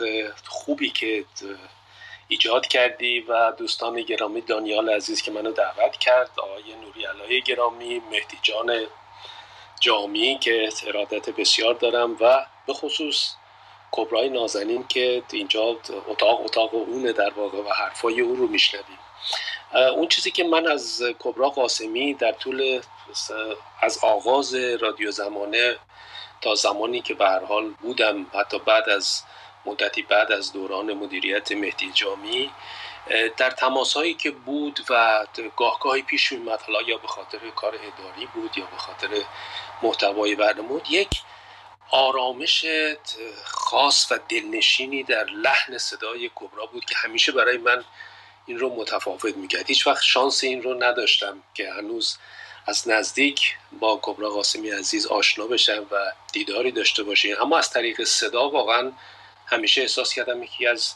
[0.47, 1.25] خوبی که
[2.27, 7.99] ایجاد کردی و دوستان گرامی دانیال عزیز که منو دعوت کرد آقای نوری علای گرامی
[7.99, 8.87] مهدی جان
[9.79, 13.33] جامی که ارادت بسیار دارم و به خصوص
[13.95, 15.77] کبرای نازنین که اینجا
[16.07, 18.99] اتاق اتاق اونه در واقع و حرفای او رو میشنویم.
[19.73, 22.81] اون چیزی که من از کبرا قاسمی در طول
[23.81, 25.75] از آغاز رادیو زمانه
[26.41, 29.23] تا زمانی که به حال بودم حتی بعد از
[29.65, 32.51] مدتی بعد از دوران مدیریت مهدی جامی
[33.37, 35.25] در تماس هایی که بود و
[35.57, 39.09] گاهگاهی پیش میمد حالا یا به خاطر کار اداری بود یا به خاطر
[39.81, 41.09] محتوای برنامه یک
[41.91, 42.65] آرامش
[43.43, 47.83] خاص و دلنشینی در لحن صدای کبرا بود که همیشه برای من
[48.45, 49.67] این رو متفاوت می‌کرد.
[49.67, 52.17] هیچ وقت شانس این رو نداشتم که هنوز
[52.67, 57.35] از نزدیک با کبرا قاسمی عزیز آشنا بشم و دیداری داشته باشیم.
[57.41, 58.91] اما از طریق صدا واقعا
[59.45, 60.93] همیشه احساس کردم یکی از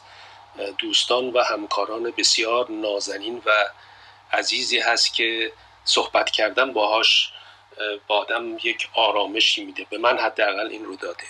[0.78, 3.50] دوستان و همکاران بسیار نازنین و
[4.32, 5.52] عزیزی هست که
[5.84, 7.32] صحبت کردن باهاش
[8.06, 9.86] با آدم یک آرامشی میده.
[9.90, 11.24] به من حداقل این رو داده.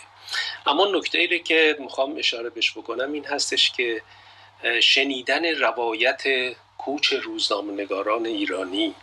[0.67, 3.13] اما نکته ای که می‌خوام اشاره بش بکنم.
[3.13, 4.03] این هستش که
[4.83, 6.23] شنیدن روایت
[6.79, 8.95] کوچ روزنامه‌نگاران ایرانی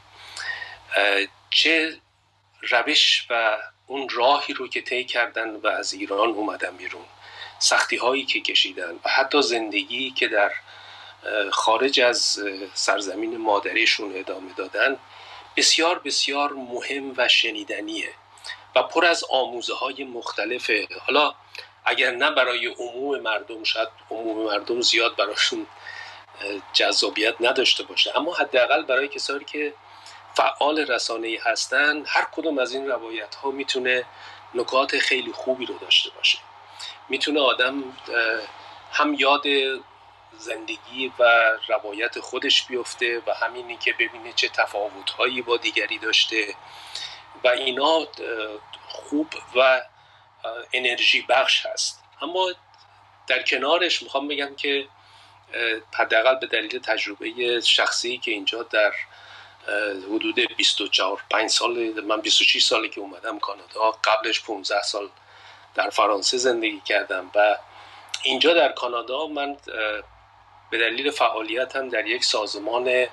[1.49, 1.97] چه
[2.61, 3.57] روش و
[3.87, 7.05] اون راهی رو که طی کردن و از ایران اومدن بیرون
[7.59, 10.51] سختی هایی که کشیدن و حتی زندگی که در
[11.51, 12.39] خارج از
[12.73, 14.97] سرزمین مادریشون ادامه دادن
[15.57, 18.13] بسیار بسیار مهم و شنیدنیه
[18.75, 20.87] و پر از آموزه های مختلفه.
[21.07, 21.33] حالا
[21.85, 25.67] اگر نه برای عموم مردم شاید عموم مردم زیاد براشون
[26.73, 28.17] جذابیت نداشته باشه.
[28.17, 29.73] اما حداقل برای کسانی که
[30.33, 34.05] فعال رسانه هستن هر کدوم از این روایت ها می‌تونه
[34.55, 36.37] نکات خیلی خوبی رو داشته باشه.
[37.09, 37.83] می‌تونه آدم
[38.91, 39.43] هم یاد
[40.37, 41.23] زندگی و
[41.67, 46.55] روایت خودش بیفته و همینی که ببینه چه تفاوتهایی با دیگری داشته.
[47.43, 48.07] و اینا
[48.87, 49.81] خوب و
[50.73, 52.03] انرژی بخش هست.
[52.21, 52.51] اما
[53.27, 54.87] در کنارش می‌خوام بگم که
[55.93, 58.93] حداقل به دلیل تجربه شخصی که اینجا در
[60.05, 65.09] حدود 24 5 سال من 26 سالی که اومدم کانادا قبلش 15 سال
[65.75, 67.57] در فرانسه زندگی کردم و
[68.23, 69.57] اینجا در کانادا من
[70.69, 73.07] به دلیل فعالیتم در یک سازمان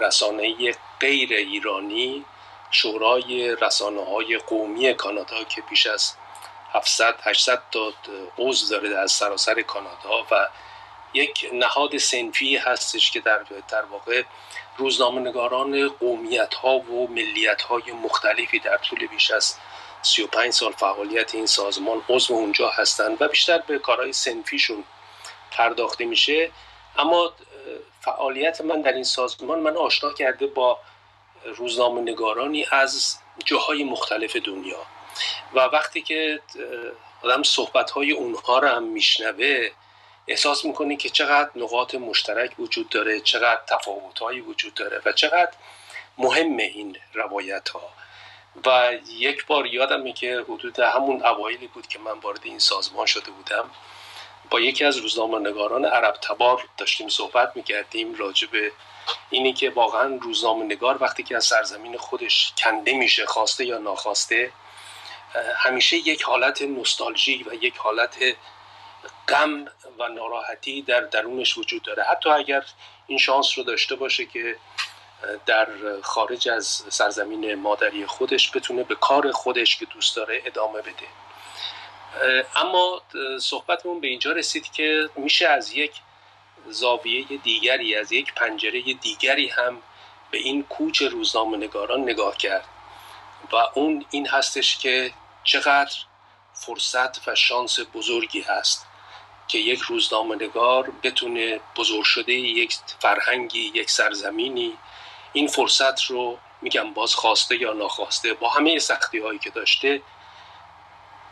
[0.00, 2.24] رسانه غیر ایرانی
[2.70, 6.14] شورای رسانه های قومی کانادا که پیش از
[6.72, 7.92] 700 800 تا
[8.38, 10.48] عضو داره از سراسر کانادا و
[11.14, 13.38] یک نهاد سنفی هستش که در
[13.68, 14.22] در واقع
[14.76, 19.54] روزنامه‌نگاران قومیت ها و ملیت های مختلفی در طول بیش از
[20.02, 24.84] 35 سال فعالیت این سازمان عضو اونجا هستند و بیشتر به کارهای سنفیشون
[25.50, 26.50] پرداخته میشه.
[26.98, 27.32] اما
[28.00, 30.78] فعالیت من در این سازمان من آشنا کرده با
[31.44, 34.86] روزنامه نگارانی از جاهای مختلف دنیا.
[35.54, 36.40] و وقتی که
[37.22, 39.70] آدم صحبت های اونها رو هم میشنوه
[40.28, 45.52] احساس می‌کنه که چقدر نقاط مشترک وجود داره چقدر تفاوت وجود داره و چقدر
[46.18, 47.92] مهم این روایت ها
[48.66, 53.30] و یک بار یادمه که حدود همون اوایلی بود که من وارد این سازمان شده
[53.30, 53.70] بودم.
[54.50, 58.72] با یکی از روزنامه نگاران عرب تبار داشتیم صحبت می‌کردیم راجع به
[59.30, 64.52] اینی که واقعا روزنامه نگار وقتی که از سرزمین خودش کنده میشه خواسته یا ناخواسته
[65.56, 68.16] همیشه یک حالت نوستالژی و یک حالت
[69.28, 69.64] غم
[69.98, 72.02] و ناراحتی در درونش وجود داره.
[72.02, 72.64] حتی اگر
[73.06, 74.56] این شانس رو داشته باشه که
[75.46, 75.68] در
[76.02, 81.06] خارج از سرزمین مادری خودش بتونه به کار خودش که دوست داره ادامه بده.
[82.56, 83.02] اما
[83.40, 85.92] صحبتمون به اینجا رسید که میشه از یک
[86.68, 89.82] زاویه دیگری از یک پنجره دیگری هم
[90.30, 92.64] به این کوچ روزنامه نگاران نگاه کرد.
[93.52, 95.12] و اون این هستش که
[95.44, 95.96] چقدر
[96.52, 98.86] فرصت و شانس بزرگی هست
[99.48, 104.78] که یک روزنامه نگار بتونه بزرگ شده یک فرهنگی یک سرزمینی
[105.32, 110.02] این فرصت رو میگم باز خواسته یا ناخواسته با همه سختی هایی که داشته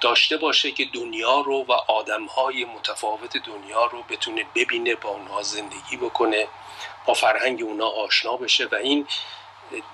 [0.00, 5.42] داشته باشه که دنیا رو و آدم های متفاوت دنیا رو بتونه ببینه با اونها
[5.42, 6.48] زندگی بکنه
[7.06, 9.06] با فرهنگ اونها آشنا بشه و این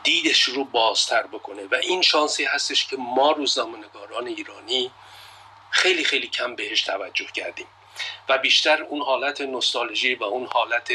[0.02, 1.62] دیدش رو بازتر بکنه.
[1.70, 4.90] و این شانسی هستش که ما روزنامه نگاران ایرانی
[5.70, 7.66] خیلی خیلی کم بهش توجه کردیم.
[8.28, 10.90] و بیشتر اون حالت نوستالژی و اون حالت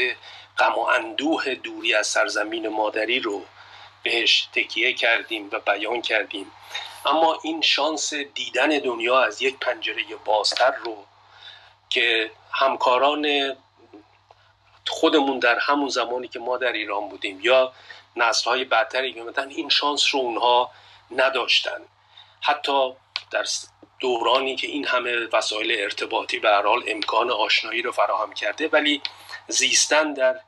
[0.58, 3.44] غم و اندوه دوری از سرزمین مادری رو
[4.02, 6.52] بهش تکیه کردیم و بیان کردیم.
[7.08, 11.04] اما این شانس دیدن دنیا از یک پنجره بازتر رو
[11.88, 13.56] که همکاران
[14.88, 17.72] خودمون در همون زمانی که ما در ایران بودیم یا
[18.16, 20.70] نسل های بدتری که این شانس رو اونها
[21.10, 21.80] نداشتن.
[22.40, 22.92] حتی
[23.30, 23.44] در
[24.00, 29.02] دورانی که این همه وسایل ارتباطی به حال امکان آشنایی رو فراهم کرده ولی
[29.48, 30.40] زیستن در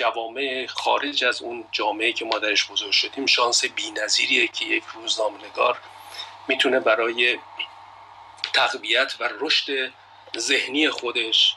[0.00, 5.78] جوامع خارج از اون جامعه که ما درش بزرگ شدیم شانس بینظیریه که یک روزنامه‌نگار
[6.48, 7.38] می‌تونه برای
[8.54, 9.92] تقویت و رشد
[10.38, 11.56] ذهنی خودش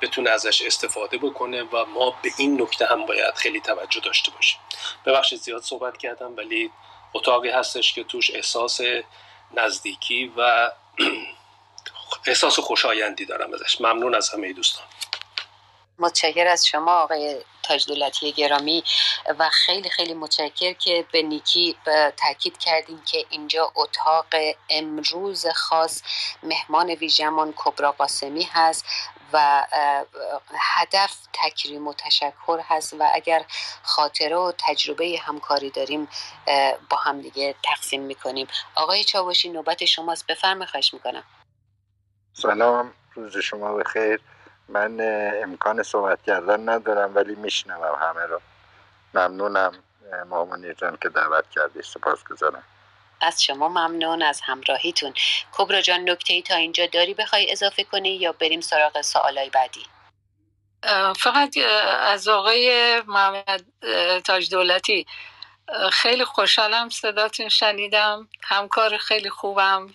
[0.00, 4.60] بتونه ازش استفاده بکنه و ما به این نکته هم باید خیلی توجه داشته باشیم.
[5.06, 6.70] ببخشید زیاد صحبت کردم ولی
[7.14, 8.80] اتاقی هستش که توش احساس
[9.54, 10.70] نزدیکی و
[12.26, 13.80] احساس خوشایندی دارم ازش.
[13.80, 14.84] ممنون از همه دوستان.
[16.00, 18.84] متشکر از شما آقای تاج دولتی گرامی
[19.38, 21.76] و خیلی خیلی متشکر که به نیکی
[22.16, 24.26] تاکید کردیم که اینجا اتاق
[24.68, 26.02] امروز خاص
[26.42, 28.84] مهمان ویژمون کبرا قاسمی هست
[29.32, 29.66] و
[30.54, 33.44] هدف تکریم و تشکر هست و اگر
[33.82, 36.08] خاطره و تجربه همکاری داریم
[36.90, 38.46] با هم دیگه تقسیم می‌کنیم.
[38.74, 40.26] آقای چاوشی نوبت شماست.
[40.26, 41.24] بفرمه خواهش می‌کنم.
[42.32, 42.92] سلام.
[43.14, 44.20] روز شما بخیر.
[44.70, 44.96] من
[45.42, 48.40] امکان صحبت کردن ندارم ولی میشنوم همه رو.
[49.14, 49.72] ممنونم
[50.28, 52.62] مامونی جان که دعوت کردی سپاس گذارم.
[53.20, 55.14] از شما ممنون از همراهیتون.
[55.52, 59.86] کبرا جان نکته ای تا اینجا داری بخوای اضافه کنی یا بریم سراغ سوالای بعدی؟
[61.16, 61.56] فقط
[62.00, 63.64] از آقای محمد
[64.24, 65.06] تاج دولتی
[65.92, 69.94] خیلی خوشحالم صداتون شنیدم همکار خیلی خوبم.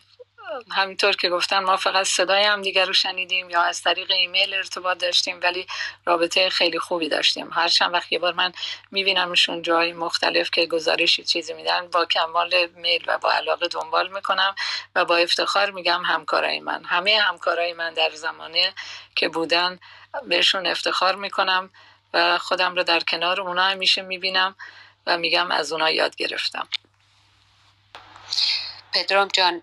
[0.71, 4.97] همینطور که گفتن ما فقط صدای هم دیگر رو شنیدیم یا از طریق ایمیل ارتباط
[4.97, 5.67] داشتیم ولی
[6.05, 7.53] رابطه خیلی خوبی داشتیم.
[7.53, 8.53] هر چند وقت یه بار من
[8.91, 14.55] میبینمشون جای مختلف که گزارشی چیزی میدن با کمال میل و با علاقه دنبال می‌کنم
[14.95, 16.83] و با افتخار میگم همکارای من.
[16.83, 18.73] همه همکارای من در زمانه
[19.15, 19.79] که بودن
[20.27, 21.69] بهشون افتخار می‌کنم
[22.13, 24.55] و خودم رو در کنار اونا همیشه می‌بینم
[25.07, 26.67] و میگم از اونا یاد گرفتم.
[28.95, 29.61] پدرام جان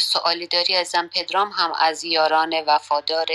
[0.00, 1.08] سوالی داری ازم.
[1.14, 3.26] پدرام هم از یاران وفادار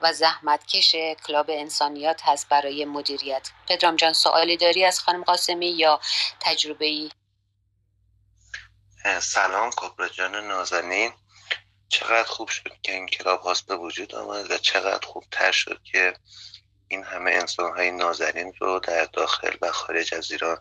[0.00, 0.96] و زحمتکش
[1.26, 3.50] کلاب انسانیات هست برای مدیریت.
[3.68, 6.00] پدرام جان سوالی داری از خانم قاسمی یا
[6.40, 7.10] تجربه ای؟
[9.20, 11.12] سلام کبرا جان نازنین.
[11.88, 15.80] چقدر خوب شد که این کلاب هاست به وجود آمد و چقدر خوب تر شد
[15.84, 16.14] که
[16.88, 20.58] این همه انسان های نازنین رو در داخل و خارج از ایران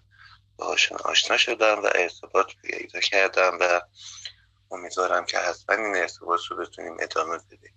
[0.57, 3.81] باهاشون آشنا شدم و ارتباط پیدا کردم و
[4.71, 7.73] امیدوارم که حتما این ارتباط رو بتونیم ادامه بدیم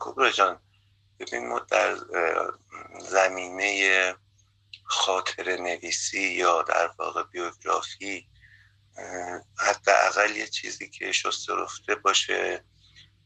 [0.00, 0.60] کبرا جان
[1.20, 1.96] ببین ما در
[3.00, 4.14] زمینه
[4.84, 8.28] خاطر نویسی یا در واقع بیوگرافی
[9.58, 12.64] حداقل یه چیزی که شسته رفته باشه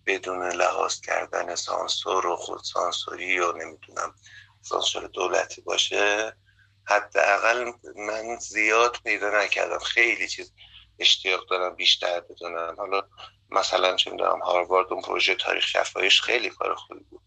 [0.07, 4.15] بدون لحاظ کردن سانسور و خود سانسوری و نمی‌دونم
[4.63, 6.37] سانسور دولتی باشه
[6.85, 9.79] حداقل من زیاد پیدا نکردم.
[9.79, 10.53] خیلی چیز.
[10.99, 12.75] اشتیاق دارم بیشتر بدونم.
[12.79, 13.03] حالا
[13.51, 17.21] مثلا چه می‌دونم هاروارد اون پروژه تاریخ شفایش خیلی کار خوبی بود.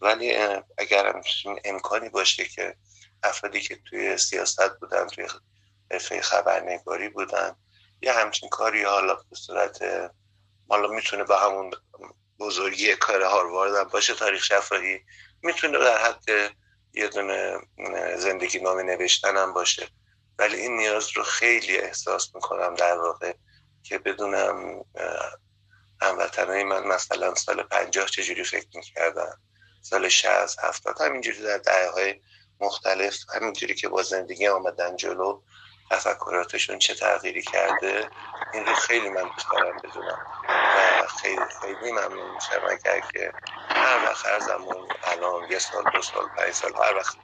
[0.00, 0.36] ولی
[0.78, 1.22] اگر
[1.64, 2.76] امکانی باشه که
[3.22, 5.26] افرادی که توی سیاست بودن توی
[5.90, 7.56] حرفه خبرنگاری بودن
[8.02, 9.78] یه همچین کاری حالا به صورت
[10.68, 11.70] حالا می‌تونه به همون
[12.38, 15.00] بزرگی کار هاروارد هم باشه تاریخ شفاهی
[15.42, 16.54] می‌تونه در حد
[16.94, 17.58] یه دونه
[18.16, 19.88] زندگی نامه نوشتن هم باشه.
[20.38, 23.32] ولی این نیاز رو خیلی احساس می‌کنم در واقع
[23.82, 24.84] که بدونم
[26.02, 29.32] هموطنهای من مثلا سال پنجاه چجوری فکر می‌کردن
[29.82, 32.20] سال شهست هفتاد همینجوری در دعیه های
[32.60, 35.42] مختلف همینجوری که با زندگی آمدن جلو
[35.90, 38.10] تفکراتشون چه تغییری کرده
[38.54, 40.26] این رو خیلی من دوست دارم بدونم.
[40.48, 43.32] و خیلی خیلی ممنون میشم اگر که
[43.68, 47.16] هر وقت هر زمان الان یه سال دو سال پنج سال هر وقت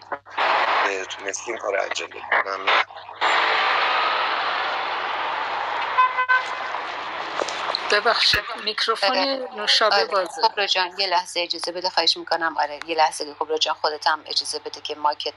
[1.10, 2.82] تونستیم کار انجام بدیم ممنون.
[7.92, 9.18] ببخشید میکروفون
[9.56, 10.04] نوشابه آره.
[10.04, 10.42] بازه.
[10.42, 12.58] کبرا جان یه لحظه اجازه بده خواهش می‌کنم.
[12.58, 15.34] آره یه لحظه که کبرا جان خودت هم اجازه بده که ماکت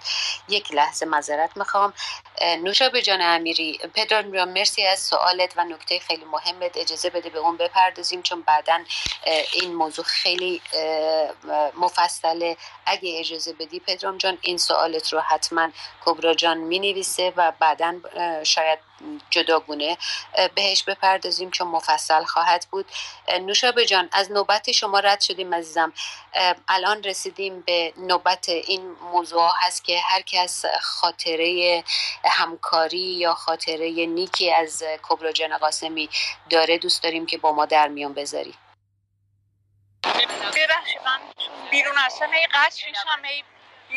[0.50, 1.94] یک لحظه مذارت می‌خوام.
[2.42, 6.78] نوشابه جان امیری پدران مرسی از سوالت و نکته خیلی مهمت.
[6.78, 8.80] اجازه بده به اون بپردازیم چون بعدا
[9.54, 10.62] این موضوع خیلی
[11.78, 12.58] مفصله.
[12.86, 15.70] اگه اجازه بدی پدرام جان این سوالت رو حتما
[16.06, 17.96] کبرا جان می‌نویسه و بعدا
[18.44, 18.80] شاید
[19.30, 19.98] جداگونه
[20.56, 22.86] بهش بپردازیم چون مفصل خواهد بود.
[23.42, 25.94] نوشابه جان از نوبت شما رد شدیم عزیزم.
[26.68, 31.84] الان رسیدیم به نوبت این موضوع هست که هر کس خاطره
[32.26, 36.10] همکاری یا خاطره نیکی از کبرا جان قاسمی
[36.50, 38.56] داره دوست داریم که با ما در میان بذاری.
[41.06, 41.20] من
[41.72, 42.34] بیرون هستم.
[42.34, 43.44] هی قصد میشم هی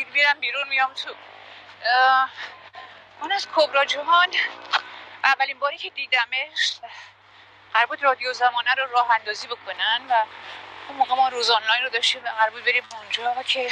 [0.05, 1.09] بیرون بیرون میام تو.
[3.21, 4.27] من از کبرا جهان
[5.23, 6.79] اولین باری که دیدمش
[7.73, 10.23] قرار بود رادیو زمانه رو راه اندازی بکنن و
[10.87, 13.71] اون موقع ما روز آنلاین رو داشتیم قرار بود بریم اونجا و که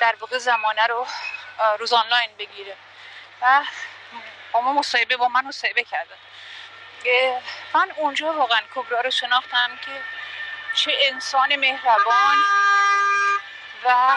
[0.00, 1.06] در واقع زمانه رو
[1.78, 2.76] روز آنلاین بگیره.
[3.42, 3.64] و
[4.52, 6.16] با ما مصاحبه با من مصاحبه کردن.
[7.74, 10.02] من اونجا واقعا کبرا رو شناختم که
[10.74, 12.36] چه انسان مهربان
[13.84, 14.16] و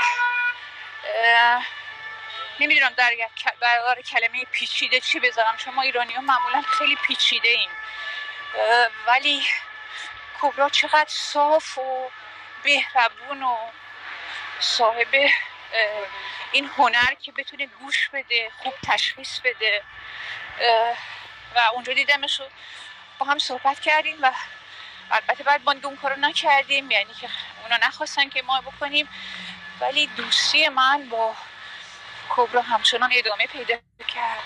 [2.59, 3.13] نمی‌دونم در
[3.59, 5.57] برقرار کلمه پیچیده چی بذارم.
[5.57, 7.69] چون ما ایرانی ها معمولا خیلی پیچیده ایم
[9.07, 9.45] ولی
[10.41, 12.09] کبرا چقدر صاف و
[12.65, 13.57] مهربون و
[14.59, 15.29] صاحب
[16.51, 19.83] این هنر که بتونه گوش بده خوب تشخیص بده.
[21.55, 22.41] و اونجا دیدمش
[23.19, 24.31] با هم صحبت کردیم و
[25.11, 27.29] البته بعد ما اون کارو نکردیم یعنی که
[27.63, 29.09] اونا نخواستن که ما بکنیم.
[29.79, 31.35] ولی دوستی من با
[32.29, 33.75] کبرا همچنان ادامه پیدا
[34.07, 34.43] کرد.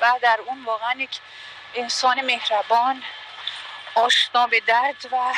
[0.00, 1.20] و در اون واقعا یک
[1.74, 3.02] انسان مهربان
[3.94, 5.34] آشنا به درد و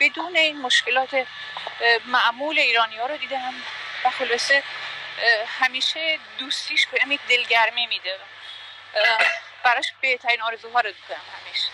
[0.00, 1.26] بدون این مشکلات
[2.06, 3.54] معمول ایرانی ها رو دیدم
[4.04, 4.62] و خلاصه
[5.46, 8.18] همیشه دوستیش به یک دلگرمی میده.
[9.64, 11.68] براش بهترین آرزوها رو دارم همیشه.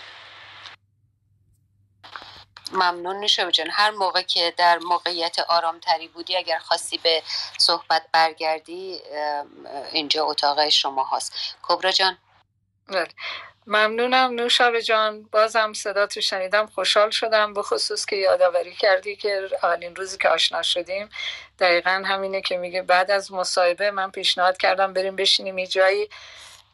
[2.71, 3.69] ممنون میشه جان.
[3.69, 7.23] هر موقع که در موقعیت آرامتری بودی اگر خواستی به
[7.57, 9.01] صحبت برگردی
[9.91, 11.57] اینجا اتاق شما هست.
[11.63, 12.17] کبرا جان.
[13.67, 15.23] ممنونم نوشابه جان.
[15.31, 16.65] بازم صدا تو شنیدم.
[16.65, 17.53] خوشحال شدم.
[17.53, 21.09] به خصوص که یادآوری کردی که اولین روزی که آشنا شدیم.
[21.59, 26.09] دقیقا همینه که میگه بعد از مصاحبه من پیشنهاد کردم بریم بشینیم یه جایی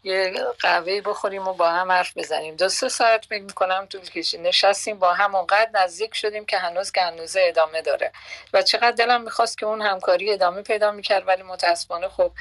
[0.03, 2.55] یه قهوه بخوریم و با هم حرف بزنیم.
[2.55, 4.41] دو سه ساعت فکر می‌کنم طول کشید.
[4.41, 8.11] نشستیم با هم اونقدر نزدیک شدیم که هنوز که هنوزه ادامه داره.
[8.53, 12.31] و چقدر دلم می‌خواست که اون همکاری ادامه پیدا می‌کرد ولی متاسفانه خب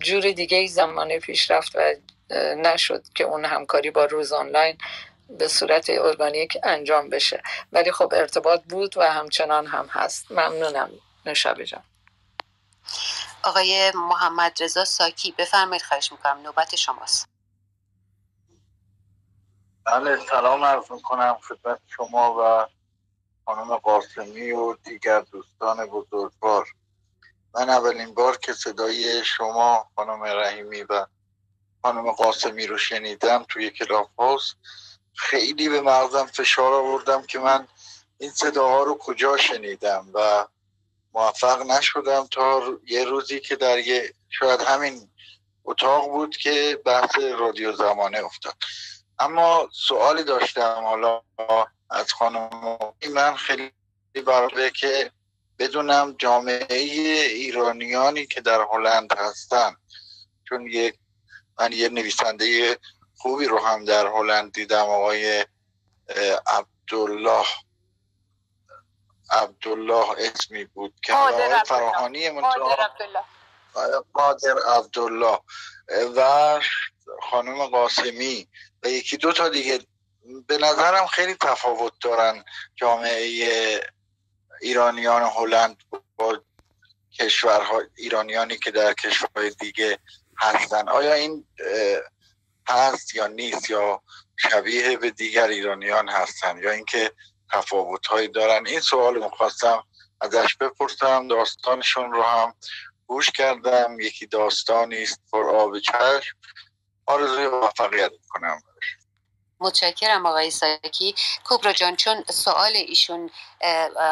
[0.00, 1.94] جور دیگه ای زمانه پیش رفت و
[2.56, 4.78] نشد که اون همکاری با روز آنلاین
[5.28, 7.42] به صورت ارگانیک انجام بشه.
[7.72, 10.32] ولی خب ارتباط بود و همچنان هم هست.
[10.32, 10.90] ممنونم
[11.26, 11.82] نشابه جان.
[13.42, 17.28] آقای محمد رضا ساکی بفرمایید خواهش می‌کنم نوبت شماست.
[19.84, 22.66] بله سلام عرض می‌کنم خدمت شما و
[23.44, 26.68] خانم قاسمی و دیگر دوستان بزرگوار.
[27.54, 31.06] من اولین بار که صدای شما خانم رحیمی و
[31.82, 34.52] خانم قاسمی رو شنیدم توی کلاف هاوس.
[35.14, 37.68] خیلی به مغزم فشار آوردم که من
[38.18, 40.46] این صداها رو کجا شنیدم و
[41.14, 45.08] موفق نشدم تا یه روزی که در یه شاید همین
[45.64, 48.54] اتاق بود که بحث رادیو زمانه افتاد.
[49.18, 51.22] اما سوالی داشتم حالا
[51.90, 52.78] از خانم
[53.14, 53.72] من خیلی
[54.26, 55.10] برای که
[55.58, 56.76] بدونم جامعه
[57.26, 59.76] ایرانیانی که در هلند هستن
[60.48, 60.94] چون یک
[61.62, 62.78] من یه نویسنده
[63.16, 65.46] خوبی رو هم در هلند دیدم آقای
[66.46, 67.46] عبدالله
[69.30, 72.30] عبدالله اسمی بود که آقای فراهانی
[74.12, 75.38] قادر عبدالله.
[76.16, 76.60] و
[77.30, 78.48] خانم قاسمی
[78.82, 79.80] و یکی دو تا دیگه
[80.46, 82.44] به نظرم خیلی تفاوت دارن
[82.76, 83.80] جامعه
[84.60, 85.76] ایرانیان هلند
[86.16, 86.38] با
[87.18, 89.98] کشورها ایرانیانی که در کشورهای دیگه
[90.42, 90.88] هستن.
[90.88, 91.46] آیا این
[92.68, 94.02] هست یا نیست یا
[94.36, 97.12] شبیه به دیگر ایرانیان هستن یا اینکه
[97.52, 99.84] تفاوت هایی دارن؟ این سوال می‌خواستم
[100.20, 101.28] ازش بپرسم.
[101.28, 102.54] داستانشون رو هم
[103.06, 103.96] گوش کردم.
[104.00, 106.36] یکی داستانی است پر آب چشم.
[107.06, 108.62] آرزوی موفقیت می‌کنم.
[109.62, 111.14] متشکرم آقای ساکی.
[111.44, 113.30] کبرا جان چون سوال ایشون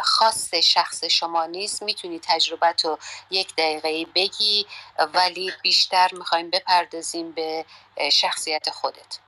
[0.04, 2.98] خاص شخص شما نیست می‌تونی تجربت رو
[3.30, 4.66] یک دقیقه بگی
[5.14, 7.64] ولی بیشتر می‌خوایم بپردازیم به
[8.12, 9.18] شخصیت خودت.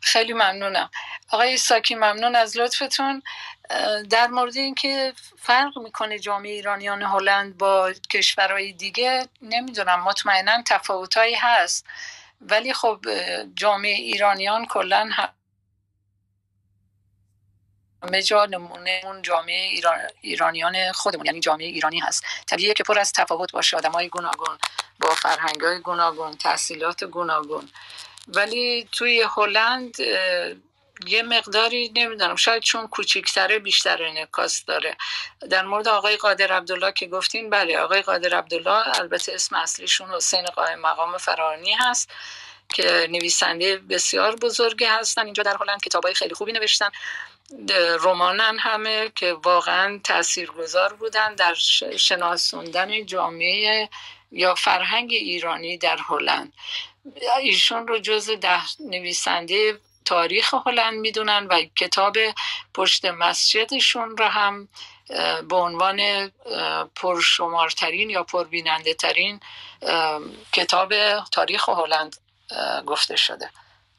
[0.00, 0.90] خیلی ممنونم.
[1.30, 3.22] آقای ساکی ممنون از لطفتون.
[4.10, 11.86] در مورد اینکه فرق می‌کنه جامعه ایرانیان هلند با کشورهای دیگه نمی‌دونم مطمئنا تفاوتهایی هست.
[12.40, 13.00] ولی خب
[13.54, 15.10] جامعه ایرانیان کلا
[18.02, 22.24] همه جا نمونه اون جامعه ایران، ایرانیان خودمون یعنی جامعه ایرانی هست.
[22.46, 23.76] طبیعیه که پر از تفاوت باشه.
[23.76, 24.58] آدم های گوناگون
[25.00, 27.68] با فرهنگ های گوناگون تحصیلات گوناگون.
[28.28, 29.96] ولی توی هلند
[31.06, 34.96] یه مقداری نمی‌دونم شاید چون کوچیکتره بیشتر انعکاس داره.
[35.50, 40.44] در مورد آقای قادر عبدالله که گفتین بله آقای قادر عبدالله البته اسم اصلیشون حسین
[40.44, 42.10] قائم مقام فرانی هست
[42.74, 45.24] که نویسنده بسیار بزرگی هستن.
[45.24, 46.90] اینجا در هلند کتابای خیلی خوبی نوشتن.
[48.00, 51.54] رمانن همه که واقعا تاثیرگذار بودن در
[51.96, 53.88] شناسوندن جامعه
[54.32, 56.52] یا فرهنگ ایرانی در هلند.
[57.40, 62.16] ایشون رو جز ده نویسنده تاریخ هلند می‌دونن و کتاب
[62.74, 64.68] پشت مسجدشون رو هم
[65.48, 66.30] به عنوان
[66.94, 69.40] پرشمارترین یا پربیننده ترین
[70.52, 70.94] کتاب
[71.32, 72.16] تاریخ هلند
[72.86, 73.50] گفته شده.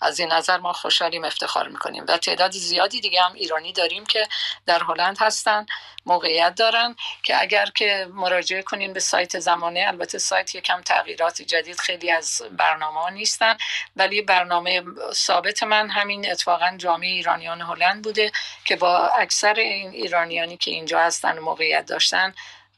[0.02, 4.28] از این نظر ما خوشحالیم افتخار می‌کنیم و تعداد زیادی دیگه هم ایرانی داریم که
[4.66, 5.66] در هلند هستن
[6.06, 11.80] موقعیت دارن که اگر که مراجعه کنین به سایت زمانه البته سایت یکم تغییرات جدید
[11.80, 13.58] خیلی از برنامه ها نیستن
[13.96, 14.84] ولی برنامه
[15.14, 18.32] ثابت من همین اتفاقا جامعه ایرانیان هلند بوده
[18.66, 22.34] که با اکثر این ایرانیانی که اینجا هستن موقعیت داشتن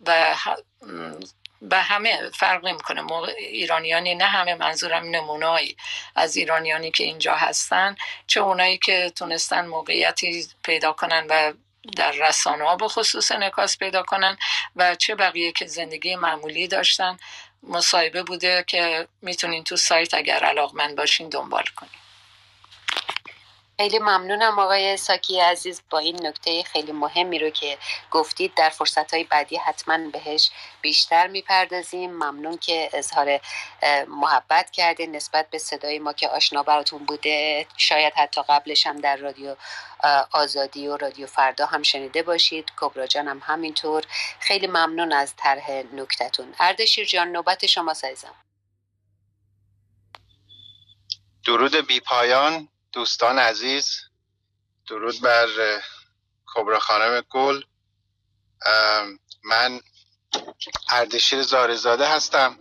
[0.06, 0.36] و
[1.61, 5.77] به همه فرق نمی‌کنه ایرانیانی نه همه منظورم نمونایی
[6.15, 7.95] از ایرانیانی که اینجا هستن
[8.27, 11.53] چه اونایی که تونستن موقعیتی پیدا کنن و
[11.95, 14.38] در رسانه ها به خصوص انعکاس پیدا کنن
[14.76, 17.18] و چه بقیه که زندگی معمولی داشتن.
[17.64, 21.91] مصاحبه بوده که می‌تونین تو سایت اگر علاقمند باشین دنبال کنین.
[23.80, 27.77] خیلی ممنونم آقای ساکی عزیز با این نکته خیلی مهمی رو که
[28.11, 28.53] گفتید.
[28.56, 30.51] در فرصت های بعدی حتما بهش
[30.81, 32.11] بیشتر می‌پردازیم.
[32.11, 33.39] ممنون که اظهار
[34.07, 37.68] محبت کرده نسبت به صدای ما که آشنا براتون بوده.
[37.77, 39.56] شاید حتی قبلش هم در رادیو
[40.31, 42.72] آزادی و رادیو فردا هم شنیده باشید.
[42.81, 44.03] کبرا جان هم همینطور.
[44.39, 48.35] خیلی ممنون از طرح نکتتون اردشیر جان نوبت شما سایزم.
[51.45, 52.68] درود بی پایان.
[52.91, 54.02] دوستان عزیز
[54.88, 55.48] درود بر
[56.45, 57.61] کبرا خانم گل.
[59.44, 59.82] من
[60.90, 62.60] اردشیر زارزاده هستم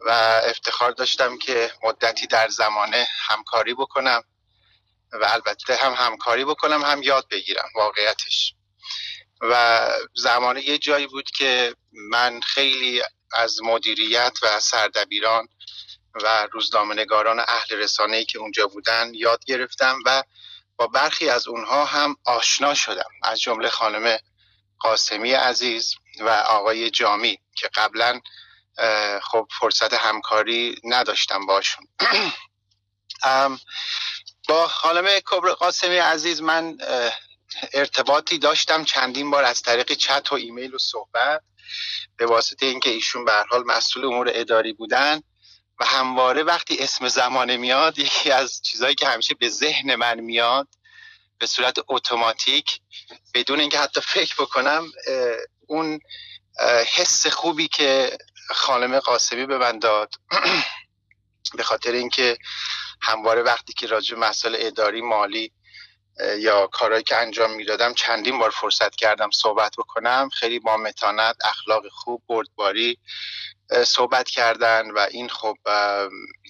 [0.00, 0.10] و
[0.44, 4.22] افتخار داشتم که مدتی در زمانه همکاری بکنم
[5.12, 8.54] و البته هم همکاری بکنم هم یاد بگیرم واقعیتش.
[9.40, 13.02] و زمانه یه جایی بود که من خیلی
[13.32, 15.48] از مدیریت و سردبیران
[16.24, 20.22] و روزنامه‌نگاران اهل رسانه‌ای که اونجا بودن یاد گرفتم و
[20.76, 23.10] با برخی از اونها هم آشنا شدم.
[23.22, 24.18] از جمله خانم
[24.78, 28.20] قاسمی عزیز و آقای جامی که قبلا
[29.22, 31.86] خب فرصت همکاری نداشتم باشون.
[34.48, 36.78] با خانم کبر قاسمی عزیز من
[37.72, 38.84] ارتباطی داشتم.
[38.84, 41.42] چندین بار از طریق چت و ایمیل و صحبت
[42.16, 45.20] به واسطه اینکه ایشون به حال مسئول امور اداری بودن.
[45.80, 50.68] و همواره وقتی اسم زمانه میاد یکی از چیزهایی که همیشه به ذهن من میاد
[51.38, 52.80] به صورت اتوماتیک
[53.34, 54.86] بدون اینکه حتی فکر بکنم
[55.66, 56.00] اون
[56.94, 58.18] حس خوبی که
[58.50, 60.14] خانم قاسمی به من داد.
[61.56, 62.38] به خاطر اینکه
[63.00, 65.52] همواره وقتی که راجع مسائل اداری مالی
[66.38, 70.28] یا کارهایی که انجام می‌دادم چندین بار فرصت کردم صحبت بکنم.
[70.28, 72.98] خیلی با متانت اخلاق خوب بردباری
[73.84, 75.56] صحبت کردن و این خب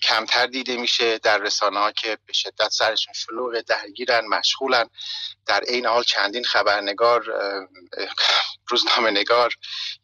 [0.03, 4.91] کمتر دیده میشه در رسانه ها که به شدت سرشون شلوغ درگیرن مشغولن.
[5.47, 7.25] در عین حال چندین خبرنگار
[8.69, 9.55] روزنامه نگار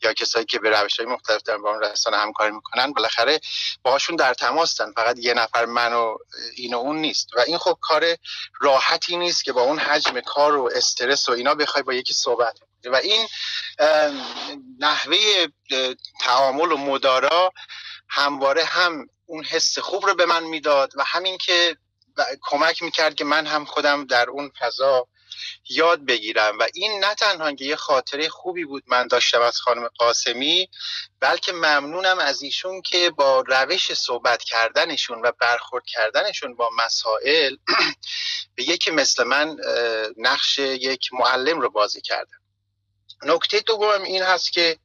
[0.03, 3.41] یا کسایی که به روش های مختلف در با رسانه همکاری می‌کنن بالاخره
[3.83, 6.17] باهاشون در تماسن فقط یه نفر من و
[6.57, 7.29] این و اون نیست.
[7.37, 8.17] و این خب کار
[8.61, 12.59] راحتی نیست که با اون حجم کار و استرس و اینا بخوای با یکی صحبت
[12.91, 13.29] و این
[14.79, 15.47] نحوه
[16.21, 17.53] تعامل و مدارا
[18.09, 21.77] همواره هم اون حس خوب رو به من می‌داد و همین که
[22.43, 25.09] کمک می‌کرد که من هم خودم در اون فضا
[25.69, 26.59] یاد بگیرم.
[26.59, 30.69] و این نه تنها که یه خاطره خوبی بود من داشتم از خانم قاسمی
[31.21, 37.57] بلکه ممنونم از ایشون که با روش صحبت کردنشون و برخورد کردنشون با مسائل
[38.55, 39.57] به یکی مثل من
[40.17, 42.44] نقش یک معلم رو بازی کردن.
[43.25, 44.79] نکته دوم این هست که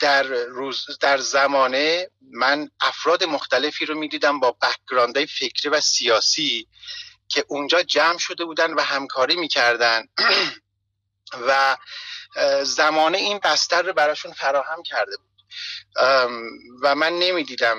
[0.00, 6.68] در روز در زمانه من افراد مختلفی رو می‌دیدم با بکگراندهای فکری و سیاسی
[7.28, 10.06] که اونجا جمع شده بودن و همکاری می‌کردن.
[11.48, 11.76] و
[12.62, 15.30] زمانه این بستر رو براشون فراهم کرده بود.
[16.82, 17.78] و من نمی‌دیدم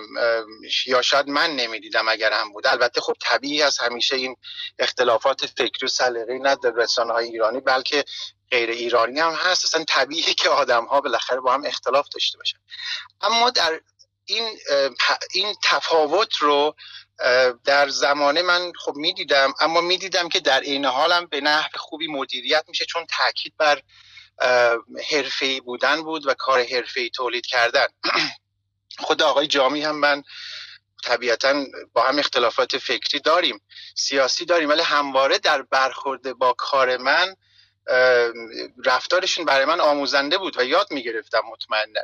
[0.86, 2.68] یا شاید من نمی‌دیدم اگر هم بود.
[2.68, 4.36] البته خب طبیعی از همیشه این
[4.80, 8.06] اختلافات فکری و سلیقه‌ای نه در رسانه های ایرانی بلکه
[8.52, 9.66] غیر ایرانی هم هست.
[9.66, 12.58] اصلا طبیعی که آدم ها بالاخره با هم اختلاف داشته باشن.
[13.22, 13.82] اما در
[14.26, 14.58] این
[15.34, 16.76] این تفاوت رو
[17.66, 22.64] در زمانه من خب می‌دیدم اما می‌دیدم که در این حالم به نحو خوبی مدیریت
[22.68, 23.82] میشه چون تاکید بر
[25.10, 27.88] حرفه‌ای بودن بود و کار حرفه‌ای تولید کردن.
[29.06, 30.24] خود آقای جامی هم من
[31.04, 33.62] طبیعتا با هم اختلافات فکری داریم
[33.96, 37.36] سیاسی داریم ولی همواره در برخورد با کار من
[38.86, 42.02] رفتارشون برای من آموزنده بود و یاد می‌گرفتم مطمئنا.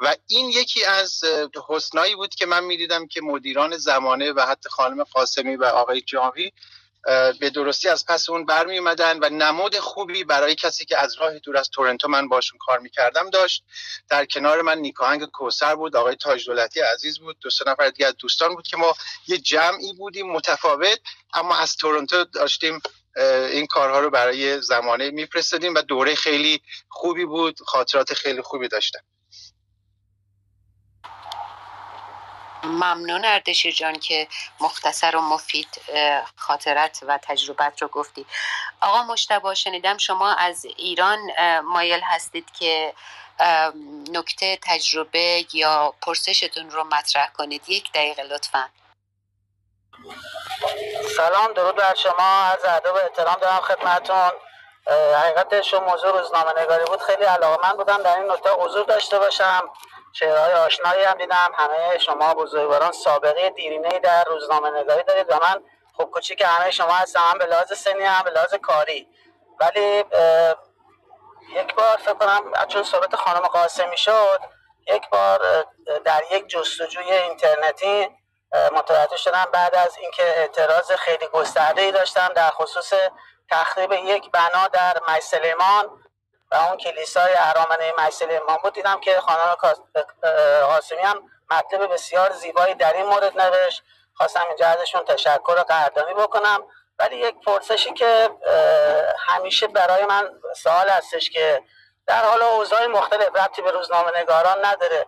[0.00, 1.24] و این یکی از
[1.68, 6.52] حسنایی بود که من می‌دیدم که مدیران زمانه و حتی خانم قاسمی و آقای جاوی
[7.40, 11.38] به درستی از پس اون برمی اومدن و نماد خوبی برای کسی که از راه
[11.38, 13.64] دور از تورنتو من باشون کار می‌کردم داشت.
[14.08, 18.06] در کنار من نیکاهنگ کوسر بود آقای تاج دولتی عزیز بود دو سه نفر دیگه
[18.06, 18.94] از دوستان بود که ما
[19.26, 21.00] یه جمعی بودیم متفاوت
[21.34, 22.80] اما از تورنتو داشتیم
[23.52, 29.00] این کارها رو برای زمانه میفرستادیم و دوره خیلی خوبی بود خاطرات خیلی خوبی داشتم.
[32.64, 34.28] ممنون اردشیر جان که
[34.60, 35.80] مختصر و مفید
[36.36, 38.26] خاطرت و تجربت رو گفتی.
[38.80, 41.18] آقا مشتبه شنیدم شما از ایران
[41.60, 42.94] مایل هستید که
[44.12, 47.68] نکته تجربه یا پرسشتون رو مطرح کنید.
[47.68, 48.68] یک دقیقه لطفا.
[51.16, 52.42] سلام درود بر شما.
[52.42, 54.30] از ادب و احترام دارم خدمتون
[55.22, 57.00] حقیقتش موضوع روزنامه نگاری بود.
[57.00, 59.70] خیلی علاقه من بودم در این نکته حضور داشته باشم.
[60.12, 61.52] شعرهای آشنایی هم دیدم.
[61.54, 65.62] همه شما بزرگواران سابقه دیرینه در روزنامه نگاری دارید و من
[65.92, 67.20] خوب کوچیک همه شما هستم.
[67.20, 69.08] هم به لحاظ سنی هم به لحاظ کاری.
[69.60, 70.04] ولی
[71.56, 74.40] یک بار فکر کنم چون صحبت خانم قاسمی شد
[74.86, 75.66] یک بار
[76.04, 78.08] در یک جستجوی اینترنتی
[78.72, 82.92] متوجه شدم بعد از اینکه اعتراض خیلی گسترده ای داشتم در خصوص
[83.50, 86.02] تخریب یک بنا در مجسلیمان
[86.50, 88.72] و اون کلیسای ارامنه مجسلیمان بود.
[88.72, 89.56] دیدم که خانم
[90.66, 93.82] قاسمی هم مطلب بسیار زیبایی در این مورد نوشت.
[94.14, 96.62] خواستم اینجا ازشون تشکر و قدردانی بکنم.
[96.98, 98.30] ولی یک پرسشی که
[99.28, 101.62] همیشه برای من سوال هستش که
[102.06, 105.06] در حال اوضاع مختلف ربطی به روزنامه نگاران نداره.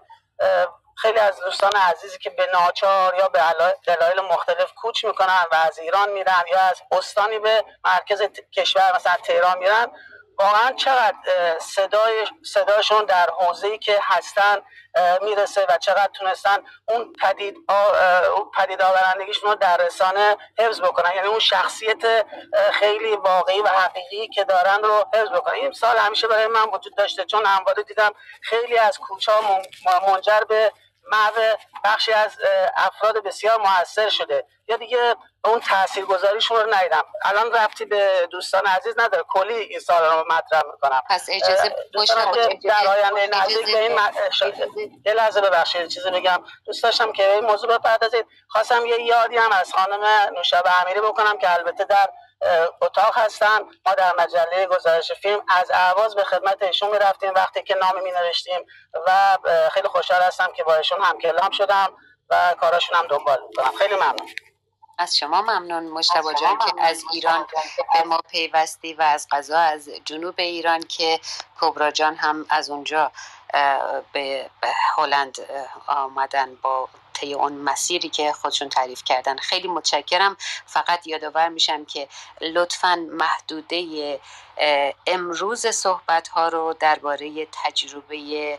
[0.97, 3.41] خیلی از دوستان عزیزی که به ناچار یا به
[3.87, 8.23] دلایل مختلف کوچ می‌کنن و از ایران میرن یا از استانی به مرکز
[8.57, 9.87] کشور مثلا تهران میرن
[10.39, 11.17] واقعا چقدر
[11.59, 14.63] صدای صداشون در حوزه‌ای که هستن
[15.23, 17.57] می‌رسه و چقدر تونستن اون پدید
[18.57, 21.11] پدید آورندگیشون رو در رسانه حفظ بکنن.
[21.15, 22.27] یعنی اون شخصیت
[22.73, 25.55] خیلی واقعی و حقیقی که دارن رو حفظ بکنن.
[25.55, 28.11] این سال همیشه برای من وجود داشته چون همواره دیدم
[28.43, 29.33] خیلی از کوچه
[30.09, 30.73] منجر به
[31.11, 32.37] محو بخشی از
[32.77, 34.47] افراد بسیار موثر شده.
[34.69, 37.05] یا دیگه اون تاثیرگذاریشون رو ندیدم.
[37.25, 39.25] الان رفتی به دوستان عزیز نداره.
[39.29, 41.03] کلی این سال رو مطرح می‌کنم.
[41.11, 41.77] پس اجازه
[42.65, 43.99] در آینده نزدیک به این
[45.07, 46.45] یه لحظه ببخشید چیزی بگم.
[46.67, 48.27] دوست داشتم که این موضوع بپردازید.
[48.49, 50.05] خواستم یه یادی هم از خانم
[50.37, 52.09] نوشابه امیری بکنم که البته در
[52.83, 53.59] اتاق هستن.
[53.87, 58.11] ما در مجله گزارش فیلم از اعواز به خدمت ایشون می‌رفتیم وقتی که نامی می
[58.11, 58.67] نوشتیم
[59.07, 59.39] و
[59.73, 61.93] خیلی خوشحال هستم که با ایشون هم کلام شدم
[62.31, 63.79] و کاراشون هم دنبال می‌کنم.
[63.79, 64.29] خیلی ممنون.
[64.99, 67.47] از شما ممنون مشتبه جان که از ایران
[67.95, 71.21] به ما پیوستی و از غذا از جنوب ایران که
[71.61, 73.13] کبرا جان هم از اونجا
[74.13, 74.51] به
[74.97, 75.37] هلند
[75.87, 79.37] آمدن با طی اون مسیری که خودشون تعریف کردن.
[79.37, 80.37] خیلی متشکرم.
[80.67, 82.09] فقط یادآور میشم که
[82.41, 84.21] لطفا محدوده
[85.07, 88.59] امروز صحبت ها رو درباره تجربه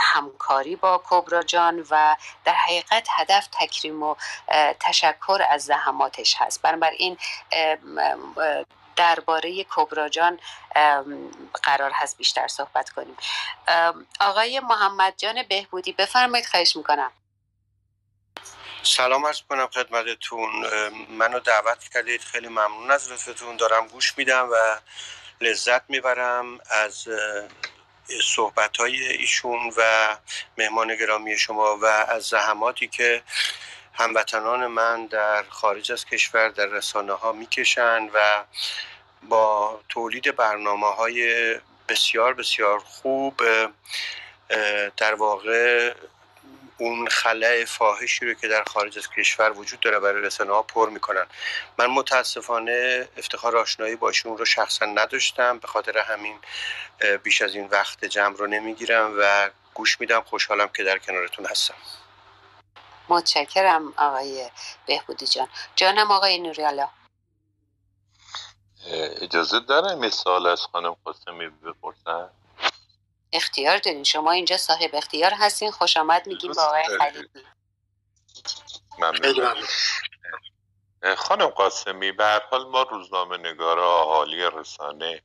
[0.00, 4.16] همکاری با کبرا جان و در حقیقت هدف تکریم و
[4.80, 6.62] تشکر از زحماتش هست.
[6.62, 7.18] بنابراین
[8.96, 10.40] درباره کبرا جان
[11.62, 13.16] قرار هست بیشتر صحبت کنیم.
[14.20, 17.12] آقای محمد جان بهبودی بفرمایید خواهش می‌کنم.
[18.84, 20.50] سلام عرض کنم خدمتتون.
[21.08, 22.20] منو دعوت کردید.
[22.20, 23.56] خیلی ممنون از لطفتون.
[23.56, 24.56] دارم گوش میدم و
[25.40, 27.08] لذت می‌برم از
[28.22, 30.16] صحبت های ایشون و
[30.58, 33.22] مهمان گرامی شما و از زحماتی که
[33.92, 38.44] هموطنان من در خارج از کشور در رسانه ها می‌کشن و
[39.22, 41.54] با تولید برنامه های
[41.88, 43.42] بسیار بسیار خوب
[44.96, 45.94] در واقع
[46.82, 50.90] اون خلع فاحشی رو که در خارج از کشور وجود داره برای رسانه ها پر
[50.90, 51.26] می‌کنن.
[51.78, 56.38] من متاسفانه افتخار آشنایی با ایشون رو شخصا نداشتم به خاطر همین
[57.22, 60.20] بیش از این وقت جمع رو نمی‌گیرم و گوش میدم.
[60.22, 61.74] خوشحالم که در کنارتون هستم.
[63.08, 64.50] متشکرم آقای
[64.86, 65.48] بهبودی جان.
[65.76, 66.88] جانم آقای نوریالا.
[69.20, 72.30] اجازه داره مثال از خانم قاسمی بپرسن
[73.32, 74.04] اختیار دارین.
[74.04, 75.70] شما اینجا صاحب اختیار هستین.
[75.70, 76.84] خوش آمد میگیم با آقای
[78.98, 79.54] ممنون.
[81.16, 85.22] خانم قاسمی به حال ما روزنامه نگارا اهالی رسانه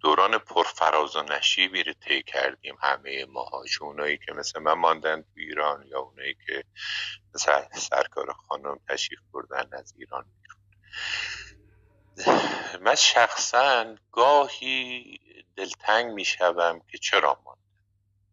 [0.00, 3.64] دوران پرفراز و نشیبی رو طی کردیم همه ماها.
[3.80, 6.64] اونایی که مثل من ماندن تو ایران یا اونایی که
[7.34, 10.60] مثل سرکار خانم تشریف بردن از ایران بیرون.
[12.80, 15.18] من شخصا گاهی
[15.56, 17.62] دلتنگ می‌شوم که چرا ماندن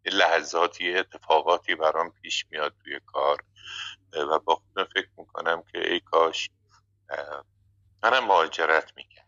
[0.04, 3.44] یه لحظاتی اتفاقاتی برام پیش میاد توی کار
[4.12, 6.50] و با خودم فکر می‌کنم که ای کاش
[8.02, 9.26] منم مهاجرت می‌کرد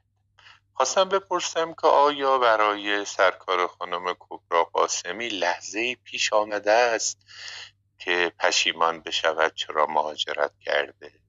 [0.74, 7.26] خواستم بپرسم که آیا برای سرکار خانم کبرا قاسمی لحظه پیش آمده است
[7.98, 11.21] که پشیمان بشود چرا مهاجرت کرده؟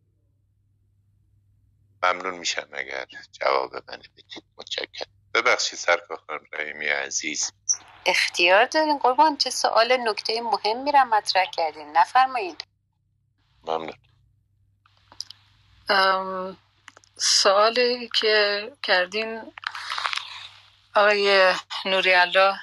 [2.04, 4.44] ممنون میشم اگر جواب من بدید.
[4.58, 5.12] متشکرم.
[5.34, 7.52] ببخشید سرکار خانم رحیمی عزیز.
[8.06, 11.98] اختیار دارین قربان چه سوال نکته مهم میرم مطرح کردین.
[11.98, 12.56] نفرمایین
[13.64, 13.94] ممنون.
[17.18, 19.54] سوالی که کردین
[20.96, 21.54] آقای
[21.86, 22.60] نوری الله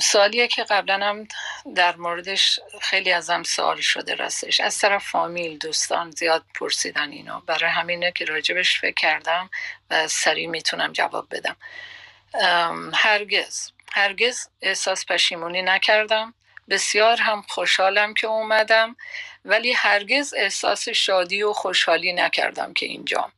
[0.00, 1.28] سوالیه که قبلا هم
[1.74, 4.60] در موردش خیلی ازم سوال شده راستش.
[4.60, 7.40] از طرف فامیل دوستان زیاد پرسیدن اینو.
[7.40, 9.50] برای همینه که راجبش فکر کردم
[9.90, 11.56] و سریع می‌تونم جواب بدم.
[12.94, 13.70] هرگز.
[13.92, 16.34] هرگز احساس پشیمونی نکردم.
[16.68, 18.96] بسیار هم خوشحالم که اومدم
[19.44, 23.32] ولی هرگز احساس شادی و خوشحالی نکردم که اینجام.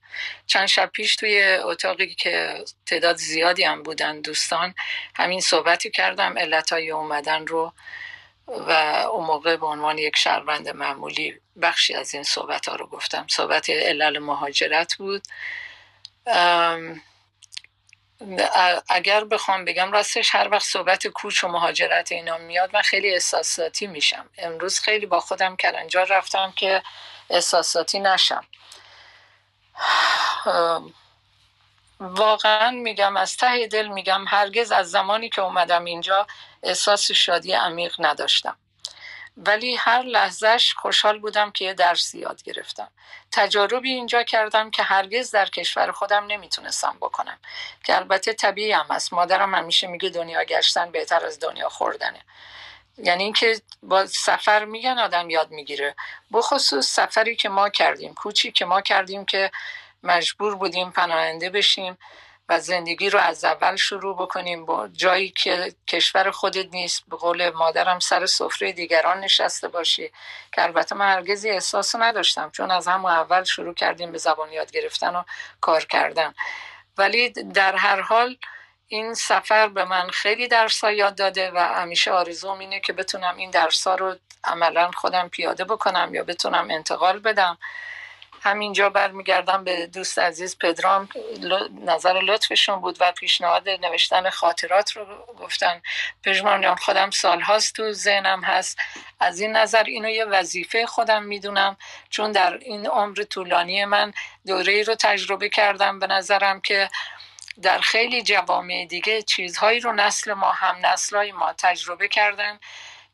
[0.47, 4.75] چند شب پیش توی اتاقی که تعداد زیادی هم بودن دوستان
[5.15, 7.73] همین صحبتی کردم علتهای اومدن رو
[8.49, 8.71] و
[9.13, 13.27] اون موقع به عنوان یک شهروند معمولی بخشی از این صحبت ها رو گفتم.
[13.31, 15.23] صحبت علل مهاجرت بود.
[18.89, 23.87] اگر بخوام بگم راستش هر وقت صحبت کوچ و مهاجرت اینا میاد من خیلی احساساتی
[23.87, 24.31] میشم.
[24.39, 26.83] امروز خیلی با خودم کلنجار رفتم که
[27.31, 28.45] احساساتی نشم.
[32.01, 36.27] واقعا میگم از ته دل میگم هرگز از زمانی که اومدم اینجا
[36.63, 38.57] احساس شادی عمیق نداشتم.
[39.37, 42.91] ولی هر لحظهش خوشحال بودم که یه درس یاد گرفتم.
[43.33, 47.39] تجاربی اینجا کردم که هرگز در کشور خودم نمی‌تونستم بکنم.
[47.85, 52.21] که البته طبیعی هم است مادرم همیشه میگه دنیا گشتن بهتر از دنیا خوردنه.
[52.99, 55.95] یعنی اینکه با سفر میگن آدم یاد می‌گیره.
[56.33, 58.15] بخصوص سفری که ما کردیم.
[58.15, 59.51] کوچی که ما کردیم که
[60.03, 61.99] مجبور بودیم پناهنده بشیم.
[62.49, 67.51] و زندگی رو از اول شروع بکنیم با جایی که کشور خودت نیست به قول
[67.51, 70.11] مادرم سر سفره دیگران نشسته باشی
[70.53, 74.71] که البته من هرگزی احساس نداشتم چون از همون اول شروع کردیم به زبان یاد
[74.71, 75.23] گرفتن و
[75.61, 76.35] کار کردن.
[76.99, 78.37] ولی در هر حال
[78.89, 83.51] این سفر به من خیلی درس یاد داده و همیشه آرزوم اینه که بتونم این
[83.51, 87.59] درس رو عملا خودم پیاده بکنم یا بتونم انتقال بدم.
[88.45, 91.09] همینجا برمیگردم به دوست عزیز پدرام.
[91.85, 95.07] نظر لطفشون بود و پیشنهاد نوشتن خاطرات رو
[95.41, 95.83] گفتن.
[96.25, 98.79] پژمان خودم سالهاست تو ذهنم هست.
[99.21, 101.77] از این نظر اینو یه وظیفه خودم می‌دونم
[102.11, 104.13] چون در این عمر طولانی من
[104.47, 106.91] دوره رو تجربه کردم به نظرم که
[107.63, 112.59] در خیلی جوامع دیگه چیزهایی رو نسل ما هم نسلهای ما تجربه کردن.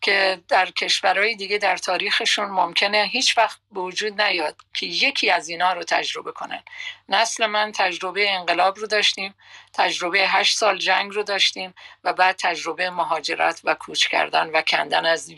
[0.01, 5.49] که در کشورهای دیگه در تاریخشون ممکنه هیچ وقت به وجود نیاد که یکی از
[5.49, 6.63] اینا رو تجربه کنن.
[7.09, 9.35] نسل من تجربه انقلاب رو داشتیم
[9.73, 11.75] تجربه هشت سال جنگ رو داشتیم
[12.05, 15.33] و بعد تجربه مهاجرت و کوچ کردن و کندن از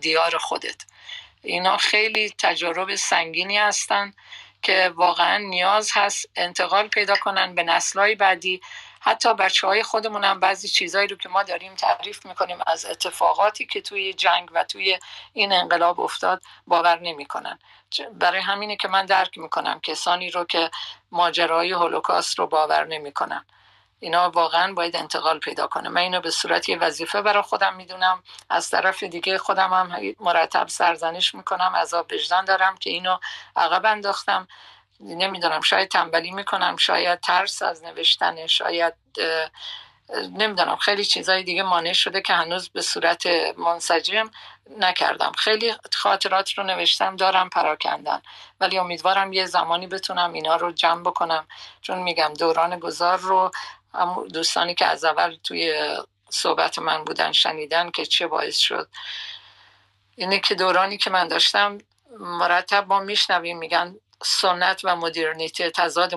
[0.00, 0.84] دیار خودت.
[1.42, 4.12] اینا خیلی تجارب سنگینی هستن
[4.62, 8.60] که واقعا نیاز هست انتقال پیدا کنن به نسلهای بعدی
[9.00, 13.66] حتی بچه های خودمون هم بعضی چیزهایی رو که ما داریم تعریف می‌کنیم از اتفاقاتی
[13.66, 14.98] که توی جنگ و توی
[15.32, 17.58] این انقلاب افتاد باور نمی‌کنن.
[18.12, 20.70] برای همینه که من درک می‌کنم کسانی رو که
[21.10, 23.44] ماجرای هولوکاست رو باور نمی‌کنن.
[24.00, 25.88] اینا واقعا باید انتقال پیدا کنه.
[25.88, 28.22] من اینو به صورت یه وظیفه برای خودم می‌دونم.
[28.50, 31.76] از طرف دیگه خودم هم مرتب سرزنش می‌کنم.
[31.76, 33.18] عذاب وجدان دارم که اینو
[33.56, 34.48] عقب انداختم.
[35.00, 38.94] نمی‌دونم شاید تنبلی می‌کنم شاید ترس از نوشتن شاید
[40.14, 43.26] نمی‌دونم خیلی چیزای دیگه مانع شده که هنوز به صورت
[43.58, 44.30] منسجم
[44.78, 45.32] نکردم.
[45.32, 48.22] خیلی خاطرات رو نوشتم دارم پراکندن
[48.60, 51.46] ولی امیدوارم یه زمانی بتونم اینا رو جمع بکنم.
[51.80, 53.50] چون میگم دوران گذار رو
[54.32, 55.96] دوستانی که از اول توی
[56.30, 58.88] صحبت من بودن شنیدن که چه باعث شد.
[60.16, 61.78] اینه که دورانی که من داشتم
[62.20, 66.14] مرتب ما میشنویم میگن سنت و مدرنیته تضاد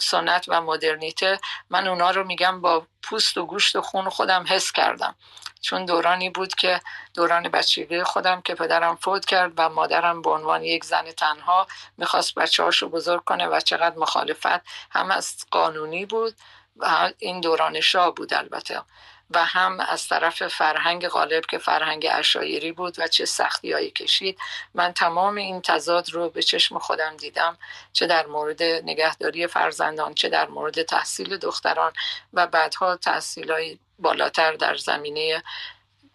[0.00, 1.40] سنت و مدرنیته.
[1.70, 5.14] من اونا رو میگم با پوست و گوشت و خون خودم حس کردم.
[5.60, 6.80] چون دورانی بود که
[7.14, 11.66] دوران بچگی خودم که پدرم فوت کرد و مادرم به عنوان یک زن تنها
[11.98, 14.60] می‌خواست بچه هاشو بزرگ کنه و چقدر مخالفت
[14.90, 16.34] هم از قانونی بود
[16.76, 18.82] و این دوران شاه بود البته.
[19.30, 24.38] و هم از طرف فرهنگ غالب که فرهنگ اشایری بود و چه سختی هایی کشید.
[24.74, 27.58] من تمام این تضاد رو به چشم خودم دیدم
[27.92, 31.92] چه در مورد نگهداری فرزندان چه در مورد تحصیل دختران
[32.32, 35.42] و بعدها تحصیل های بالاتر در زمینه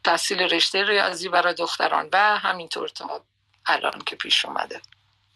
[0.04, 3.22] تحصیل رشته ریاضی برای دختران و همینطور تا
[3.66, 4.82] الان که پیش اومده.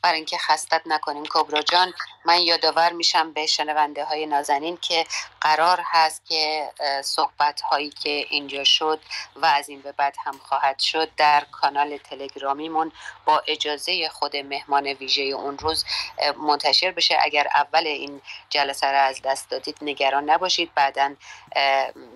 [0.04, 1.24] برای اینکه خستت نکنیم.
[1.30, 1.94] کبرا جان
[2.26, 5.06] من یادآور میشم به شنونده های نازنین که
[5.42, 6.72] قرار هست که
[7.04, 9.00] صحبت هایی که اینجا شد
[9.36, 12.92] و از این به بعد هم خواهد شد در کانال تلگرامیمون
[13.26, 15.86] با اجازه خود مهمان ویژه اون روز
[16.38, 17.18] منتشر بشه.
[17.22, 20.74] اگر اول این جلسه را از دست دادید نگران نباشید.
[20.76, 21.16] بعدا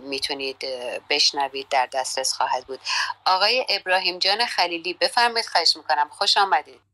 [0.01, 0.65] می‌تونید
[1.09, 2.79] بشنوید در دسترس خواهد بود.
[3.25, 6.09] آقای ابراهیم جان خلیلی بفرمایید خواهش می‌کنم.
[6.09, 6.86] خوش آمدید.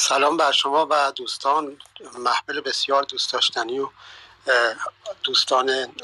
[0.00, 1.78] سلام بر شما و دوستان
[2.18, 3.88] محفل بسیار دوست داشتنی و
[5.22, 5.94] دوستان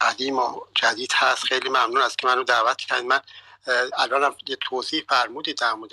[0.00, 1.44] قدیم و جدید هست.
[1.44, 3.20] خیلی ممنون است که منو دعوت کردید من
[3.98, 5.92] الان یه توضیح فرمودید در مورد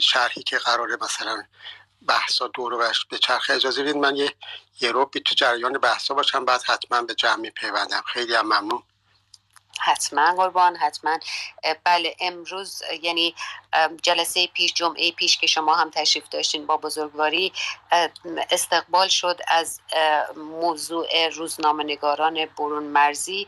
[0.00, 1.44] شرحی که قراره مثلا
[2.06, 4.34] بحثا دور به چرخ اجازه بدید من یه
[4.80, 8.02] یه تو جریان بحثا باشم بعد حتما به جمعی پیوندم.
[8.06, 8.82] خیلی هم ممنون.
[9.80, 11.18] حتما قربان حتما.
[11.84, 13.34] بله امروز یعنی
[14.02, 17.52] جلسه پیش جمعه پیش که شما هم تشریف داشتین با بزرگواری
[18.50, 19.80] استقبال شد از
[20.36, 23.46] موضوع روزنامه نگاران برون مرزی.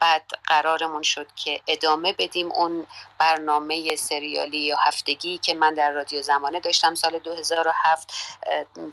[0.00, 2.86] بعد قرارمون شد که ادامه بدیم اون
[3.18, 8.12] برنامه سریالی یا هفتگی که من در رادیو زمانه داشتم سال 2007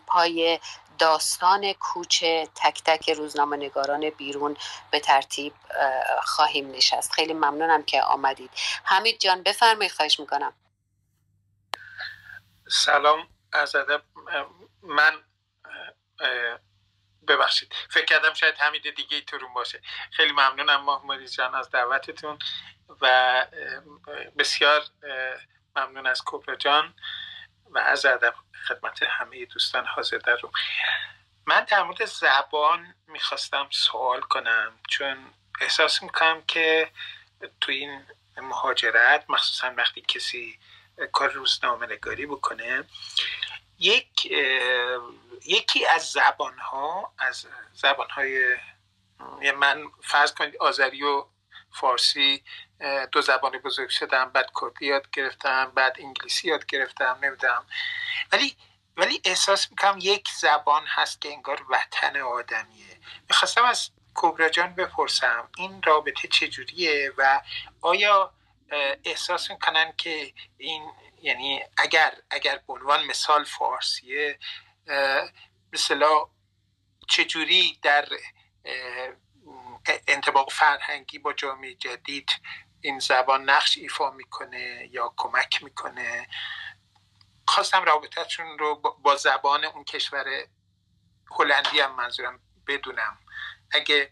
[0.07, 0.59] پای
[0.99, 2.23] داستان کوچ
[2.55, 4.57] تک تک روزنامه نگاران بیرون
[4.91, 5.53] به ترتیب
[6.23, 7.11] خواهیم نشست.
[7.11, 8.51] خیلی ممنونم که آمدید.
[8.83, 10.53] حمید جان بفرمایید خواهش می‌کنم.
[12.69, 14.01] سلام از ادب.
[14.81, 15.23] من
[17.27, 19.81] ببخشید فکر کردم شاید حمید دیگه تورون باشه.
[20.11, 22.39] خیلی ممنونم محمدی جان از دعوتتون
[23.01, 23.45] و
[24.37, 24.83] بسیار
[25.75, 26.95] ممنون از کوپر جان.
[27.73, 28.33] و از ادب
[28.67, 30.51] خدمت همه دوستان حاضر در رو
[31.45, 36.91] من در مورد زبان می‌خواستم سوال کنم چون احساس می‌کنم که
[37.61, 38.05] تو این
[38.37, 40.59] مهاجرت مخصوصا وقتی کسی
[41.11, 42.83] کار روزنامه نگاری بکنه
[43.79, 44.31] یک
[45.45, 48.57] یکی از زبان ها از زبان های
[49.57, 51.25] من فرض کنید آذری و
[51.73, 52.43] فارسی
[53.11, 57.65] دو زبان بزرگ شدم بعد کردی یاد گرفتم بعد انگلیسی یاد گرفتم نمی‌دونم.
[58.31, 58.55] ولی
[58.97, 62.99] ولی احساس می‌کنم یک زبان هست که انگار وطن آدمیه.
[63.29, 67.41] می‌خواستم از کبرا جان بپرسم این رابطه چجوریه و
[67.81, 68.33] آیا
[69.05, 70.91] احساس می‌کنن که این
[71.21, 74.39] یعنی اگر اگر به عنوان مثال فارسیه
[75.73, 76.25] مثلا
[77.07, 78.07] چجوری در
[80.07, 82.29] انتباق فرهنگی با جامعه جدید
[82.81, 86.27] این زبان نقش ایفا می‌کنه یا کمک می‌کنه؟
[87.47, 90.25] خواستم رابطتشون رو با زبان اون کشور
[91.31, 93.17] هلندی هم منظورم بدونم.
[93.71, 94.11] اگه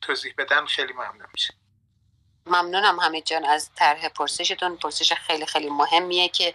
[0.00, 1.54] توضیح بدن خیلی ممنون میشه
[2.46, 4.76] ممنونم حمید جان از طرح پرسشتون.
[4.76, 6.54] پرسش خیلی خیلی مهمیه که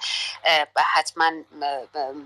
[0.94, 1.32] حتما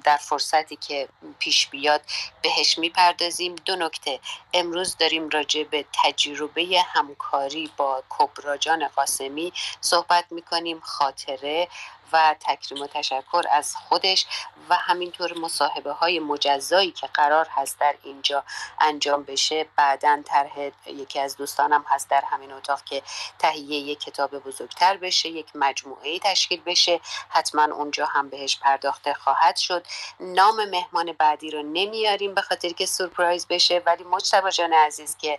[0.03, 1.09] در فرصتی که
[1.39, 2.01] پیش بیاد
[2.41, 3.55] بهش می‌پردازیم.
[3.55, 4.19] دو نکته.
[4.53, 10.79] امروز داریم راجع به تجربه همکاری با کبراجان قاسمی صحبت می‌کنیم.
[10.79, 11.67] خاطره
[12.13, 14.25] و تکریم و تشکر از خودش
[14.69, 18.43] و همینطور مصاحبه های مجزایی که قرار هست در اینجا
[18.79, 19.65] انجام بشه.
[19.75, 23.03] بعدا طرح یکی از دوستانم هست در همین اتاق که
[23.39, 26.99] تهیه یک کتاب بزرگتر بشه یک مجموعه تشکیل بشه.
[27.29, 29.87] حتما اونجا هم بهش پرداخته خواهد شد.
[30.19, 35.37] نام مهمان بعدی رو نمیاریم به خاطر که سورپرایز بشه ولی مجتبا جان عزیز که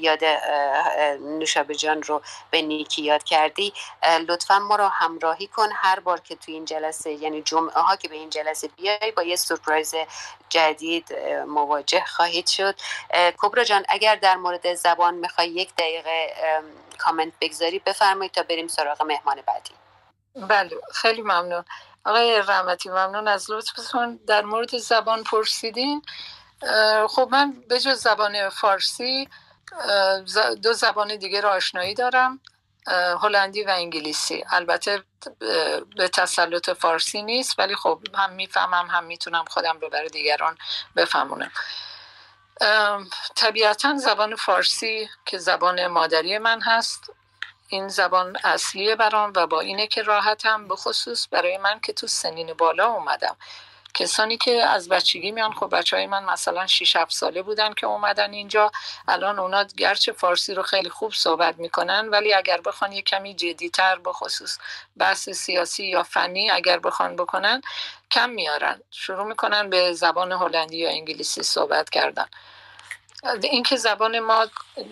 [0.00, 0.24] یاد
[1.20, 3.72] نوشابه جان رو به نیکی یاد کردی
[4.28, 5.68] لطفا ما رو همراهی کن.
[5.74, 9.22] هر بار که توی این جلسه یعنی جمعه ها که به این جلسه بیای با
[9.22, 9.94] یه سورپرایز
[10.48, 11.12] جدید
[11.46, 12.74] مواجه خواهید شد.
[13.38, 16.34] کبرا جان اگر در مورد زبان می‌خوای یک دقیقه
[16.98, 19.74] کامنت بگذاری بفرمایید تا بریم سراغ مهمان بعدی.
[20.48, 21.64] بله خیلی ممنون.
[22.04, 24.20] آقای رحمتی ممنون از لطفتون.
[24.26, 26.02] در مورد زبان پرسیدین.
[27.08, 29.28] خب من به جز زبان فارسی
[30.62, 32.40] دو زبان دیگه را آشنایی دارم.
[33.22, 34.44] هلندی و انگلیسی.
[34.50, 35.02] البته
[35.96, 40.58] به تسلط فارسی نیست ولی خب هم می‌فهمم هم می‌تونم خودم رو برای دیگران
[40.96, 41.52] بفهمونم.
[43.36, 47.12] طبیعتا زبان فارسی که زبان مادری من هست
[47.68, 52.06] این زبان اصلیه برام و با اینه که راحتم به خصوص برای من که تو
[52.06, 53.36] سنین بالا اومدم.
[53.94, 57.86] کسانی که از بچگی میان خب بچه های من مثلا 6 7 ساله بودن که
[57.86, 58.70] اومدن اینجا.
[59.08, 63.96] الان اونا گرچه فارسی رو خیلی خوب صحبت می‌کنن ولی اگر بخوان یه کمی جدیتر
[63.96, 64.58] به خصوص
[64.96, 67.62] بحث سیاسی یا فنی اگر بخوان بکنن
[68.10, 68.82] کم میارن.
[68.90, 72.26] شروع می‌کنن به زبان هلندی یا انگلیسی صحبت کردن.
[73.42, 74.46] اینکه زبان ما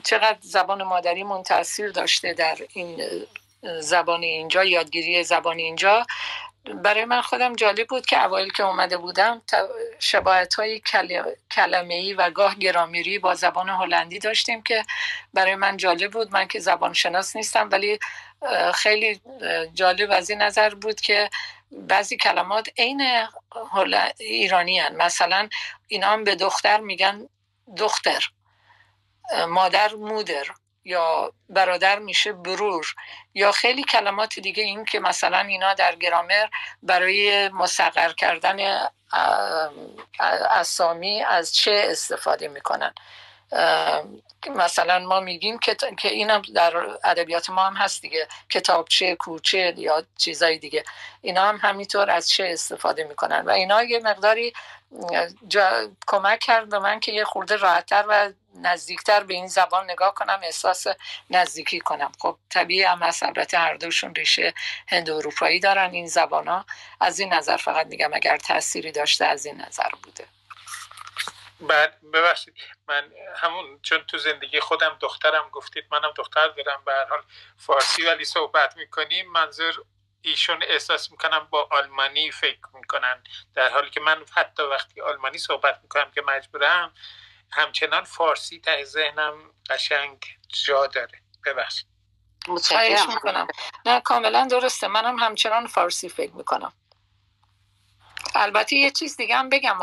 [0.05, 3.03] چقدر زبان مادریمون تاثیر داشته در این
[3.81, 6.07] زبان اینجا یادگیری زبان اینجا
[6.75, 9.43] برای من خودم جالب بود که اوایل که اومده بودم
[9.99, 10.81] شباهت های
[11.51, 14.85] کلمه ای و گاه گرامیری با زبان هلندی داشتیم که
[15.35, 17.99] برای من جالب بود من که زبان شناس نیستم ولی
[18.75, 19.21] خیلی
[19.75, 21.31] جالب از این نظر بود که
[21.73, 23.27] بعضی کلمات عین
[24.19, 24.97] ایرانی هن.
[24.97, 25.49] مثلا
[25.89, 27.29] اینا هم به دختر میگن
[27.77, 28.29] دختر
[29.49, 30.47] مادر مودر
[30.89, 32.95] یا برادر میشه برور.
[33.35, 36.49] یا خیلی کلمات دیگه این که مثلا اینا در گرامر
[36.83, 38.89] برای مصغر کردن
[40.51, 42.95] اسامی از چه استفاده می‌کنن.
[44.51, 48.29] مثلا ما میگیم که اینم در ادبیات ما هم هست دیگه.
[48.51, 50.85] کتابچه کوچه یا چیزای دیگه.
[51.23, 53.41] اینا هم همینطور از چه استفاده می‌کنن.
[53.41, 54.53] و اینا یه مقداری
[56.07, 58.33] کمک کرد به من که یه خورده راحتتر و
[58.63, 60.87] نزدیکتر به این زبان نگاه کنم احساس
[61.31, 62.13] نزدیکی کنم.
[62.19, 64.55] خب طبیعی هم هست البته هر دوشون ریشه
[64.89, 65.91] هند اروپایی دارن.
[65.91, 66.65] این زبان ها
[67.01, 70.27] از این نظر فقط میگم اگر تأثیری داشته از این نظر بوده.
[71.61, 72.55] بعد ببخشید
[72.89, 76.83] من همون چون تو زندگی خودم دخترم گفتید منم دختر دارم.
[76.85, 77.23] به هر حال
[77.57, 79.31] فارسی ولی صحبت می‌کنیم.
[79.31, 79.85] منظور
[80.23, 83.25] ایشون احساس می‌کنم با آلمانی فکر می‌کنن.
[83.55, 86.95] در حالی که من حتی وقتی آلمانی صحبت می‌کنم که مجبورم
[87.51, 89.35] همچنان فارسی ته ذهنم
[89.71, 90.25] قشنگ
[90.67, 91.23] جا داره.
[91.47, 91.87] ببخشید.
[93.09, 93.47] می‌کنم.
[93.87, 94.87] نه کاملا درسته.
[94.87, 96.73] منم همچنان فارسی فکر می‌کنم.
[98.35, 99.79] البته یه چیز دیگه هم بگم.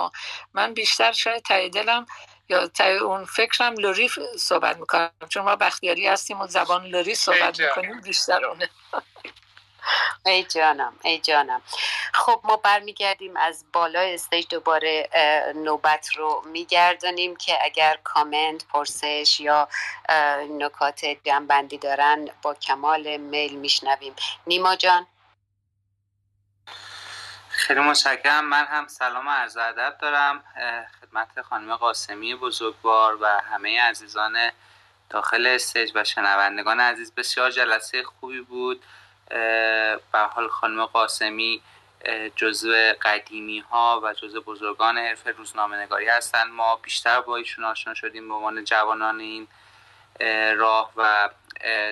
[0.54, 2.06] من بیشتر شاید تای دلم
[2.50, 4.10] یا تای اون فکرم لوری
[4.40, 5.12] صحبت می‌کنم.
[5.30, 8.70] چون ما بختیاری هستیم و زبان لوری صحبت می‌کنیم بیشتر اونه.
[10.26, 11.62] ای جانم ای جانم.
[12.14, 15.10] خب ما برمیگردیم از بالای استیج دوباره
[15.56, 19.68] نوبت رو میگردانیم که اگر کامنت پرسش یا
[20.50, 24.16] نکات جنبندی دارن با کمال میل میشنویم.
[24.48, 25.08] نیما جان.
[27.50, 28.46] خیلی متشکرم.
[28.46, 30.44] من هم سلام عرض ادب دارم
[31.02, 34.52] خدمت خانم قاسمی بزرگوار و همه عزیزان
[35.10, 37.16] داخل استیج و شنوندگان عزیز.
[37.16, 38.86] بسیار جلسه خوبی بود.
[39.30, 41.62] به حال خانم قاسمی
[42.36, 47.94] جزو قدیمی ها و جزو بزرگان حرف روزنامه نگاری هستند ما بیشتر با ایشون آشنا
[47.94, 49.48] شدیم به عنوان جوانان این
[50.58, 51.30] راه و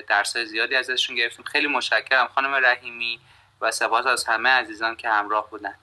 [0.08, 1.46] درس زیادی ازشون گرفتیم.
[1.46, 3.20] خیلی مشکرم خانم رحیمی
[3.62, 5.76] و سپاس از همه عزیزان که همراه بودن.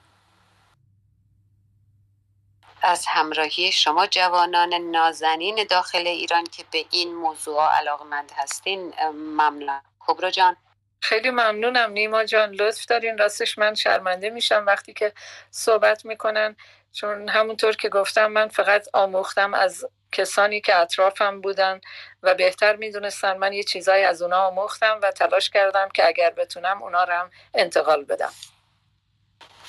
[2.81, 10.31] از همراهی شما جوانان نازنین داخل ایران که به این موضوع علاقمند هستین ممنون کبرا
[10.31, 10.57] جان.
[11.01, 12.51] خیلی ممنونم نیما جان.
[12.51, 13.17] لطف دارین.
[13.17, 15.13] راستش من شرمنده میشم وقتی که
[15.51, 16.55] صحبت می‌کنن
[16.93, 21.81] چون همونطور که گفتم من فقط آموختم از کسانی که اطرافم بودن
[22.23, 26.83] و بهتر می‌دونستن من یه چیزایی از اونا آموختم و تلاش کردم که اگر بتونم
[26.83, 28.33] اونا رو هم انتقال بدم.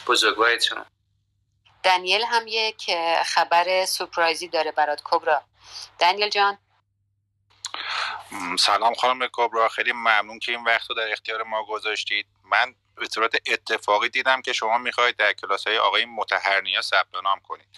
[0.07, 0.87] بزرگوارید شما.
[1.85, 2.91] دنیل هم یک
[3.25, 5.43] خبر سپرایزی داره برات کبرا.
[6.01, 6.59] دنیل جان.
[8.59, 12.27] سلام خانم کبرا خیلی ممنون که این وقت رو در اختیار ما گذاشتید.
[12.45, 17.41] من به صورت اتفاقی دیدم که شما می‌خواهید در کلاس های آقای متحرنیا ثبت نام
[17.41, 17.69] کنید.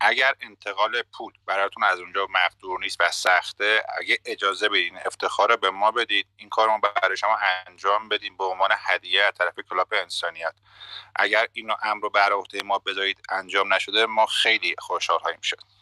[0.00, 5.70] اگر انتقال پول براتون از اونجا مقدور نیست و سخته اگه اجازه بدین افتخار به
[5.70, 6.26] ما بدید.
[6.36, 10.54] این کار ما برای شما انجام بدیم به عنوان هدیه از طرف کلاب انسانیت.
[11.16, 15.81] اگر اینو امر رو بر عهده ما بذارید انجام نشده ما خیلی خوشحال خواهیم شد.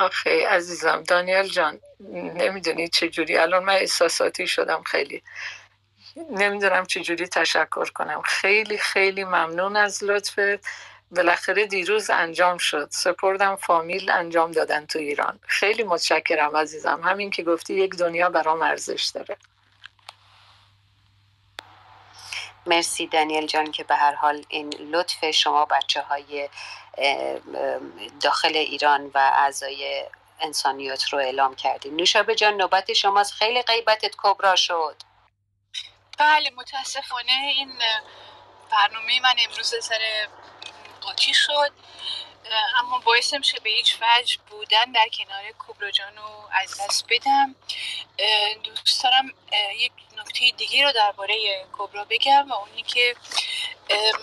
[0.00, 1.80] آخه عزیزم دانیل جان
[2.40, 5.22] نمی‌دونی چجوری؟ الان من احساساتی شدم خیلی.
[6.30, 8.22] نمی‌دونم چجوری تشکر کنم.
[8.22, 10.66] خیلی خیلی ممنون از لطفت.
[11.10, 12.88] بالاخره دیروز انجام شد.
[12.90, 15.40] سپردم فامیل انجام دادن تو ایران.
[15.46, 17.00] خیلی متشکرم عزیزم.
[17.04, 19.36] همین که گفتی یک دنیا برام ارزش داره.
[22.70, 26.48] مرسی دانیل جان که به هر حال این لطف شما بچه های
[28.20, 30.04] داخل ایران و اعضای
[30.40, 33.32] انسانیت رو اعلام کردیم نوشابه جان نوبت شماست.
[33.32, 34.96] خیلی غیبتت کبرا شد.
[36.18, 37.72] بله متاسفانه این
[38.70, 40.28] برنامه من امروز سر
[41.00, 41.72] قاطی شد.
[42.78, 47.54] اما باعث میشه به هیچ وجه بودن در کنار کبرا رو از دست بدم.
[48.64, 49.32] دوست دارم
[49.76, 53.16] یک نکته دیگه رو درباره کبرا بگم و اونی که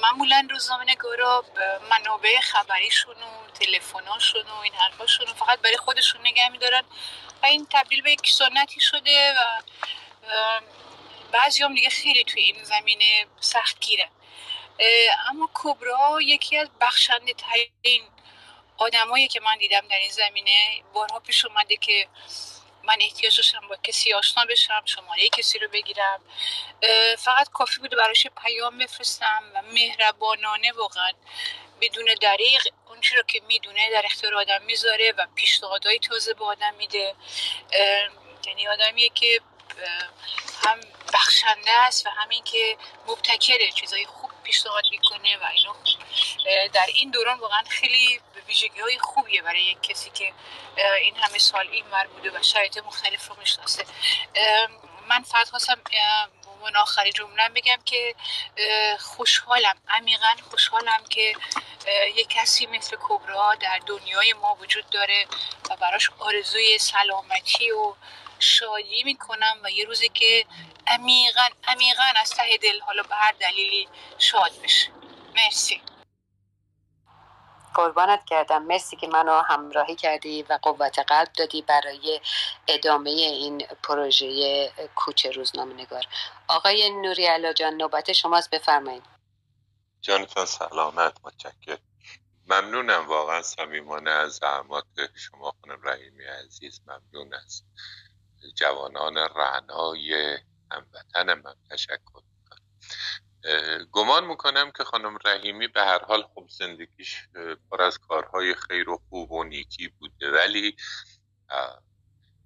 [0.01, 1.45] معمولا روزنامه نگارا
[1.89, 6.83] منابع خبریشون و تلفناشون و این حرفاشون فقط برای خودشون نگه میدارن
[7.43, 9.61] و این تبدیل به یک سنتی شده و
[11.31, 14.09] بعضی هم دیگه خیلی توی این زمینه سخت گیرن
[15.29, 18.03] اما کبرا یکی از بخشنده ترین
[18.77, 20.83] آدمایی که من دیدم در این زمینه.
[20.93, 22.07] بارها پیش اومده که
[22.83, 26.21] من احتیاج داشتم با کسی آشنا بشم شماره کسی رو بگیرم.
[27.17, 31.11] فقط کافی بوده براش پیام بفرستم و مهربانانه واقعا
[31.81, 36.73] بدون دریغ اون رو که می‌دونه در اختیار آدم می‌ذاره و پیشنهادهای تازه به آدم
[36.73, 37.15] میده.
[38.47, 39.41] یعنی آدمیه که
[40.65, 40.81] هم
[41.13, 42.77] بخشنده است و همین که
[43.07, 45.73] مبتکره چیزای خوب پیشنهاد می‌کنه و اینو
[46.73, 50.33] در این دوران واقعا خیلی ویژگی های خوبیه برای یک کسی که
[51.01, 53.85] این همه سال این ور بوده و شرایط مختلف رو می‌شناسه.
[55.09, 55.81] من فقط خواستم
[56.63, 58.15] من آخری جمله بگم که
[58.99, 61.35] خوشحالم عمیقا خوشحالم که
[62.15, 65.27] یک کسی مثل کبرا در دنیای ما وجود داره
[65.69, 67.93] و براش آرزوی سلامتی و
[68.39, 70.45] شادی می‌کنم و یه روزی که
[70.87, 73.87] عمیقا عمیقا از ته دل حالا به هر دلیلی
[74.17, 74.91] شاد بشه.
[75.35, 75.81] مرسی.
[77.73, 78.63] قربانت کردم.
[78.63, 82.21] مرسی که منو همراهی کردی و قوت قلب دادی برای
[82.67, 86.03] ادامه این پروژه کوچه روزنامه نگار
[86.47, 89.03] آقای نوری علا جان نوبت شماست بفرمایید.
[90.01, 91.77] جانتان سلامت متشکر
[92.47, 94.85] ممنونم واقعا صمیمانه از زحمات
[95.15, 97.65] شما خانم رحیمی عزیز ممنون است.
[98.55, 100.37] جوانان رعنای
[100.71, 102.21] هموطن من تشکر
[103.91, 107.27] گمان می‌کنم که خانم رحیمی به هر حال خوب زندگیش
[107.71, 110.31] پر از کارهای خیر و خوب و نیکی بوده.
[110.31, 110.75] ولی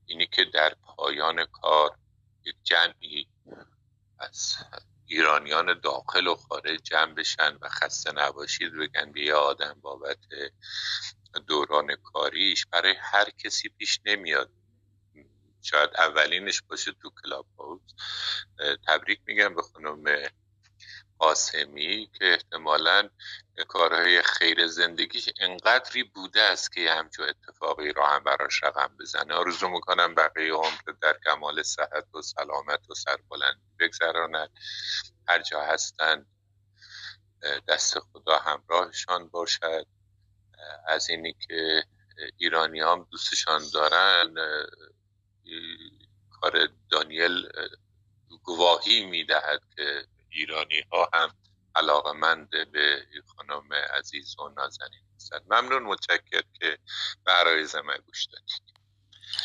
[0.06, 1.98] اینی که در پایان کار
[2.46, 3.28] یک جمعی
[4.20, 4.56] از
[5.06, 10.20] ایرانیان داخل و خارج جمع بشن و خسته نباشید بگن بیا آدم بابت
[11.48, 14.52] دوران کاریش برای هر کسی پیش نمیاد.
[15.62, 17.82] شاید اولینش باشه تو کلاب هاوس.
[18.88, 20.30] تبریک میگم به خانم
[21.20, 23.10] قاسمی که احتمالا
[23.68, 29.34] کارهای خیر زندگیش انقدری بوده است که همچون اتفاقی را هم براش رقم بزنه.
[29.34, 34.50] آرزو می‌کنم بقیه عمر در کمال صحت و سلامت و سربلندی بگذرانند.
[35.28, 36.26] هر جا هستند
[37.68, 39.88] دست خدا همراهشان باشد.
[40.88, 41.84] از اینی که
[42.38, 44.34] ایرانی هم دوستشان دارن
[46.42, 47.50] کار دانیل
[48.44, 51.30] گواهی می‌دهد که ایرانی ها هم
[51.76, 53.06] علاقمند به
[53.36, 55.42] خانم عزیز و نازنین هستند.
[55.50, 56.78] ممنون متشکر که
[57.26, 58.82] برای زمه گوش دادید.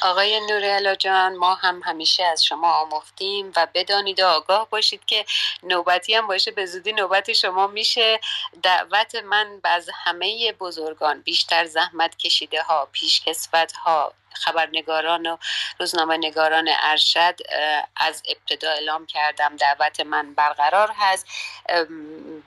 [0.03, 5.25] آقای نوریالا جان ما هم همیشه از شما آموختیم و بدانید و آگاه باشید که
[5.63, 8.21] نوبتی هم باشه به زودی نوبت شما میشه.
[8.63, 15.37] دعوت من از همه بزرگان بیشتر زحمت کشیده ها پیشکسوت ها خبرنگاران و
[15.79, 17.35] روزنامه نگاران ارشد
[17.97, 21.27] از ابتدا اعلام کردم دعوت من برقرار هست.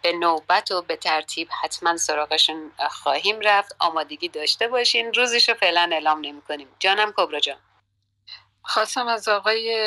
[0.02, 3.76] به نوبت و به ترتیب حتما سراغشون خواهیم رفت.
[3.80, 5.14] آمادگی داشته باشین.
[5.14, 7.57] روزش رو فعلا اعلام نمی کنیم جانم کبرا جان.
[8.64, 9.78] خواستم از آقای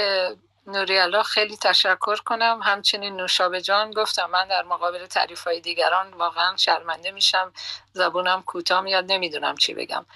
[0.67, 2.61] نوریالا خیلی تشکر کنم.
[2.65, 7.53] همچنین نوشابه جان گفتم من در مقابل تعریف های دیگران واقعا شرمنده میشم.
[7.93, 9.13] زبونم کوتاه میاد.
[9.13, 10.07] نمی‌دونم چی بگم.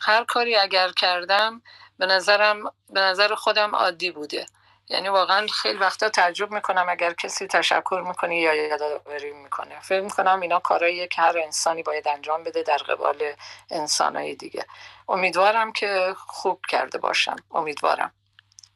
[0.00, 1.62] هر کاری اگر کردم
[1.98, 4.46] به نظرم به نظر خودم عادی بوده.
[4.88, 9.80] یعنی واقعا خیلی وقتا تعجب می‌کنم اگر کسی تشکر می‌کنه یا یادآوری می‌کنه.
[9.80, 13.32] فکر می‌کنم اینا کارهاییه که هر انسانی باید انجام بده در قبال
[13.70, 14.66] انسانهای دیگه.
[15.08, 17.36] امیدوارم که خوب کرده باشم.
[17.50, 18.12] امیدوارم.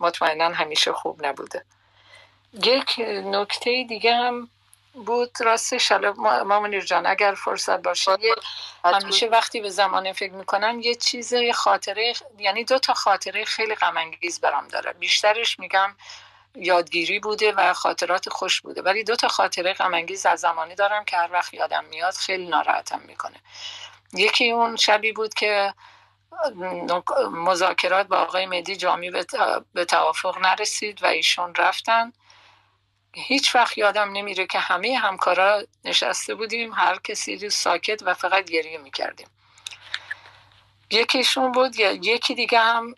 [0.01, 1.65] مطمئنا همیشه خوب نبوده.
[2.53, 4.49] یک نکته دیگه هم
[4.93, 5.31] بود.
[5.41, 6.13] راستش حالا
[6.45, 8.17] مامونیر جان اگر فرصت باشه
[8.85, 13.75] همیشه وقتی به زمانه فکر می‌کنم یه چیز یه خاطره یعنی دو تا خاطره خیلی
[13.75, 14.93] غم انگیز برام داره.
[14.93, 15.97] بیشترش میگم
[16.55, 18.83] یادگیری بوده و خاطرات خوش بوده.
[18.83, 22.49] ولی دو تا خاطره غم انگیز از زمانی دارم که هر وقت یادم میاد خیلی
[22.49, 23.37] ناراحتم می‌کنه.
[24.13, 25.75] یکی اون شبی بود که
[27.31, 29.11] مذاکرات با آقای مدی جامی
[29.75, 32.13] به توافق نرسید و ایشون رفتن.
[33.15, 38.45] هیچ وقت یادم نمیره که همه همکارا نشسته بودیم هر کسی رو ساکت و فقط
[38.45, 39.27] گریه می‌کردیم.
[40.91, 42.95] یکیشون بود یکی دیگه هم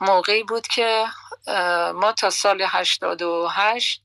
[0.00, 1.06] موقعی بود که
[1.94, 4.02] ما تا سال 88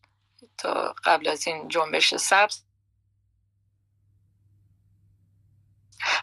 [0.58, 2.64] تا قبل از این جنبش سبز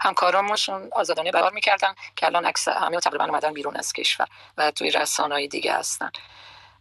[0.00, 4.90] همکارامشون آزادانه برار می‌کردن که الان اکثر همه تقریبا اومدن بیرون از کشور و توی
[4.90, 6.10] رسانه دیگه هستن.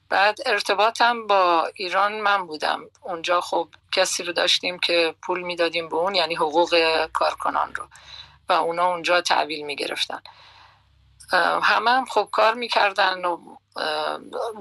[0.10, 2.82] بعد ارتباطم با ایران من بودم.
[3.02, 7.88] اونجا خب کسی رو داشتیم که پول می‌دادیم به اون یعنی حقوق کارکنان رو.
[8.50, 10.22] و اونا اونجا تحویل می‌گرفتن.
[11.64, 13.38] همه هم خب کار می‌کردن و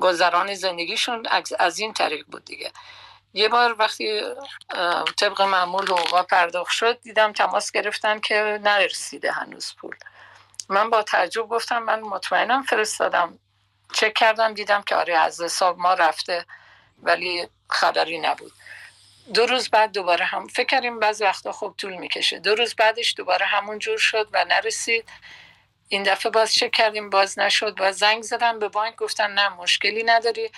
[0.00, 1.26] گذران زندگیشون
[1.58, 2.72] از این طریق بود دیگه.
[3.34, 4.20] یه بار وقتی
[5.16, 9.96] طبق معمول حقوقا پرداخت شد دیدم تماس گرفتن که نرسیده هنوز پول.
[10.68, 13.38] من با تعجب گفتم من مطمئنم فرستادم
[13.92, 16.44] چک کردم دیدم که آره از حساب ما رفته
[17.02, 18.52] ولی خبری نبود.
[19.34, 22.38] دو روز بعد دوباره هم فکر کردیم بعضی وقتا خوب طول می‌کشه.
[22.38, 25.08] دو روز بعدش دوباره همون جور شد و نرسید.
[25.88, 27.76] این دفعه باز چک کردیم باز نشد.
[27.76, 30.50] باز زنگ زدم به بانک گفتن نه مشکلی نداری.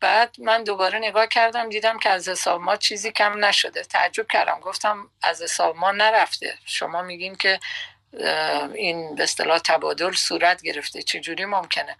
[0.00, 3.82] بعد من دوباره نگاه کردم دیدم که از حساب ما چیزی کم نشده.
[3.84, 4.60] تعجب کردم.
[4.60, 6.58] گفتم از حساب ما نرفته.
[6.64, 7.60] شما میگین که
[8.74, 11.02] این به اصطلاح تبادل صورت گرفته.
[11.02, 11.96] چجوری ممکنه؟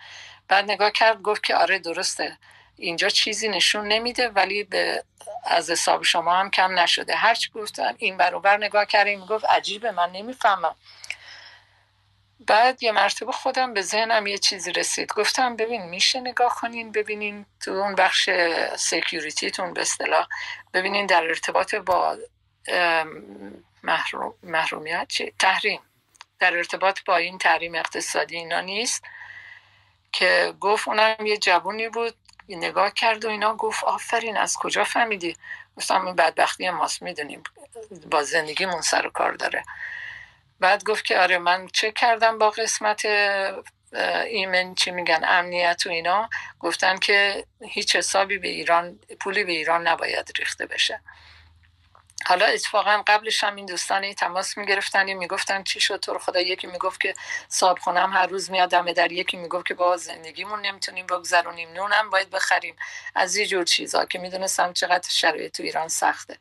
[0.52, 2.38] بعد نگاه کرد گفت که آره درسته.
[2.76, 5.04] اینجا چیزی نشون نمیده ولی به
[5.44, 7.16] از حساب شما هم کم نشده.
[7.16, 10.74] هرچی گفتم این برابر نگاه کردیم گفت عجیبه من نمی‌فهمم.
[12.40, 15.12] بعد یه مرتبه خودم به ذهنم یه چیزی رسید.
[15.12, 18.30] گفتم ببین میشه نگاه کنین ببینین تو اون بخش
[18.76, 20.26] security تون به اصطلاح
[20.74, 22.18] ببینین در ارتباط با
[23.82, 25.80] محروم، محرومیت چی؟ تحریم.
[26.38, 29.04] در ارتباط با این تحریم اقتصادی اینا نیست.
[30.12, 32.14] که گفت اونم یه جوونی بود
[32.48, 35.36] نگاه کرد و اینا گفت آفرین از کجا فهمیدی؟
[35.76, 37.42] گفتم این بدبختی ماست می‌دونیم
[38.10, 39.62] با زندگیمون سر و کار داره.
[40.60, 43.02] بعد گفت که آره من چه کردم با قسمت
[44.26, 46.28] ایمن چی میگن امنیت و اینا؟
[46.60, 51.00] گفتن که هیچ حسابی به ایران پولی به ایران نباید ریخته بشه.
[52.26, 57.00] حالا اتفاقا قبلش هم این دوستان تماس می‌گرفتن می‌گفتن چی شد تو خدا یکی می‌گفت
[57.00, 57.14] که
[57.48, 62.10] صاحب خونم هر روز میاد دم در یکی می‌گفت که با زندگیمون نمی‌تونیم بگذرونیم نونم
[62.10, 62.76] باید بخریم.
[63.14, 66.38] از این جور چیزا که می‌دونستم چقدر شرایط تو ایران سخته.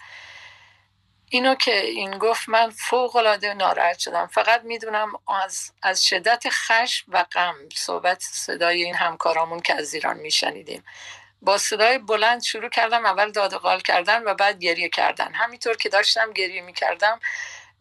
[1.29, 4.27] اینو که این گفت من فوق العاده ناراحت شدم.
[4.27, 5.11] فقط می‌دونم
[5.43, 10.83] از, از شدت خشم و غم صحبت صدای این همکارامون که از ایران میشنیدیم.
[11.41, 15.33] با صدای بلند شروع کردم اول داد و قال کردن و بعد گریه کردن.
[15.33, 17.19] همینطور که داشتم گریه می‌کردم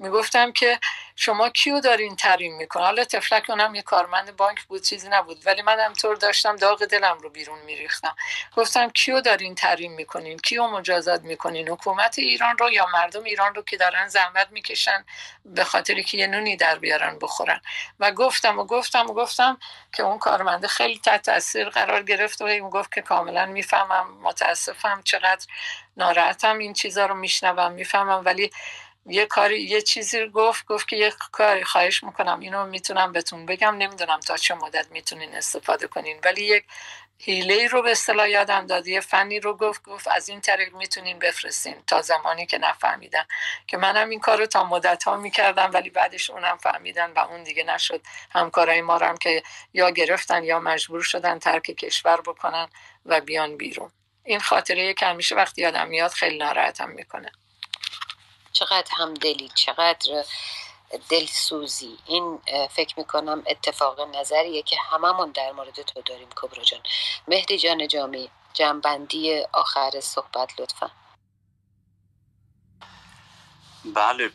[0.01, 0.79] می‌گفتم که
[1.17, 5.63] شما کیو دارین تحریم میکنین حالا طفلک اونم یه کارمند بانک بود چیزی نبود ولی
[5.63, 8.17] من هم طور داشتم داغ دلم رو بیرون میریختم.
[8.57, 13.63] گفتم کیو دارین تحریم می‌کنین؟ کیو مجازات می‌کنین؟ حکومت ایران رو یا مردم ایران رو
[13.63, 15.05] که دارن زحمت می‌کشن
[15.45, 17.61] به خاطری که یه نونی در بیارن بخورن؟
[18.01, 19.59] و گفتم و گفتم و گفتم
[19.93, 25.03] که اون کارمنده خیلی تحت تاثیر قرار گرفت و این گفت که کاملا می‌فهمم متاسفم
[25.05, 25.47] چقدر
[25.97, 28.51] ناراحتم این چیزا رو میشنوم می‌فهمم ولی
[29.07, 32.41] یه کاری یه چیزی گفت گفت که یه کاری خواهش می‌کنم.
[32.41, 33.77] اینو می‌تونم بهتون بگم.
[33.77, 36.21] نمی‌دونم تا چه مدت می‌تونین استفاده کنین.
[36.25, 36.65] ولی یک
[37.19, 38.87] هیله رو به اصطلاح یادم داد.
[38.87, 41.77] یه فنی رو گفت گفت از این طریق می‌تونین بفرستین.
[41.87, 43.25] تا زمانی که نفهمیدن
[43.67, 47.43] که منم این کار رو تا مدت ها می‌کردم ولی بعدش اونم فهمیدن و اون
[47.43, 48.01] دیگه نشد.
[48.31, 52.69] همکارای ما هم که یا گرفتن یا مجبور شدن ترک کشور بکنن
[53.07, 53.91] و بیان بیرون.
[54.25, 57.33] این خاطره که همیشه وقتی یادم میاد خیلی ناراحتم می‌کنه.
[58.53, 60.25] چقدر همدلی چقدر
[61.09, 61.99] دلسوزی.
[62.07, 62.39] این
[62.71, 66.81] فکر می‌کنم اتفاق نظریه که هممون در مورد تو داریم کبرا جان.
[67.29, 70.91] مهدی جان جامی جنبندی آخر صحبت لطفا.
[73.85, 74.33] بله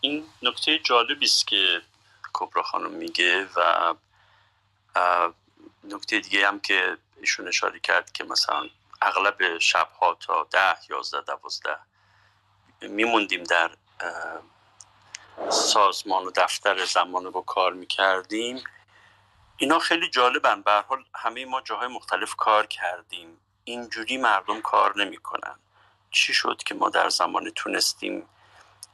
[0.00, 1.82] این نکته جالبی است که
[2.32, 3.94] کبرا خانم میگه و
[5.84, 8.68] نکته دیگه هم که ایشون اشاره کرد که مثلا
[9.02, 11.78] اغلب شبها تا ده یازده دوازده
[12.80, 13.70] میموندیم در
[15.50, 18.64] سازمان و دفتر زمان رو کار می‌کردیم.
[19.56, 20.62] اینا خیلی جالبن.
[20.62, 23.40] به حال همه ما جاهای مختلف کار کردیم.
[23.64, 25.58] اینجوری مردم کار نمی‌کنن.
[26.10, 28.28] چی شد که ما در زمان تونستیم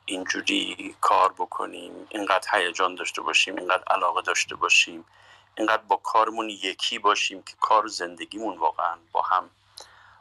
[0.05, 5.05] اینجوری کار بکنیم؟ اینقدر هیجان داشته باشیم اینقدر علاقه داشته باشیم
[5.55, 9.51] اینقدر با کارمون یکی باشیم که کار زندگیمون واقعا با هم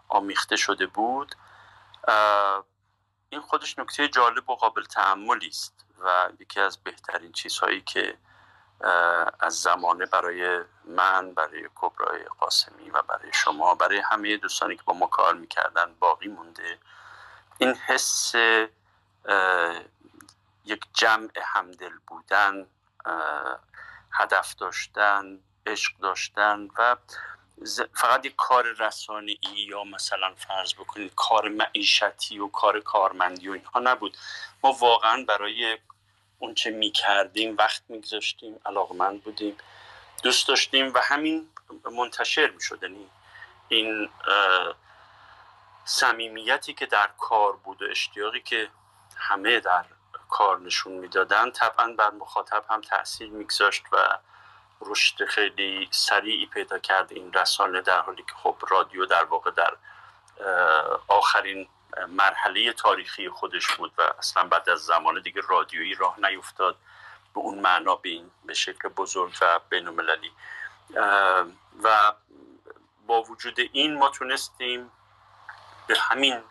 [0.08, 1.36] آمیخته شده بود.
[3.32, 8.18] این خودش نکته جالب و قابل تعملی است و یکی از بهترین چیزهایی که
[9.40, 14.94] از زمانه برای من برای کبرای قاسمی و برای شما برای همه دوستانی که با
[14.94, 16.80] ما کار می‌کردن باقی مونده.
[17.58, 18.36] این حس
[20.66, 22.68] یک جمع همدل بودن
[24.12, 26.96] هدف داشتن عشق داشتن و
[27.94, 33.52] فقط یک کار رسانه ای یا مثلا فرض بکنید کار معیشتی و کار کارمندی و
[33.52, 34.18] اینها نبود.
[34.64, 35.78] ما واقعا برای
[36.40, 39.58] اونچه می کردیم وقت میگذاشتیم علاقمند بودیم
[40.24, 41.50] دوست داشتیم و همین
[41.98, 43.10] منتشر می شد یعنی
[43.68, 44.10] این
[45.86, 48.70] صمیمیتی که در کار بود و اشتیاقی که
[49.18, 49.86] همه در
[50.30, 54.18] کار نشون می‌دادن طبعا بر مخاطب هم تاثیر میگذاشت و
[54.82, 59.78] رشد خیلی سریعی پیدا کرد این رسانه در حالی که خب رادیو در واقع در
[61.08, 61.68] آخرین
[62.08, 66.76] مرحله تاریخی خودش بود و اصلا بعد از زمان دیگه رادیویی راه نیفتاد
[67.34, 69.88] به اون معنا به, این به شکل بزرگ و بین
[71.84, 72.14] و
[73.08, 74.92] با وجود این ما تونستیم
[75.88, 76.44] به همین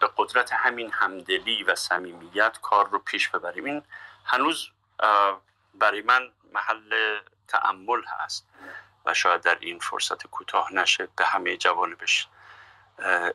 [0.00, 3.64] به قدرت همین همدلی و صمیمیت کار رو پیش ببریم.
[3.64, 3.82] این
[4.24, 4.68] هنوز
[5.78, 8.48] برای من محل تعمل هست
[9.06, 12.28] و شاید در این فرصت کوتاه نشه به همه جوانبش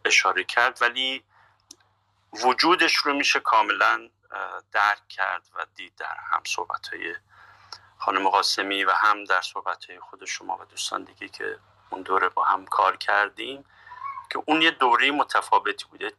[0.06, 0.78] اشاره کرد.
[0.82, 1.24] ولی
[2.44, 4.10] وجودش رو میشه کاملا
[4.72, 7.16] درک کرد و دید در هم صحبت های
[7.98, 11.60] خانم قاسمی و هم در صحبت های خود شما و دوستان دیگه که
[11.90, 13.66] اون دوره با هم کار کردیم
[14.32, 16.14] که اون یه دوره متفاوتی بوده.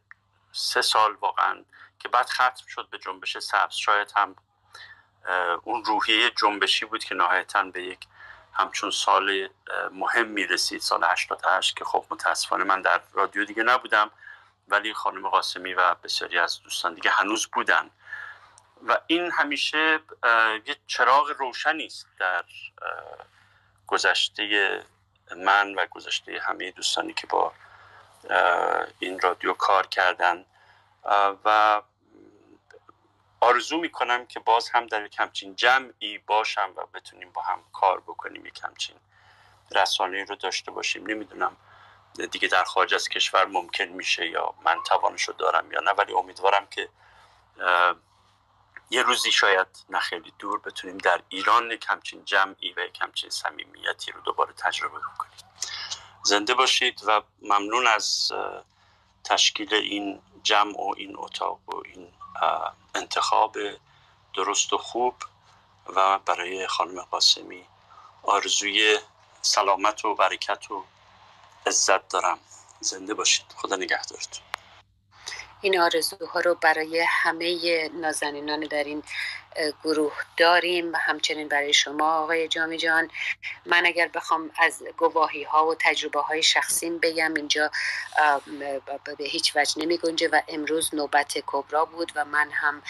[0.51, 1.63] سه سال واقعا
[1.99, 4.35] که بعد ختم شد به جنبش سبز شاید هم
[5.63, 8.07] اون روحیه جنبشی بود که نهایتا به یک
[8.53, 9.49] همچون سال
[9.91, 14.11] مهم می‌رسید سال 88 که خب متاسفانه من در رادیو دیگه نبودم
[14.67, 17.89] ولی خانم قاسمی و بسیاری از دوستان دیگه هنوز بودن.
[18.87, 19.99] و این همیشه
[20.65, 22.43] یه چراغ روشنی است در
[23.87, 24.83] گذشته
[25.37, 27.53] من و گذشته همه دوستانی که با
[28.99, 30.45] این رادیو کار کردن.
[31.45, 31.81] و
[33.39, 37.99] آرزو می‌کنم که باز هم در یک همچین جمعی باشم و بتونیم با هم کار
[37.99, 38.95] بکنیم یک همچین
[39.75, 41.07] رسانه رو داشته باشیم.
[41.07, 41.57] نمی‌دونم
[42.31, 46.67] دیگه در خارج از کشور ممکن میشه یا من توانشو دارم یا نه ولی امیدوارم
[46.67, 46.89] که
[48.89, 53.29] یه روزی شاید نه خیلی دور بتونیم در ایران یک همچین جمعی و یک همچین
[53.29, 55.31] صمیمیتی رو دوباره تجربه کنیم
[56.23, 58.31] زنده باشید و ممنون از
[59.23, 62.13] تشکیل این جمع و این اتاق و این
[62.95, 63.57] انتخاب
[64.33, 65.15] درست و خوب
[65.95, 67.65] و برای خانم قاسمی
[68.23, 68.99] آرزوی
[69.41, 70.83] سلامت و برکت و
[71.65, 72.39] عزت دارم.
[72.79, 73.45] زنده باشید.
[73.55, 74.43] خدا نگهدارتون.
[75.61, 79.03] این آرزوها رو برای همه نازنینان در این
[79.83, 83.09] گروه داریم همچنین برای شما آقای جامی جان.
[83.65, 87.71] من اگر بخوام از گواهی ها و تجربه های شخصیم بگم اینجا
[89.17, 92.81] به هیچ وجه نمی گنجه و امروز نوبت کبرا بود و من هم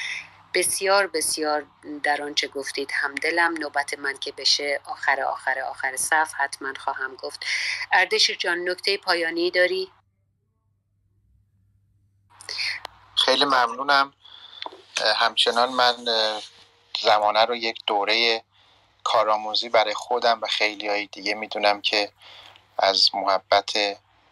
[0.53, 1.65] بسیار بسیار
[2.03, 7.45] در آنچه گفتید همدلم نوبت من که بشه آخر آخر آخر صف حتما خواهم گفت.
[7.91, 9.91] اردش جان نکته پایانی داری؟
[13.15, 14.13] خیلی ممنونم.
[15.15, 15.95] همچنان من
[17.01, 18.43] زمانه رو یک دوره
[19.03, 22.11] کارآموزی برای خودم و خیلی های دیگه می‌دونم که
[22.77, 23.73] از محبت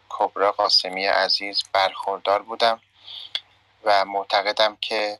[0.08, 2.80] کبرا قاسمی عزیز برخوردار بودم
[3.84, 5.18] و معتقدم که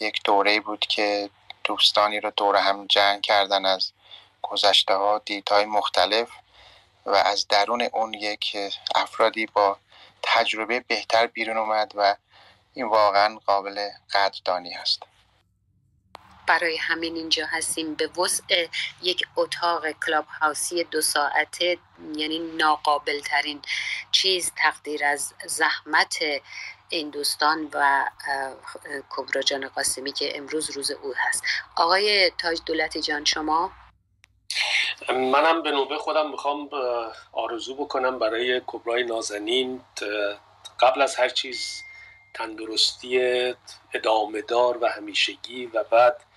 [0.00, 1.30] یک دوره بود که
[1.64, 3.92] دوستانی رو دور هم جنگ کردن از
[4.42, 6.28] گذشته ها دیدهای مختلف
[7.06, 8.56] و از درون اون یک
[8.94, 9.76] افرادی با
[10.22, 12.16] تجربه بهتر بیرون اومد و
[12.74, 15.02] این واقعا قابل قدردانی هست.
[16.50, 17.94] برای همین اینجا هستیم.
[17.94, 18.68] به وسع
[19.02, 21.78] یک اتاق کلاب هاوسی دو ساعته
[22.14, 23.60] یعنی ناقابل ترین
[24.12, 26.18] چیز تقدیر از زحمت
[26.88, 28.04] این دوستان و
[29.10, 31.44] کبرا جان قاسمی که امروز روز او هست.
[31.76, 33.72] آقای تاج دولتی جان شما؟
[35.08, 36.70] منم به نوبه خودم می‌خوام
[37.32, 39.80] آرزو بکنم برای کبرای نازنین
[40.80, 41.82] قبل از هر چیز
[42.34, 43.18] تندرستی
[43.94, 46.29] ادامه دار و همیشگی و بعد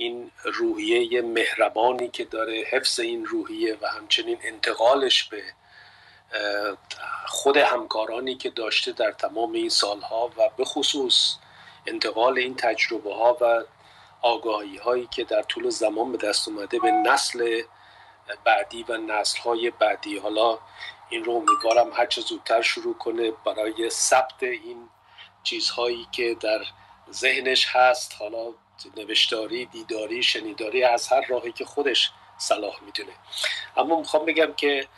[0.00, 5.42] این روحیه مهربانی که داره حفظ این روحیه و همچنین انتقالش به
[7.26, 11.34] خود همکارانی که داشته در تمام این سالها و به خصوص
[11.86, 13.64] انتقال این تجربه ها و
[14.22, 17.62] آگاهی هایی که در طول زمان به دست اومده به نسل
[18.44, 20.18] بعدی و نسل های بعدی.
[20.18, 20.58] حالا
[21.08, 24.88] این رو امیدوارم هر چه زودتر شروع کنه برای ثبت این
[25.42, 26.60] چیزهایی که در
[27.12, 28.14] ذهنش هست.
[28.18, 28.52] حالا
[28.96, 33.12] نوشتاری دیداری شنیداری از هر راهی که خودش صلاح می‌دونه.
[33.76, 34.88] اما می‌خوام بگم که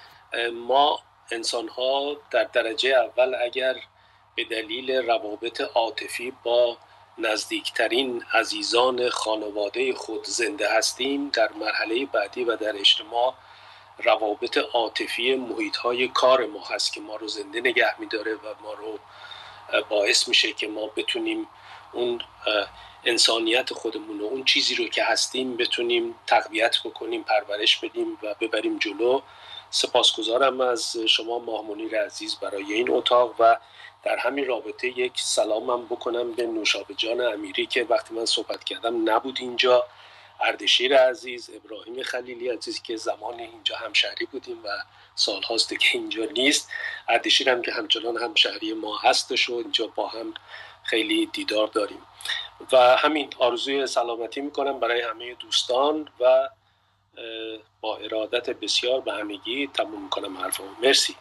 [0.53, 1.01] ما
[1.31, 3.77] انسان ها در درجه اول اگر
[4.35, 6.77] به دلیل روابط عاطفی با
[7.19, 13.35] نزدیکترین عزیزان خانواده خود زنده هستیم در مرحله بعدی و در اجتماع
[13.99, 18.73] روابط عاطفی محیط های کار ما هست که ما رو زنده نگه میداره و ما
[18.73, 18.99] رو
[19.89, 21.49] باعث میشه که ما بتونیم
[21.93, 22.21] اون
[23.05, 28.79] انسانیت خودمون و اون چیزی رو که هستیم بتونیم تقویت بکنیم پرورش بدیم و ببریم
[28.79, 29.21] جلو.
[29.71, 33.57] سپاسگزارم از شما ماه عزیز برای این اتاق و
[34.05, 39.11] در همین رابطه یک سلامم بکنم به نوشابه جان امیری که وقتی من صحبت کردم
[39.11, 39.85] نبود اینجا.
[40.41, 44.69] اردشیر عزیز ابراهیم خلیلی عزیز که زمان اینجا همشهری بودیم و
[45.15, 46.71] سالهاست که اینجا نیست.
[47.09, 50.35] اردشیر هم که همچنان همشهری ما هستش و اینجا با هم
[50.85, 52.07] خیلی دیدار داریم.
[52.73, 56.49] و همین آرزوی سلامتی می‌کنم برای همه دوستان و
[57.81, 61.17] با ارادت بسیار به همگی تموم می‌کنم حرفم مرسی.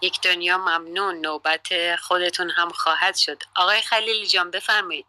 [0.00, 1.14] یک دنیا ممنون.
[1.14, 3.42] نوبت خودتون هم خواهد شد.
[3.56, 5.06] آقای خلیلی جان بفرمایید.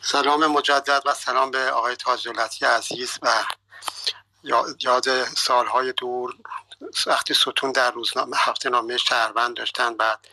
[0.00, 2.28] سلام مجدد و سلام به آقای تاج
[2.62, 3.44] عزیز و
[4.80, 6.34] یاد سالهای دور.
[7.06, 10.28] وقتی ستون در روزنامه هفته نامه شهروند داشتن بعد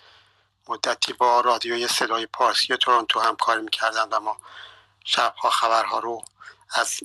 [0.67, 4.37] مدتی با رادیوی صدای پارسی تورنتو همکاری می‌کردن و ما
[5.03, 6.21] شبها خبرها رو
[6.73, 6.99] از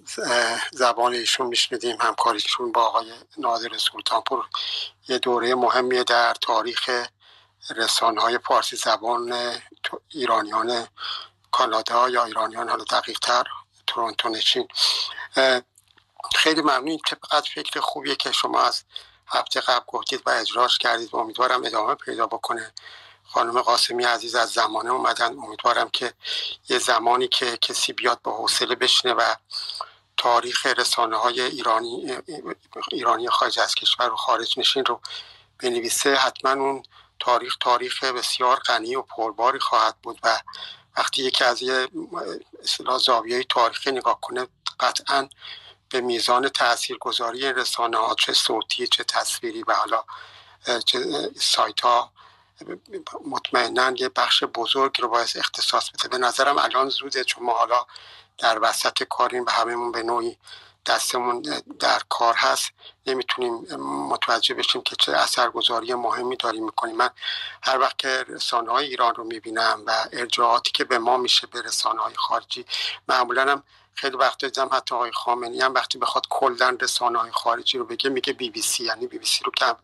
[0.73, 1.97] زبان ایشون میشنیدیم.
[2.01, 4.49] همکاریشون با آقای نادر سلطانپور
[5.09, 6.91] یه دوره مهمی در تاریخ
[7.77, 9.35] رسانه های پارسی زبان
[10.09, 10.87] ایرانیان
[11.51, 13.45] کانادا یا ایرانیان حالا دقیق تر
[13.87, 14.69] تورنتو نشین.
[16.37, 16.99] خیلی ممنون.
[17.07, 18.85] چقدر فکر خوبیه که شما از
[19.27, 22.73] هفته قبل گفتید و اجراش کردید و امیدوارم ادامه پیدا بکنه.
[23.33, 25.39] خانم قاسمی عزیز از زمانه اومدن.
[25.39, 26.15] امیدوارم که
[26.69, 29.35] یه زمانی که کسی بیاد با حوصله بشینه و
[30.17, 32.17] تاریخ رسانه های ایرانی
[32.93, 35.01] ایرانی خارج از کشور و خارج نشین رو
[35.59, 36.15] بنویسه.
[36.15, 36.83] حتما اون
[37.21, 40.41] تاریخ تاریخ بسیار غنی و پرباری خواهد بود و
[40.97, 41.89] وقتی یکی از یه
[42.63, 44.47] اصطلاح زاویه تاریخی نگاه کنه
[44.81, 45.29] قطعا
[45.89, 50.05] به میزان تاثیرگذاری رسانه ها چه صوتی چه تصویری و حالا
[50.87, 52.13] چه سایت ها
[53.27, 57.87] مطمئنا یه بخش بزرگ رو باید اختصاص بده به نظرم الان زوده چون ما حالا
[58.39, 60.39] در وسط کاریم و هممون به نوعی
[60.87, 61.43] دستمون
[61.79, 62.71] در کار هست.
[63.07, 66.97] نمی‌تونیم متوجه بشیم که چه اثرگذاری مهمی داریم می‌کنیم.
[66.97, 67.11] من
[67.63, 71.63] هر وقت که رسانه های ایران رو می‌بینم و ارجاعاتی که به ما میشه به
[71.63, 72.67] رسانه های خارجی
[73.09, 73.63] معمولا هم
[73.95, 78.11] خیلی وقت دیدم حتی آقای خامنی هم وقتی بخواد کلا رسانه های خارجی رو بگه
[78.11, 79.77] میگه بی بی سی یعنی بی بی سی رو کم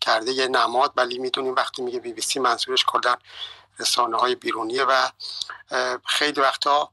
[0.00, 0.92] کرده یه نماد.
[0.96, 3.16] ولی می‌دونیم وقتی میگه بی بی سی منظورش کلا
[3.78, 5.08] رسانه های بیرونیه و
[6.06, 6.90] خیلی وقتا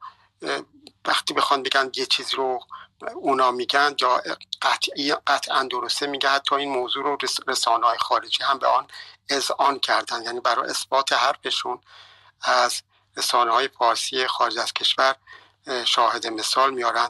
[1.05, 2.59] وقتی بخوان بگن یه چیزی رو
[3.15, 4.21] اونا میگن یا
[4.61, 7.17] قطعی قطعا درسته میگه حتی این موضوع رو
[7.47, 8.87] رسانه های خارجی هم به آن
[9.57, 10.23] آن کردن.
[10.23, 11.81] یعنی برای اثبات حرفشون
[12.41, 12.81] از
[13.17, 15.15] رسانه های پارسی خارج از کشور
[15.85, 17.09] شاهد مثال میارن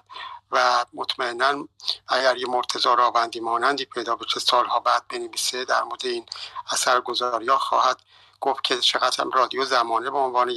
[0.51, 1.67] و مطمئنا
[2.07, 6.25] اگر یه مرتضا راوندی مانندی پیدا بشه سالها بعد بنویسه در مورد این
[6.71, 7.97] اثرگذاری ها خواهد
[8.41, 10.55] گفت که چقدر هم رادیو زمانه به عنوان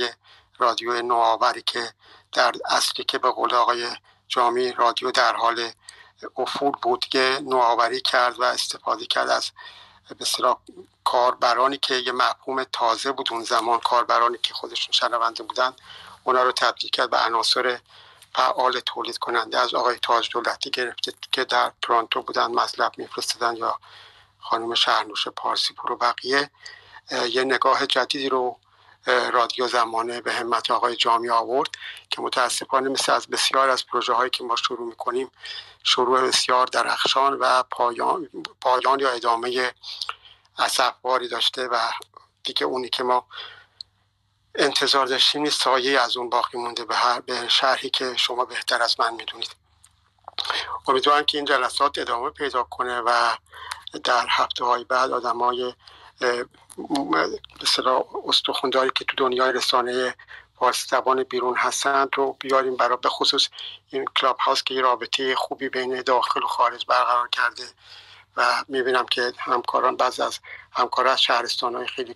[0.58, 1.92] رادیو نوآوری که
[2.32, 3.88] در اصلی که به قول آقای
[4.28, 5.70] جامی رادیو در حال
[6.36, 9.50] افول بود که نوآوری کرد و استفاده کرد از
[10.18, 10.26] به
[11.04, 15.72] کاربرانی که یه مفهوم تازه بود اون زمان کاربرانی که خودشون شنونده بودن.
[16.24, 17.78] اونا رو تبدیل کرد به عناصر
[18.34, 23.78] فعال تولید کننده از آقای تاج دولتی گرفته که در تورانتو بودن مطلب میفرستدن یا
[24.38, 26.50] خانم شهرنوش پارسی پور و بقیه
[27.30, 28.58] یه نگاه جدیدی رو
[29.06, 31.68] رادیو زمانه به همت آقای جامی آورد
[32.10, 35.30] که متاسفانه مثل از بسیار از پروژه هایی که ما شروع می‌کنیم
[35.82, 38.28] شروع بسیار درخشان و پایان,
[38.60, 39.72] پایان یا ادامه
[40.58, 41.78] اصفباری داشته و
[42.44, 43.26] دیگه اونی که ما
[44.54, 48.82] انتظار داشتیم نیست؟ سایه از اون باقی مونده به, هر به شرحی که شما بهتر
[48.82, 49.56] از من می‌دونید.
[50.88, 53.36] امیدوارم که این جلسات ادامه پیدا کنه و
[54.04, 55.74] در هفته های بعد آدم های
[57.62, 60.14] مثلا استخونداری که تو دنیای رسانه
[60.58, 63.48] فارسی زبان بیرون هستند رو بیاریم برای به خصوص
[63.90, 67.62] این کلاب هاست که یه رابطه خوبی بین داخل و خارج برقرار کرده
[68.36, 70.38] و می‌بینم که همکاران بعض از
[70.72, 72.14] همکار از شهرستان های خیلی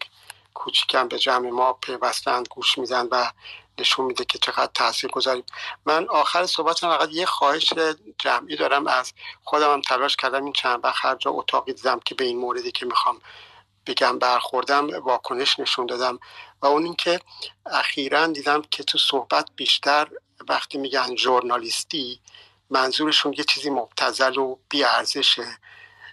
[0.55, 3.31] کوچیکم به جمع ما پیوستند گوش میدن و
[3.79, 5.45] نشون میده که چقدر تاثیر گذاریم
[5.87, 7.73] من آخر صحبت فقط یه خواهش
[8.19, 8.87] جمعی دارم.
[8.87, 9.13] از
[9.45, 12.73] خودم هم تلاش کردم این چند وقت هر جا اتاقی دیدم که به این موردی
[12.73, 13.21] که می‌خوام
[13.87, 16.19] بگم برخوردم واکنش نشون دادم.
[16.63, 17.21] و اون اینکه
[17.67, 20.09] اخیرا دیدم که تو صحبت بیشتر
[20.49, 22.21] وقتی میگن ژورنالیستی
[22.71, 25.59] منظورشون یه چیزی مبتزل و بیارزشه.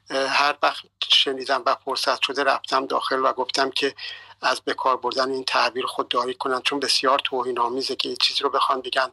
[0.09, 3.95] هر وقت شنیدم و فرصت شده رفتم داخل و گفتم که
[4.41, 8.81] از بکار بردن این تعبیر خودداری کنن چون بسیار توهین آمیزه که چیزی رو بخوان
[8.81, 9.11] بگن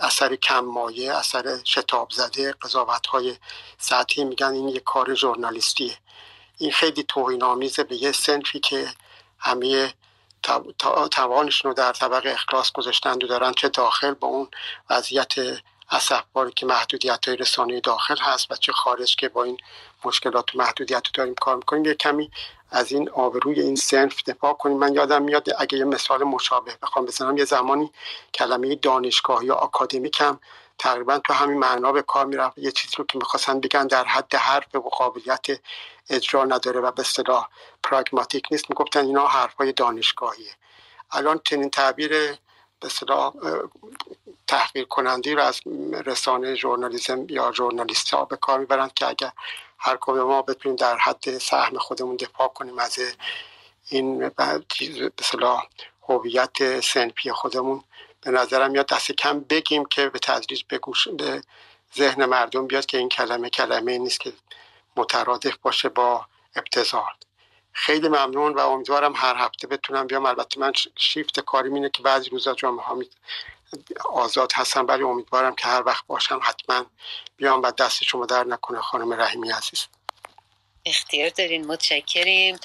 [0.00, 3.36] اثر کم مایه اثر شتاب زده قضاوت های
[3.78, 4.52] سطحی میگن.
[4.52, 5.98] این یه کار ژورنالیستیه.
[6.58, 8.88] این خیلی توهین آمیزه به یه سنفی که
[9.38, 9.94] همه
[11.10, 14.48] توانشون رو در طبق اخلاص گذاشتند و دارن چه داخل با اون
[14.90, 15.34] وضعیت
[15.90, 19.56] اصفباری که محدودیت های رسانه داخل هست و چه خارج که با این
[20.04, 22.30] مشکلات و محدودیت رو داریم کار می‌کنیم یه کمی
[22.72, 24.76] از این آبروی این سنف دفاع کنیم.
[24.76, 27.92] من یادم میاد اگه یه مثال مشابه بخوام بزنم یه زمانی
[28.34, 30.40] کلمه دانشگاه یا آکادمیک هم
[30.78, 32.58] تقریبا تو همین معنا به کار می‌رفت.
[32.58, 35.46] یه چیزی رو که می‌خواستن بگن در حد حرف و قابلیت
[36.10, 37.48] اجرا نداره و به اصطلاح
[37.82, 38.70] پراگماتیک نیست.
[38.70, 40.52] می‌گفتن اینا حرفای دانشگاهیه.
[41.10, 42.08] الان چنین تعبیر
[42.80, 43.32] به اصطلاح
[44.46, 45.60] تحقیر کنندی رو از
[46.06, 49.32] رسانه ژورنالیسم یا ژورنالیست ها به کار می‌برند که اگر
[49.84, 52.98] هر کدوم ما بتونیم در حد سهم خودمون دفاع کنیم از
[53.88, 54.62] این به
[55.18, 55.66] اصطلاح
[56.08, 57.84] هویت سنفی خودمون.
[58.20, 60.80] به نظرم میاد دست کم بگیم که به تدریج به
[61.18, 61.42] به
[61.96, 64.32] ذهن مردم بیاد که این کلمه کلمه نیست که
[64.96, 66.26] مترادف باشه با
[66.56, 67.12] ابتزال.
[67.72, 70.26] خیلی ممنون و امیدوارم هر هفته بتونم بیام.
[70.26, 72.94] البته من شیفت کاری اینه که بعضی روزا جامعه ها
[74.10, 74.86] آزاد هستم.
[74.86, 76.86] ولی امیدوارم که هر وقت باشم حتما
[77.36, 79.86] بیام و دست شما در نکنه خانم رحیمی عزیز.
[80.86, 82.58] اختیار دارین متشکریم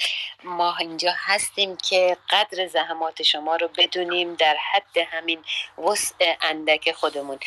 [0.44, 5.44] ما اینجا هستیم که قدر زحمات شما رو بدونیم در حد همین
[5.78, 7.38] وسع اندک خودمون.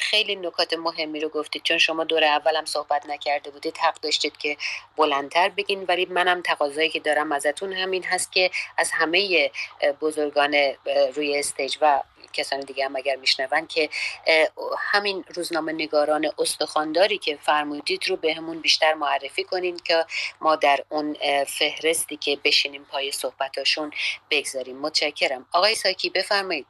[0.00, 4.56] خیلی نکات مهمی رو گفتید چون شما دور اولم صحبت نکرده بودید حق داشتید که
[4.96, 5.84] بلندتر بگین.
[5.88, 9.50] ولی منم تقاضایی که دارم ازتون همین هست که از همه
[10.00, 10.54] بزرگان
[11.14, 12.02] روی استیج و
[12.32, 13.90] کسان دیگه هم اگر میشنون که
[14.78, 20.06] همین روزنامه نگاران استخانداری که فرمودید رو به همون بیشتر معرفی کنین که
[20.40, 23.92] ما در اون فهرستی که بشینیم پای صحبتاشون
[24.30, 24.78] بگذاریم.
[24.78, 25.46] متشکرم.
[25.52, 26.66] آقای ساکی بفرمایید.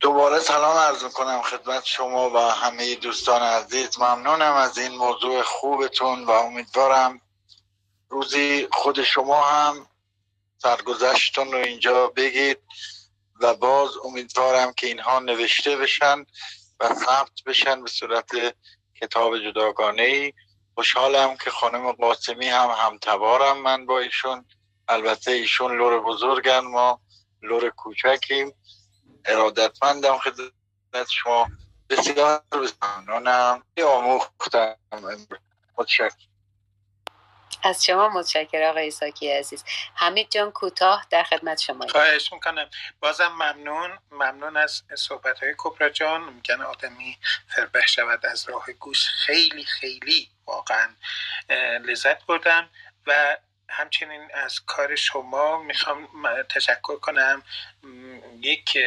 [0.00, 3.98] دوباره سلام عرض کنم خدمت شما و همه دوستان عزیز.
[3.98, 7.20] ممنونم از این موضوع خوبتون و امیدوارم
[8.08, 9.86] روزی خود شما هم
[10.58, 12.58] سرگذشتون رو اینجا بگید
[13.40, 16.26] و باز امیدوارم که اینها نوشته بشن
[16.80, 18.30] و ثبت بشن به صورت
[18.94, 20.32] کتاب جداگانه ای
[20.74, 24.44] خوشحالم که خانم قاسمی هم همتوارم من با ایشون.
[24.88, 27.00] البته ایشون لور بزرگن ما
[27.42, 28.52] لور کوچکیم.
[29.24, 31.46] ارادتمندم خدمت شما.
[31.90, 32.42] بسیار
[32.82, 34.76] ممنونم آموختم.
[35.78, 36.35] متشکرم.
[37.66, 39.64] از شما متشکر آقای ساکی عزیز.
[39.94, 42.70] حمید جان کوتاه در خدمت شما خواهش می‌کنم.
[43.00, 43.98] بازم ممنون.
[44.10, 46.32] ممنون از صحبت های کبرا جان.
[46.32, 49.06] میگن آدمی فربه شود از راه گوش.
[49.08, 50.88] خیلی خیلی واقعا
[51.84, 52.70] لذت بردم
[53.06, 53.36] و
[53.68, 56.08] همچنین از کار شما می‌خوام
[56.42, 57.42] تشکر کنم.
[58.40, 58.78] یک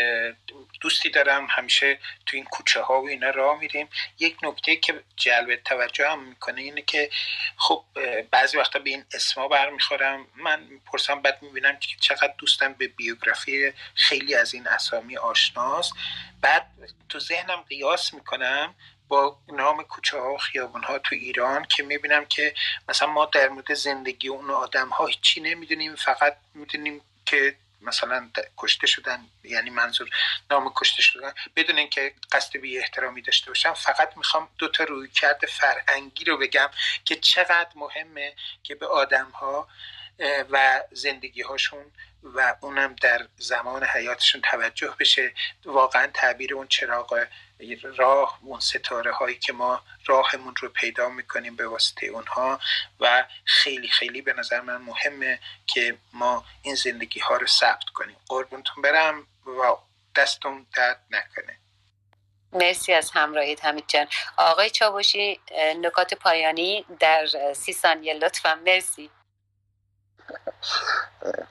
[0.82, 1.48] دوستی دارم.
[1.50, 3.90] همیشه تو این کوچه ها و اینا راه میریم.
[4.20, 7.10] یک نکته که جلب توجه هم می‌کنه اینه که
[7.58, 7.86] خب
[8.32, 10.28] بعضی وقتا به این اسما برمیخورم.
[10.36, 15.94] من پرسم بعد می‌بینم که چقدر دوستم به بیوگرافی خیلی از این اسامی آشناست.
[16.42, 16.68] بعد
[17.10, 18.76] تو ذهنم قیاس می‌کنم
[19.10, 22.54] با نام کوچه ها و خیابون ها تو ایران که می‌بینم که
[22.90, 28.88] مثلا ما در مورد زندگی اون آدم ها هیچی نمی‌دونیم فقط می‌دونیم که مثلا کشته
[28.88, 30.10] شدن یعنی منظور
[30.52, 35.08] نام کشته شدن بدون اینکه قصد بی احترامی داشته باشم فقط می‌خوام دو تا روی
[35.10, 36.70] کرده فرهنگی رو بگم
[37.06, 39.68] که چقدر مهمه که به آدم ها
[40.50, 41.86] و زندگی هاشون
[42.24, 45.34] و اونم در زمان حیاتشون توجه بشه.
[45.66, 47.26] واقعا تعبیر اون چراغ
[47.98, 52.60] راه اون ستاره هایی که ما راهمون رو پیدا می‌کنیم به واسطه اونها
[53.00, 58.18] و خیلی خیلی به نظر من مهمه که ما این زندگی ها رو ثبت کنیم.
[58.28, 59.78] قربونتون برم و
[60.16, 61.60] دستون درد نکنه.
[62.54, 64.08] مرسی از همراهیت حمید جان.
[64.38, 65.40] آقای چاوشی
[65.82, 68.56] نکات پایانی در سی ثانیه لطفا.
[68.56, 69.10] مرسی.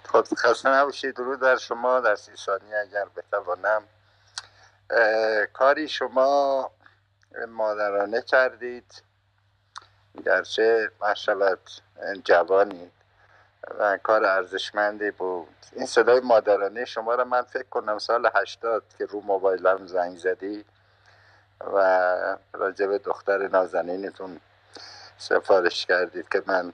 [0.05, 1.17] خود خسته نباشید.
[1.17, 2.01] درود در شما.
[2.01, 3.89] در سی ثانیه اگر بتوانم
[5.52, 6.70] کاری شما
[7.49, 9.02] مادرانه کردید.
[10.26, 11.58] گرچه مشالت
[12.25, 12.92] جوانید
[13.78, 15.49] و کار ارزشمندی بود.
[15.73, 20.65] این صدای مادرانه شما را من فکر کنم سال هشتاد که رو موبایلم زنگ زدی
[21.60, 21.78] و
[22.52, 24.41] راجب دختر نازنینتون
[25.18, 26.73] سفارش کردید که من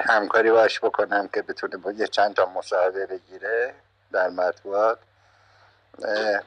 [0.00, 3.74] همکاری باش بکنم که بتونه با یه چند تا مصاحبه بگیره
[4.12, 4.98] در مطبوعات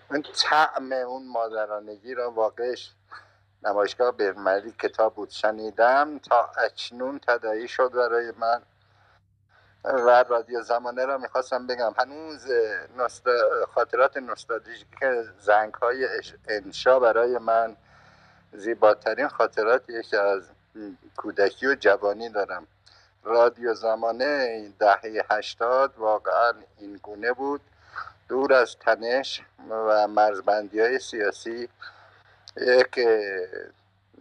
[0.09, 2.91] اون طعم اون مادرانگی را واقعش
[3.63, 8.61] نمایشگاه برمری کتاب بود شنیدم تا اکنون تدایی شد برای من.
[9.85, 11.93] و رادیو زمانه را می‌خواستم بگم.
[11.97, 12.51] هنوز
[13.73, 14.13] خاطرات
[14.99, 16.07] که زنگ های
[16.47, 17.75] انشا برای من
[18.53, 20.49] زیباترین خاطراتی که از
[21.17, 22.67] کودکی و جوانی دارم.
[23.23, 27.61] رادیو زمانه دهه هشتاد واقعا این گونه بود.
[28.27, 31.69] دور از تنش و مرزبندی های سیاسی
[32.57, 32.99] یک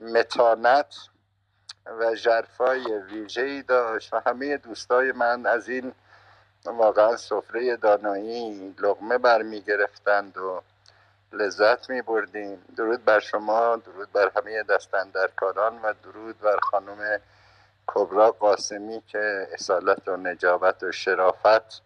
[0.03, 0.95] متانت
[1.87, 5.93] و جرفای ویژه ای داشت و همه دوستای من از این
[6.65, 10.63] واقعا سفره دانایی لغمه برمی گرفتند و
[11.33, 17.21] لذت می بردیم درود بر شما درود بر همه دستندرکاران و درود بر خانم
[17.87, 21.83] کبرا قاسمی که اصالت و نجابت و شرافت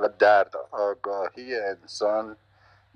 [0.00, 2.36] و درد آگاهی انسان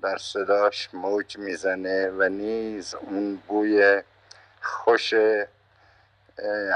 [0.03, 4.03] در صداش موج می‌زنه و نیز اون بوی
[4.63, 5.15] خوش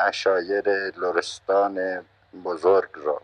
[0.06, 2.04] اشایر لرستان
[2.44, 3.22] بزرگ رو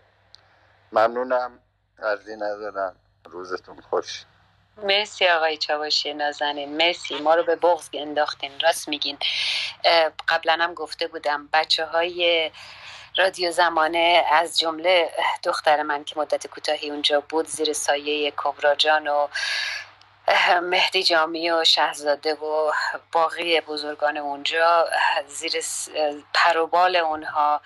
[0.92, 1.58] ممنونم
[2.02, 2.96] عرضی ندارم.
[3.24, 4.24] روزتون خوش.
[4.82, 6.76] مرسی آقای چاوشی نازنین.
[6.76, 7.20] مرسی.
[7.20, 8.60] ما رو به بغض انداختین.
[8.60, 9.18] راست میگین.
[10.28, 12.50] قبلا هم گفته بودم بچه های
[13.16, 15.10] رادیو زمانه از جمله
[15.42, 19.28] دختر من که مدت کوتاهی اونجا بود زیر سایه کبراجان و
[20.62, 22.72] مهدی جامی و شهزاده و
[23.12, 24.88] باقی بزرگان اونجا
[25.26, 25.52] زیر
[26.34, 27.60] پروبال اونها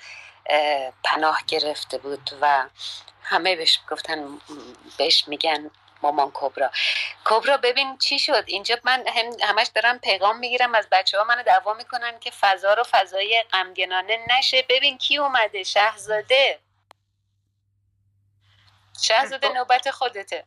[1.04, 2.64] پناه گرفته بود و
[3.22, 4.38] همه بهش گفتن
[4.98, 5.70] بهش میگن
[6.04, 6.70] مامان کبرا.
[7.24, 11.42] کبرا ببین چی شد؟ اینجا من هم همش دارم پیغام می‌گیرم از بچه ها منو
[11.42, 14.64] دعوا می‌کنن که فضا رو فضای غمگنانه نشه.
[14.68, 16.58] ببین کی اومده؟ شهزاده.
[19.02, 20.44] شهزاده نوبت خودته.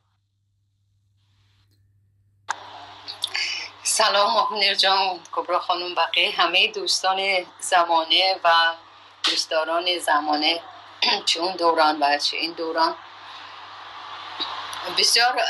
[3.83, 8.49] سلام مهنر جان کبرا خانم بقیه همه دوستان زمانه و
[9.23, 10.61] دوستداران زمانه
[11.25, 12.95] چه اون دوران و چه این دوران
[14.97, 15.41] بسیار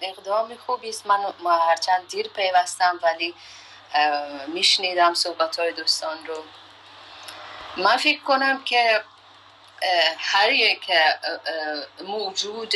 [0.00, 1.06] اقدام خوبی است.
[1.06, 1.32] من
[1.68, 3.34] هرچند دیر پیوستم ولی
[4.46, 6.44] میشنیدم صحبت های دوستان رو.
[7.76, 9.04] من فکر کنم که
[10.18, 10.90] هر یک
[12.04, 12.72] موجود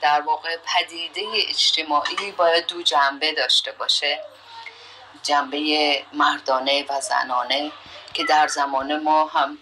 [0.00, 4.20] در واقع پدیده اجتماعی باید دو جنبه داشته باشه.
[5.22, 7.72] جنبه مردانه و زنانه
[8.14, 9.58] که در زمان ما هم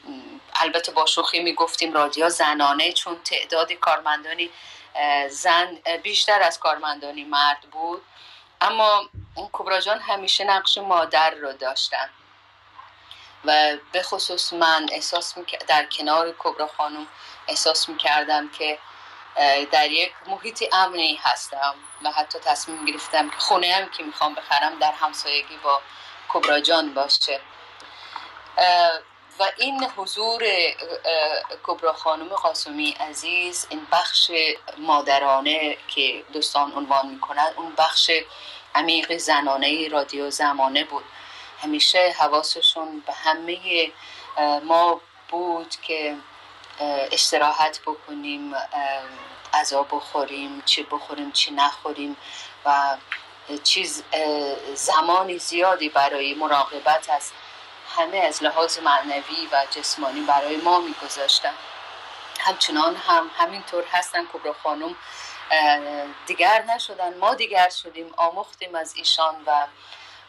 [0.55, 4.51] البته با شوخی می‌گفتیم رادیو زنانه چون تعداد کارمندانی
[5.31, 8.03] زن بیشتر از کارمندانی مرد بود.
[8.61, 12.11] اما اون کبرا جان همیشه نقش مادر رو داشتن.
[13.45, 15.35] و به خصوص من احساس
[15.69, 17.07] در کنار کبرا خانم
[17.49, 18.79] احساس می کردم که
[19.73, 21.75] در یک محیط امنی هستم
[22.05, 25.81] و حتی تصمیم گرفتم که خونه هم که می‌خوام بخرم در همسایگی با
[26.29, 27.41] کبرا جان باشه.
[29.39, 30.45] و این حضور
[31.63, 34.31] کبرا خانم قاسمی عزیز این بخش
[34.79, 38.11] مادرانه که دوستان عنوان می‌کنند اون بخش
[38.75, 41.05] عمیق زنانه رادیو زمانه بود.
[41.63, 43.91] همیشه حواسشون به همه
[44.65, 46.17] ما بود که
[47.13, 48.55] استراحت بکنیم
[49.55, 52.17] غذا بخوریم چی بخوریم چی نخوریم
[52.65, 52.97] و
[53.63, 54.03] چیز
[54.75, 57.33] زمانی زیادی برای مراقبت از
[57.97, 61.55] همه از لحاظ معنوی و جسمانی برای ما میگذاشتن.
[62.41, 64.95] همچنان هم همینطور هستن کبرا خانم
[66.27, 67.19] دیگر نشدن.
[67.19, 69.67] ما دیگر شدیم آموختیم از ایشان و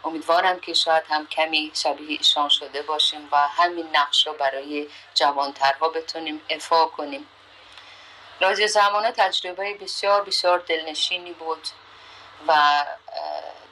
[0.04, 5.90] امیدوارم که شاید هم کمی شبیه ایشان شده باشیم و همین نقش رو برای جوانترها
[5.90, 7.28] بتونیم افا کنیم.
[8.40, 11.68] رازی زمانه تجربه بسیار بسیار دلنشینی بود
[12.48, 12.84] و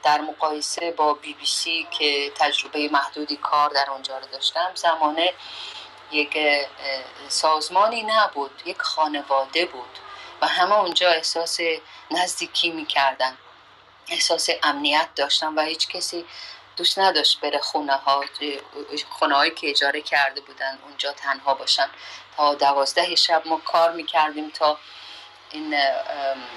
[0.04, 5.34] در مقایسه با بی بی سی که تجربه محدودی کار در اونجا رو داشتم زمانه
[6.12, 6.38] یک
[7.28, 9.98] سازمانی نبود یک خانواده بود
[10.42, 11.58] و همه اونجا احساس
[12.10, 13.38] نزدیکی می‌کردن
[14.08, 16.24] احساس امنیت داشتن و هیچ کسی
[16.76, 18.24] دوست نداشت بره خونه ها
[19.10, 21.88] خونه هایی که اجاره کرده بودن اونجا تنها باشن.
[22.36, 24.78] تا دوازده شب ما کار می‌کردیم تا
[25.54, 25.76] این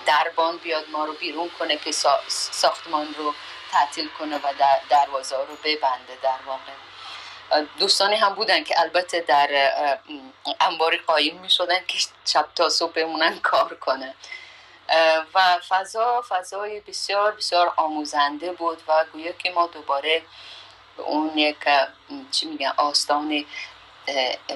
[0.05, 1.91] دربان بیاد ما رو بیرون کنه که
[2.27, 3.33] ساختمان رو
[3.71, 4.53] تعطیل کنه و
[4.89, 6.71] دروازه رو ببنده در واقع.
[7.79, 9.73] دوستانی هم بودن که البته در
[10.59, 14.13] انباری قایم می شدن که شب تا صبح بمونن کار کنه.
[15.33, 20.21] و فضا فضای بسیار بسیار آموزنده بود و گویا که ما دوباره
[20.97, 21.57] به اون یک
[22.31, 23.45] چی میگن آستان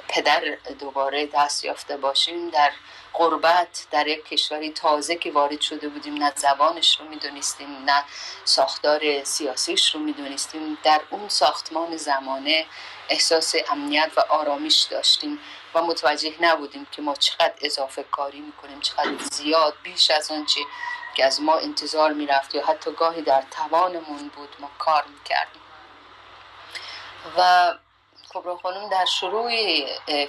[0.07, 0.41] پدر
[0.79, 2.71] دوباره دست یافته باشیم در
[3.14, 8.03] غربت در یک کشوری تازه که وارد شده بودیم نه زبانش رو می‌دونستیم نه
[8.45, 10.77] ساختار سیاسیش رو می‌دونستیم.
[10.83, 12.65] در اون ساختمان زمانه
[13.09, 15.40] احساس امنیت و آرامش داشتیم
[15.73, 20.61] و متوجه نبودیم که ما چقدر اضافه کاری می‌کنیم چقدر زیاد بیش از آنچه
[21.15, 25.61] که از ما انتظار می‌رفت یا حتی گاهی در توانمون بود ما کار می‌کردیم.
[27.38, 27.73] و
[28.33, 29.51] کبرا خانم در شروع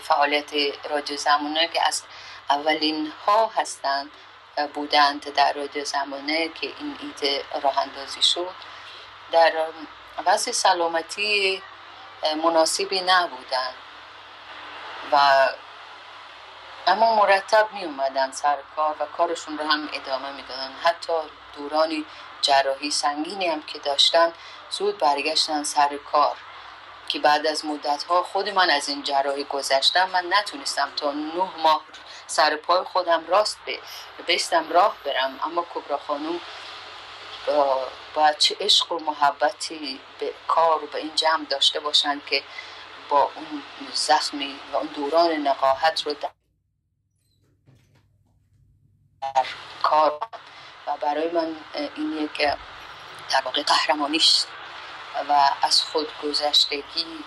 [0.02, 0.51] فعالیت
[0.91, 2.02] رادیو زمانه که از
[2.51, 4.11] اولین ها هستند
[4.75, 8.55] بودند در رادیو زمانه که این ایده راه اندازی شد.
[9.33, 9.53] در
[10.27, 11.62] وضع سلامتی
[12.43, 13.75] مناسبی نبودند
[15.12, 15.49] و
[16.87, 21.12] اما مرتب می اومدن سر کار و کارشون رو هم ادامه می‌دادن حتی
[21.57, 22.05] دورانی
[22.41, 24.33] جراحی سنگینی هم که داشتن
[24.71, 26.37] زود برگشتن سر کار
[27.09, 30.11] که بعد از مدت ها خود من از این جراحی گذشتم.
[30.11, 31.83] من نتونستم تا نه ماه
[32.33, 33.78] سر پای خودم راست به
[34.28, 35.41] بستم راه برم.
[35.44, 36.41] اما کبرا خانوم
[38.15, 42.43] با چه عشق و محبتی به کار و به این جمع داشته باشند که
[43.09, 43.62] با اون
[43.93, 46.31] زخمی و اون دوران نقاهت رو در
[49.83, 50.19] کار
[50.86, 52.39] و برای من این یک
[53.31, 54.44] در واقع قهرمانیش
[55.28, 57.25] و از خودگذشتگی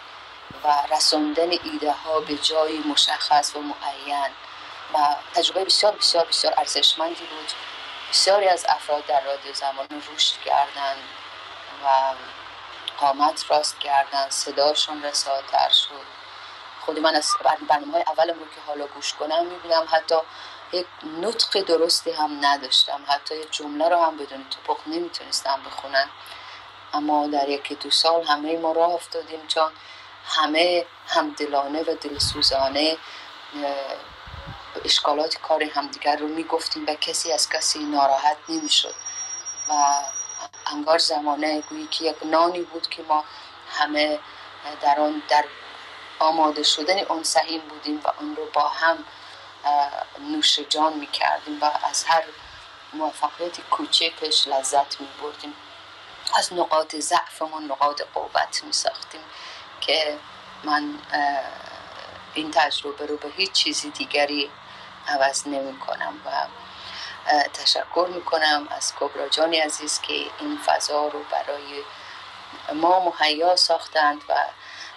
[0.64, 4.32] و رساندن ایده ها به جای مشخص و معین
[4.95, 7.51] و تجربه بسیار بسیار بسیار ارزشمندی بود.
[8.09, 11.03] بسیاری از افراد در رادیو زمان رشد کردند
[11.85, 12.14] و
[12.99, 16.06] قامت راست کردن صداشون رساتر شد.
[16.85, 17.32] خودی من از
[17.67, 20.15] برنامه های اولم رو که حالا گوش کنم می‌بینم حتی
[20.72, 20.88] یک
[21.22, 23.01] نطق درستی هم نداشتم.
[23.07, 26.09] حتی یک جمله رو هم بدون توپق نمی‌تونستم بخونم.
[26.93, 29.72] اما در یکی دو سال همه ما راه افتادیم چون
[30.27, 32.98] همه همدلانه و دلسوزانه
[34.86, 38.95] اشکالات کار همدیگر رو می‌گفتیم و کسی از کسی ناراحت نمی‌شد.
[39.70, 39.74] و
[40.68, 43.24] انگار زمانه گویی که یک نانی بود که ما
[43.70, 44.20] همه
[44.82, 45.45] در آن در
[46.20, 49.06] آماده شدن اون سهیم بودیم و اون رو با هم
[50.20, 52.24] نوش جان می کردیم و از هر
[52.94, 55.54] موفقیت کوچکش لذت می بردیم
[56.38, 59.22] از نقاط ضعفمون نقاط قوت می ساختیم
[59.82, 60.18] که
[60.64, 61.00] من
[62.34, 64.52] این تجربه رو به هیچ چیزی دیگری
[65.08, 66.32] عوض نمی کنم و
[67.53, 71.84] تشکر می‌کنم از کبرا جانی عزیز که این فضا رو برای
[72.74, 74.34] ما مهیا ساختند و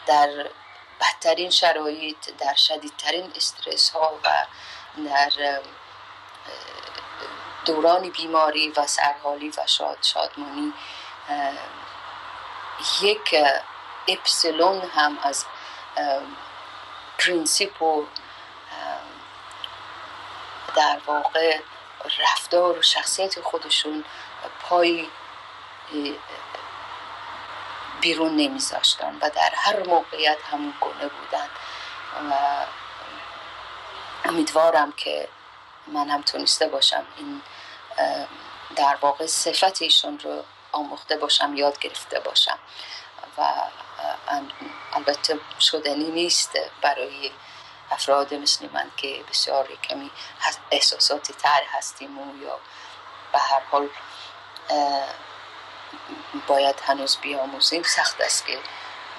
[0.06, 0.28] در
[1.00, 4.28] بدترین شرایط در شدیدترین استرس ها و
[5.08, 5.60] در
[7.64, 10.72] دوران بیماری و سرحالی و شاد شادمانی
[13.02, 13.34] یک
[14.08, 15.44] اپسیلون هم از
[17.18, 18.06] پرنسیپ و
[20.76, 21.60] در واقع
[22.18, 24.04] رفتار و شخصیت خودشون
[24.62, 25.08] پای
[28.00, 31.48] بیرون نمیذاشتن و در هر موقعیت همون گونه بودن.
[32.30, 32.34] و
[34.24, 35.28] امیدوارم که
[35.86, 37.42] من هم تونسته باشم این
[38.76, 42.58] در واقع صفت ایشون رو آموخته باشم یاد گرفته باشم.
[43.38, 43.42] و
[44.92, 47.30] البته شدنی نیست برای
[47.90, 50.10] افراد مثل من که بسیار کمی
[50.70, 52.60] احساساتی تر هستیم و یا
[53.32, 53.88] به هر حال
[56.46, 57.82] باید هنوز بیاموزیم.
[57.82, 58.58] سخت است که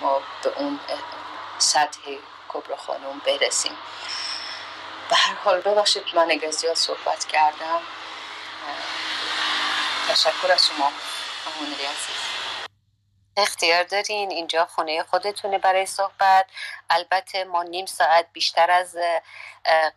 [0.02, 0.80] ما به اون
[1.58, 2.02] سطح
[2.50, 3.78] کبرا خانم برسیم.
[5.10, 7.82] به هر حال ببخشید من اگر زیاد صحبت کردم.
[10.10, 10.92] تشکر از شما
[11.46, 12.39] همون عزیز.
[13.38, 16.46] اختیار دارین اینجا خونه خودتونه برای صحبت.
[16.90, 18.98] البته ما نیم ساعت بیشتر از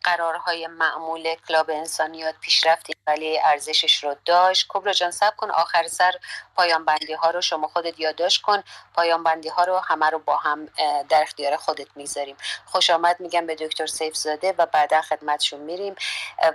[0.05, 4.67] قرارهای معمول کلاب انسانیات پیش رفتیم ولی ارزشش رو داشت.
[4.69, 6.13] کبرا جان سب کن آخر سر
[6.57, 8.63] پایان بندی ها رو شما خودت یادداشت کن.
[8.95, 10.67] پایان بندی ها رو همه رو با هم
[11.09, 12.37] در اختیار خودت می‌ذاریم.
[12.67, 15.95] خوش آمد میگم به دکتر سیف زاده و بعدا خدمتشون میریم.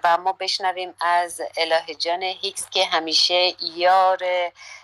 [0.04, 4.18] و ما بشنویم از اله جان هیکس که همیشه یار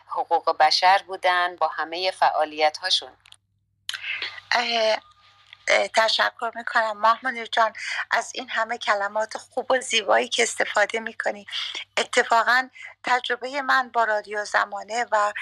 [0.08, 3.12] حقوق بشر بودن با همه فعالیت هاشون
[5.96, 6.98] تشکر می‌کنم.
[6.98, 7.74] محمود جان
[8.12, 11.46] از این همه کلمات خوب و زیبایی که استفاده می‌کنی
[11.98, 12.70] اتفاقا
[13.04, 15.34] تجربه من با رادیو زمانه و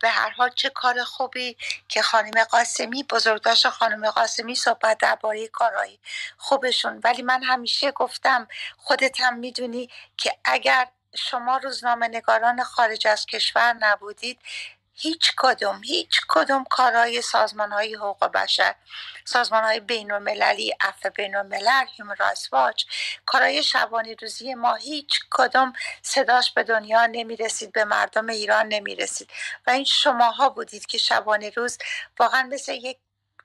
[0.00, 1.56] به هر حال چه کار خوبی
[1.88, 6.00] که خانم قاسمی بزرگداشت خانم قاسمی صحبت درباره کارهایی
[6.38, 7.00] خوبشون.
[7.04, 8.48] ولی من همیشه گفتم
[8.78, 14.38] خودت هم می‌دونی که اگر شما روزنامه نگاران خارج از کشور نبودید.
[15.02, 18.74] هیچ کدوم هیچ کدوم کارهای سازمان های حقوق بشر
[19.24, 22.16] سازمان های بین المللی اف بین الملل هیومن
[22.52, 22.84] واچ
[23.26, 25.72] کارهای شبانی روزی ما هیچ کدوم
[26.02, 29.30] صداش به دنیا نمی رسید به مردم ایران نمی رسید
[29.66, 31.78] و این شماها بودید که شبانه روز
[32.18, 32.98] واقعا مثل یک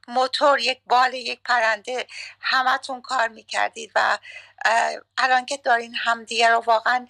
[0.07, 2.07] موتور یک بال یک پرنده
[2.39, 4.17] همتون کار می‌کردید و
[5.17, 7.07] الان که دارین همدیگه رو واقعا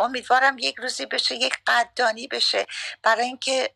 [0.00, 2.66] امیدوارم یک روزی بشه یک قدردانی بشه.
[3.02, 3.70] برای اینکه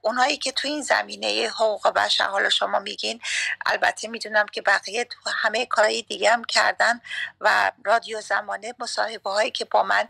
[0.00, 3.20] اونایی که تو این زمینه حقوق بشر حالا شما میگین
[3.66, 7.00] البته می‌دونم که بقیه تو همه کارهای دیگه هم کردن
[7.40, 10.08] و رادیو زمانه مصاحبه هایی که با من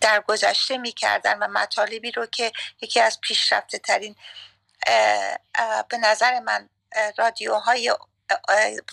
[0.00, 4.16] در گذشته می‌کردن و مطالبی رو که یکی از پیشرفته ترین
[5.88, 6.68] به نظر من
[7.18, 7.94] رادیوهای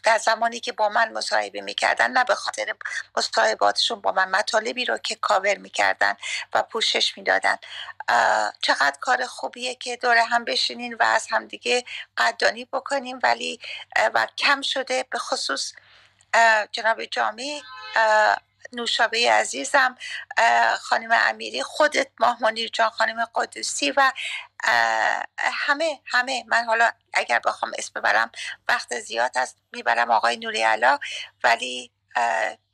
[0.04, 2.76] در زمانی که با من مصاحبه می‌کردن نه به خاطر
[3.18, 6.18] مصاحباتشون با من مطالبی رو که کاور می‌کردن
[6.54, 7.58] و پوشش می‌دادن.
[8.62, 11.84] چقدر کار خوبیه که دوره هم بشینین و از همدیگه
[12.18, 13.60] قدردانی بکنیم ولی
[14.14, 15.74] و کم شده به خصوص
[16.72, 17.62] جناب جامعه
[18.74, 19.96] نوشابه عزیزم
[20.80, 24.12] خانم امیری خودت ماه جان خانم قدوسی و
[25.40, 26.44] همه همه.
[26.48, 28.32] من حالا اگر بخوام اسم ببرم
[28.68, 31.00] وقت زیاد هست می‌برم آقای نوری علا.
[31.44, 31.92] ولی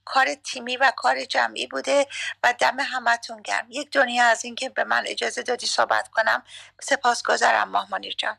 [0.05, 2.07] کار تیمی و کار جمعی بوده
[2.43, 3.67] و دم همتون گرم.
[3.69, 6.43] یک دنیا از اینکه به من اجازه دادی صحبت کنم.
[6.81, 8.38] سپاسگزارم ماه جان.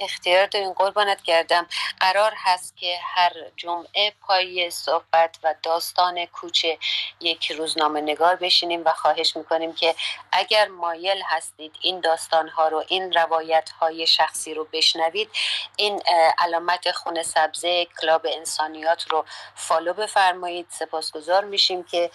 [0.00, 1.66] اختیار دارین قربانت کردم
[2.00, 6.78] قرار هست که هر جمعه پای صحبت و داستان کوچه
[7.20, 9.94] یک روزنامه نگار بشینیم و خواهش می‌کنیم که
[10.32, 15.30] اگر مایل هستید این داستان ها رو این روایت های شخصی رو بشنوید
[15.76, 16.02] این
[16.38, 19.24] علامت خونه سبزه کلاب انسانیات رو
[19.54, 20.66] فالو بفرمایید.
[20.70, 22.10] سپاسگزار میشیم که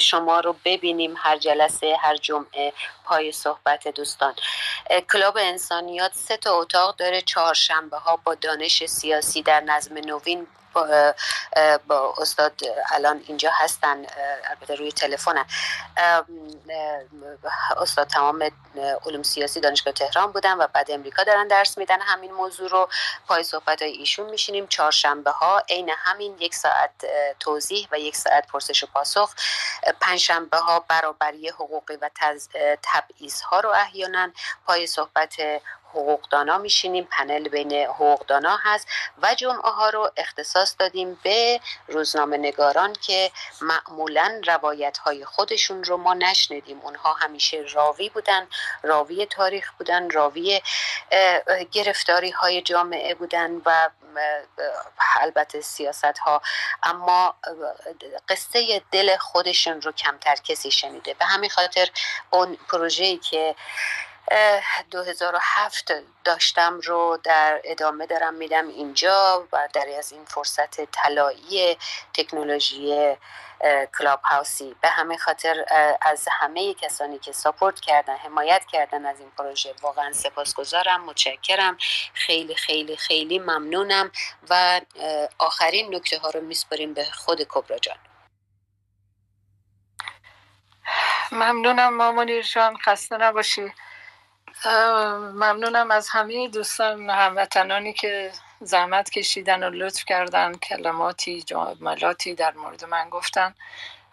[0.00, 2.72] شما رو ببینیم هر جلسه هر جمعه
[3.04, 4.34] پای صحبت دوستان.
[5.12, 11.14] کلاب انسانیات سه تا اتاق داره چهارشنبه ها با دانش سیاسی در نظم نوین با,
[11.86, 12.52] با استاد
[12.90, 14.06] الان اینجا هستن
[14.44, 15.44] البته روی تلفنن
[17.76, 18.50] استاد تمام
[19.06, 22.88] علوم سیاسی دانشگاه تهران بودن و بعد امریکا دارن درس میدن همین موضوع رو.
[23.28, 24.66] پای صحبت های ایشون میشینیم.
[24.66, 26.90] چهارشنبه ها عین همین یک ساعت
[27.40, 29.34] توضیح و یک ساعت پرسش و پاسخ.
[30.00, 32.10] پنجشنبه ها برابری حقوقی و
[32.82, 34.32] تبعیض ها رو احیانا.
[34.66, 35.34] پای صحبت
[35.94, 38.88] حقوقدانا میشینیم پنل بین حقوقدانا هست
[39.22, 43.30] و جمعه ها رو اختصاص دادیم به روزنامه نگاران که
[43.60, 46.80] معمولا روایت های خودشون رو ما نشنیدیم.
[46.80, 48.48] اونها همیشه راوی بودن
[48.82, 50.62] راوی تاریخ بودن راوی
[51.72, 53.90] گرفتاری های جامعه بودن و
[55.20, 56.42] البته سیاست ها
[56.82, 57.34] اما
[58.28, 61.14] قصه دل خودشون رو کمتر کسی شنیده.
[61.14, 61.88] به همین خاطر
[62.30, 63.54] اون پروژه‌ای که
[64.90, 65.92] 2007
[66.24, 71.78] داشتم رو در ادامه دارم میدم اینجا و در از این فرصت طلایی
[72.14, 73.16] تکنولوژی
[73.98, 75.64] کلاب هاوسی به همه خاطر
[76.02, 81.76] از همه کسانی که ساپورت کردن حمایت کردن از این پروژه واقعا سپاسگزارم متشکرم.
[82.14, 84.12] خیلی خیلی خیلی ممنونم
[84.50, 84.80] و
[85.38, 87.98] آخرین نکته ها رو میسپریم به خود کبرا جان.
[91.32, 93.72] ممنونم مامونیر جان خسته نباشی
[95.34, 102.84] ممنونم از همه دوستان هموطنانی که زحمت کشیدن و لطف کردن کلماتی جملاتی در مورد
[102.84, 103.54] من گفتن.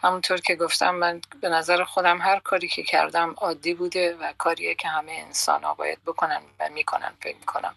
[0.02, 4.76] همونطور که گفتم من به نظر خودم هر کاری که کردم عادی بوده و کاریه
[4.76, 7.76] که همه انسان ها باید بکنن و می‌کنن فکر می‌کنم.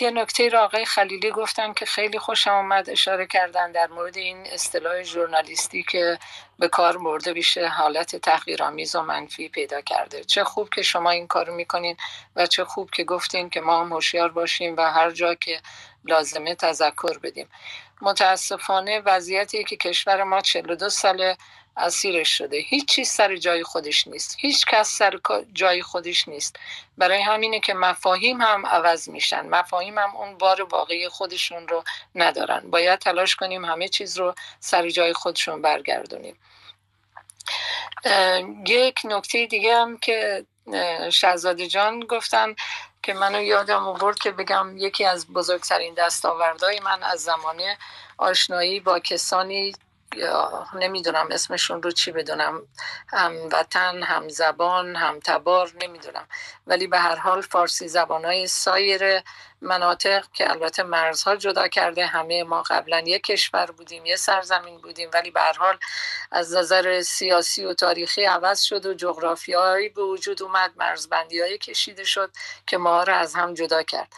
[0.00, 4.46] یه نکته را آقای خلیلی گفتن که خیلی خوشم آمد اشاره کردن در مورد این
[4.46, 6.18] اصطلاح ژورنالیستی که
[6.58, 10.24] به کار برده بشه حالت تحقیرآمیز و منفی پیدا کرده.
[10.24, 11.96] چه خوب که شما این کارو می‌کنین
[12.36, 15.60] و چه خوب که گفتین که ما هم هوشیار باشیم و هر جا که
[16.04, 17.48] لازمه تذکر بدیم.
[18.02, 21.36] متاسفانه وضعیتی که کشور ما 42 ساله
[21.76, 22.56] اسیرش شده.
[22.56, 24.36] هیچ چیز سر جای خودش نیست.
[24.38, 25.20] هیچ کس سر
[25.52, 26.56] جای خودش نیست.
[26.98, 29.46] برای همینه که مفاهیم هم عوض میشن.
[29.46, 31.84] مفاهیم هم اون بار واقعی خودشون رو
[32.14, 32.70] ندارن.
[32.70, 36.36] باید تلاش کنیم همه چیز رو سر جای خودشون برگردونیم.
[38.66, 40.46] یک نکته دیگه هم که
[41.12, 42.54] شهزاده جان گفتن
[43.02, 47.78] که منو یادم آورد که بگم یکی از بزرگترین دستاوردهای من از زمانه
[48.18, 49.72] آشنایی با کسانی
[50.74, 52.62] نمی‌دونم اسمشون رو چی بدونم
[53.08, 56.26] هم وطن هم زبان هم تبار نمی‌دونم.
[56.66, 59.22] ولی به هر حال فارسی زبان های سایر
[59.60, 65.10] مناطق که البته مرزها جدا کرده همه ما قبلا یک کشور بودیم یه سرزمین بودیم
[65.14, 65.78] ولی به هر حال
[66.30, 72.04] از نظر سیاسی و تاریخی عوض شد و جغرافیایی به وجود اومد مرزبندی های کشیده
[72.04, 72.30] شد
[72.66, 74.12] که ما را از هم جدا کرد.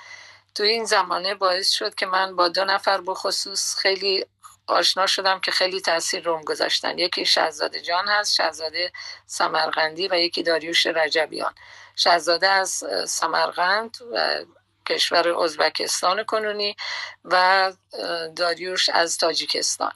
[0.55, 4.27] تو این زمانه باعث شد که من با دو نفر بخصوص خیلی
[4.73, 6.99] آشنا شدم که خیلی تاثیر روم گذاشتن.
[6.99, 8.93] یکی شهزاده جان هست شهزاده
[9.27, 11.55] سمرقندی و یکی داریوش رجبیان.
[11.97, 14.45] شهزاده از سمرقند و
[14.89, 16.77] کشور ازبکستان کنونی
[17.25, 17.73] و
[18.37, 19.93] داریوش از تاجیکستان.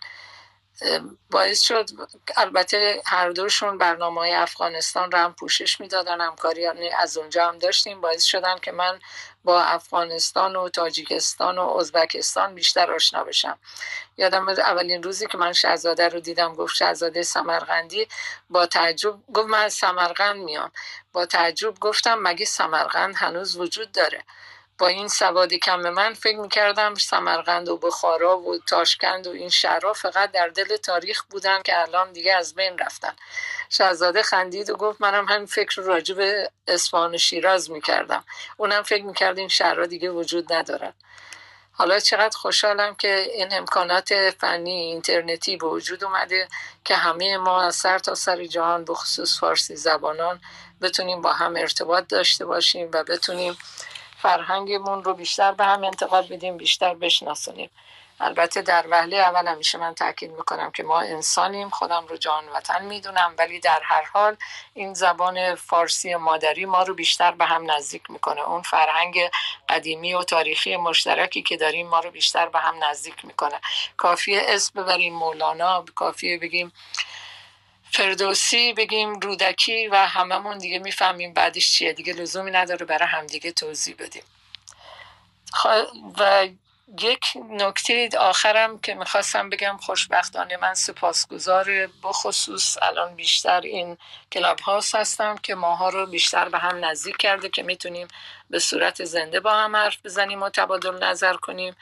[1.31, 1.91] باعث شد
[2.37, 6.67] البته هر دوشون برنامه های افغانستان رو هم پوشش می‌دادن همکاری
[6.99, 8.01] از اونجا هم داشتیم.
[8.01, 9.01] باعث شدن که من
[9.45, 13.59] با افغانستان و تاجیکستان و ازبکستان بیشتر آشنا بشم.
[14.17, 18.09] یادم اولین روزی که من شهزاده رو دیدم گفت شهزاده سمرقندی.
[18.51, 20.73] با تعجب گفت من سمرقند میام.
[21.13, 24.25] با تعجب گفتم مگه سمرقند هنوز وجود داره؟
[24.79, 29.93] با این سواد کم من فکر می‌کردم سمرقند و بخارا و تاشکند و این شهرها
[29.93, 33.13] فقط در دل تاریخ بودن که الان دیگه از بین رفتن.
[33.71, 38.25] شهزاده خندید و گفت منم همین فکر راجع به اصفهان و شیراز می‌کردم.
[38.57, 40.93] اونم فکر می‌کرد این شهرها دیگه وجود ندارن.
[41.73, 46.49] حالا چقدر خوشحالم که این امکانات فنی اینترنتی به وجود اومده
[46.85, 50.41] که همه ما از سر تا سر جهان به خصوص فارسی زبانان
[50.83, 53.59] بتونیم با هم ارتباط داشته باشیم و بتونیم
[54.27, 57.71] فرهنگمون رو بیشتر به هم انتقال بدیم بیشتر بشناسونیم.
[58.21, 62.85] البته در وهله اول همیشه من تاکید می‌کنم که ما انسانیم خودم رو جان وطن
[62.85, 64.37] می‌دونم ولی در هر حال
[64.75, 68.41] این زبان فارسی مادری ما رو بیشتر به هم نزدیک می‌کنه.
[68.41, 69.19] اون فرهنگ
[69.69, 73.61] قدیمی و تاریخی مشترکی که داریم ما رو بیشتر به هم نزدیک می‌کنه.
[73.97, 76.73] کافیه اسم ببریم مولانا کافیه بگیم
[77.91, 81.93] فردوسی بگیم رودکی و هممون دیگه می‌فهمیم بعدش چیه.
[81.93, 84.23] دیگه لزومی نداره برای همدیگه توضیح بدیم.
[86.19, 86.49] و
[87.01, 93.97] یک نکته آخرم که می‌خواستم بگم خوشبختانه من سپاسگزار بخصوص الان بیشتر این
[94.33, 98.09] کلاب هاست هستم که ماها رو بیشتر به هم نزدیک کرده که می‌تونیم
[98.51, 101.77] به صورت زنده با هم حرف بزنیم و تبادل نظر کنیم.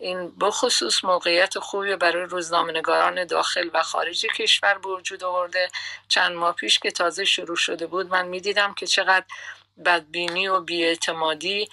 [0.00, 5.70] این بخصوص موقعیت خوبی برای روزنامه‌نگاران داخل و خارج کشور به وجود آورده.
[6.08, 9.24] چند ماه پیش که تازه شروع شده بود من می‌دیدم که چقدر
[9.84, 11.68] بدبینی و بیاعتمادی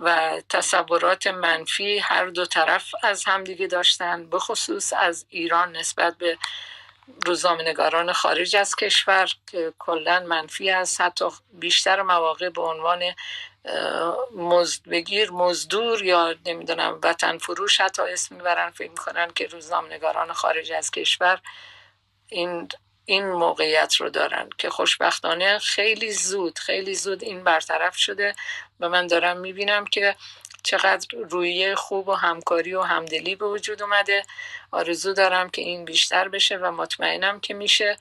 [0.00, 6.38] و تصورات منفی هر دو طرف از همدیگه داشتن بخصوص از ایران نسبت به
[7.26, 11.00] روزنامه‌نگاران خارج از کشور که کلا منفی است.
[11.00, 13.02] حتی بیشتر مواقع به عنوان
[14.34, 20.72] مزد بگیر مزدور یا نمی‌دونم وطن فروش حتی اسم می‌برن فکر می‌کنن که روزنامه‌نگاران خارج
[20.72, 21.40] از کشور
[22.28, 22.68] این
[23.04, 28.34] این موقعیت رو دارن که خوشبختانه خیلی زود خیلی زود این برطرف شده
[28.80, 30.16] و من دارم می‌بینم که
[30.62, 34.22] چقدر رویه خوب و همکاری و همدلی به وجود اومده.
[34.70, 37.96] آرزو دارم که این بیشتر بشه و مطمئنم که میشه.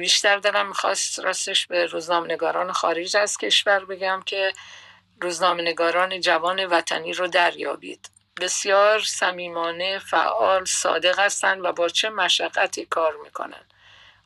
[0.00, 4.52] بیشتر دلم می‌خواست راستش به روزنامه‌نگاران خارج از کشور بگم که
[5.20, 8.10] روزنامه‌نگاران جوان وطنی رو دریابید.
[8.40, 13.64] بسیار صمیمانه فعال صادق هستند و با چه مشقتی کار می‌کنن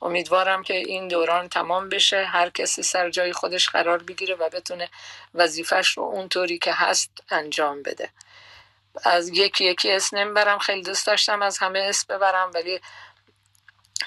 [0.03, 4.89] امیدوارم که این دوران تمام بشه هر کسی سر جای خودش قرار بگیره و بتونه
[5.35, 8.11] وظیفش رو اونطوری که هست انجام بده.
[9.05, 12.81] از یکی یکی اسم نمی‌برم خیلی دوست داشتم از همه اسم ببرم ولی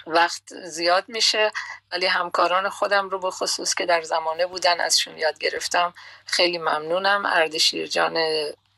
[0.08, 1.52] وقت زیاد میشه
[1.92, 5.94] ولی همکاران خودم رو به خصوص که در زمانه بودن ازشون یاد گرفتم
[6.26, 7.26] خیلی ممنونم.
[7.26, 8.18] اردشیر جان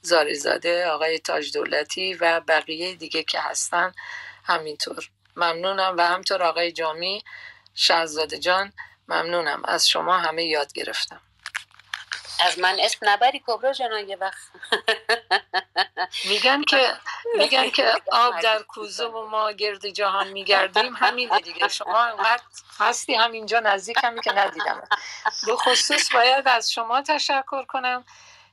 [0.01, 3.93] زاریزاده آقای تاج دولتی و بقیه دیگه که هستن
[4.43, 5.09] همینطور.
[5.35, 5.95] ممنونم.
[5.97, 7.23] و همطور آقای جامی
[7.75, 8.73] شهزاده جان
[9.07, 9.61] ممنونم.
[9.65, 11.21] از شما همه یاد گرفتم.
[12.40, 14.38] از من اسم نبری کبرا جنان یه وقت
[16.25, 16.93] میگن که
[17.35, 20.95] میگن که آب در کوزه و ما گرد جهان میگردیم.
[20.95, 21.67] همین دیگه.
[21.67, 22.43] شما انقدر
[22.80, 24.88] هستی همینجا نزدیکمی که ندیدم.
[25.48, 28.06] به خصوص باید از شما تشکر کنم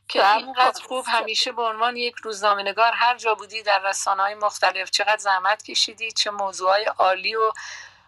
[0.09, 4.91] که اینقدر خوب همیشه به عنوان یک روزنامه‌نگار هر جا بودی در رسانه های مختلف
[4.91, 7.53] چقدر زحمت کشیدی چه موضوعهای عالی و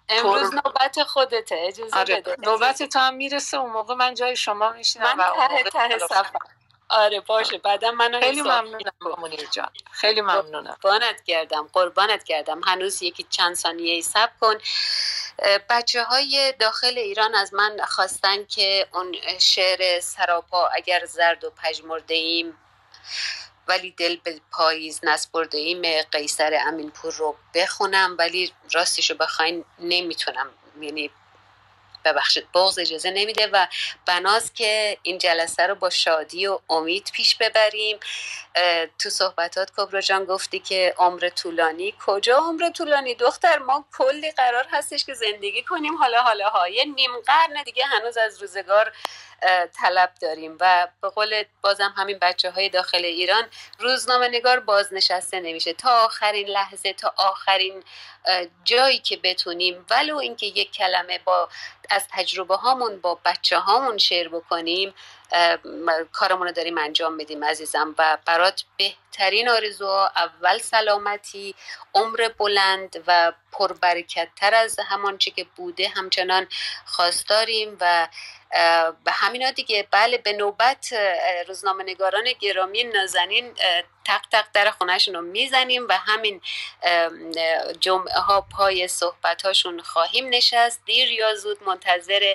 [0.08, 2.20] امروز نوبت خودته اجازه آره.
[2.20, 2.36] بده.
[2.38, 6.32] نوبت تو هم می‌رسه اون موقع من جای شما میشینم من ته ته صفحه
[6.88, 7.58] آره باشه.
[7.58, 9.70] بعدا منو خیلی ممنونم منیر جان.
[9.92, 10.76] خیلی ممنونم.
[10.82, 14.54] قربانت کردم قربانت کردم هنوز یکی چند ثانیه سب کن.
[15.70, 22.14] بچه های داخل ایران از من خواستن که اون شعر سراپا اگر زرد و پژمرده
[22.14, 22.58] ایم
[23.68, 25.58] ولی دل به پاییز نسپرده.
[25.58, 30.50] ایم قیصر امینپور رو بخونم ولی راستش رو بخواین نمی‌تونم.
[30.80, 31.10] یعنی
[32.04, 33.66] ببخشید بغض اجازه نمیده و
[34.06, 37.98] بناز که این جلسه رو با شادی و امید پیش ببریم.
[38.98, 44.66] تو صحبتات کبرا جان گفتی که عمر طولانی کجا؟ عمر طولانی دختر ما کلی قرار
[44.70, 45.96] هستش که زندگی کنیم.
[45.96, 48.92] حالا حالا های نیم قرن دیگه هنوز از روزگار
[49.74, 53.44] طلب داریم و به قول بازم همین بچه های داخل ایران
[53.78, 55.72] روزنامه نگار بازنشسته نمیشه.
[55.72, 57.82] تا آخرین لحظه تا آخرین
[58.64, 59.86] جایی که بتونیم.
[59.90, 61.48] ولو اینکه یک کلمه با
[61.90, 64.94] از تجربه هامون با بچه هامون شیر بکنیم
[66.12, 67.94] کارمون رو داریم انجام میدیم عزیزم.
[67.98, 71.54] و برات بهترین آرزوها اول سلامتی
[71.94, 76.46] عمر بلند و پربرکتتر از همان چی که بوده همچنان
[76.84, 77.76] خواستاریم.
[77.80, 78.08] و
[79.04, 79.88] به همینا دیگه.
[79.90, 80.94] بله به نوبت
[81.48, 83.54] روزنامه نگاران گرامی نازنین
[84.06, 86.40] تق تق در خونهشون رو می‌زنیم و همین
[87.80, 90.82] جمعه ها پای صحبت هاشون خواهیم نشست.
[90.84, 92.34] دیر یا زود منتظر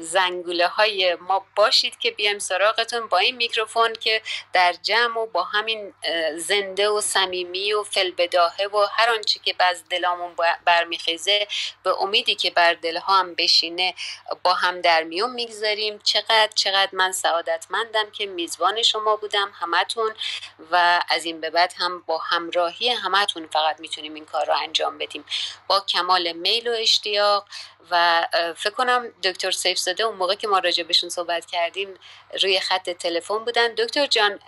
[0.00, 5.42] زنگوله های ما باشید که بیایم سراغتون با این میکروفون که در جمع و با
[5.42, 5.94] همین
[6.36, 11.48] زنده و صمیمی و فلبداهه و هر آنچه که باز دلامون برمیخیزه
[11.82, 13.94] به امیدی که بر دلها هم بشینه
[14.42, 15.98] با هم در میون می‌گذاریم.
[15.98, 19.52] چقدر چقدر من سعادتمندم که میزبان شما بودم.
[19.60, 20.14] همتون
[20.70, 24.98] و از این به بعد هم با همراهی همتون فقط می‌تونیم این کار رو انجام
[24.98, 25.24] بدیم.
[25.66, 27.48] با کمال میل و اشتیاق
[27.90, 28.26] و
[28.56, 31.94] فکر کنم دکتر سیف زاده اون موقع که ما راجع بهشون صحبت کردیم
[32.42, 33.74] روی خط تلفن بودن.
[33.74, 34.38] دکتر جان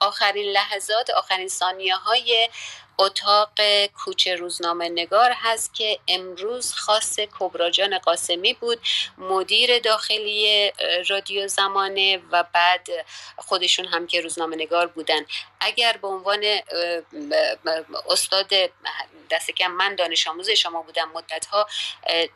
[0.00, 2.48] آخرین لحظات آخرین ثانیه های
[2.98, 3.50] اتاق
[4.04, 8.80] کوچه روزنامه نگار هست که امروز خاص کبراجان قاسمی بود
[9.18, 10.72] مدیر داخلی
[11.08, 12.88] رادیو زمانه و بعد
[13.36, 15.26] خودشون هم که روزنامه نگار بودن.
[15.60, 16.44] اگر به عنوان
[18.08, 18.50] استاد
[19.30, 21.66] دست کم من دانش آموز شما بودم مدت ها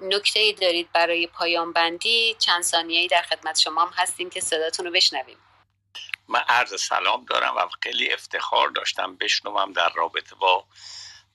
[0.01, 4.87] نکته ای دارید برای پایان بندی چند ثانیه در خدمت شما هم هستیم که صداتون
[4.87, 5.37] رو بشنویم.
[6.29, 10.65] من عرض سلام دارم و خیلی افتخار داشتم بشنوم در رابطه با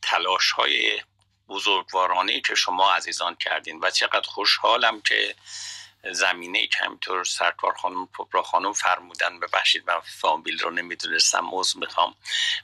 [0.02, 1.02] تلاش های
[1.50, 5.36] بزرگوارانه که شما عزیزان کردین و چقدر خوشحالم که
[6.12, 12.16] زمینه که همینطور سرکار خانم پوپرا خانم فرمودن ببخشید من فامیل رو نمی‌دونستم موز می‌خوام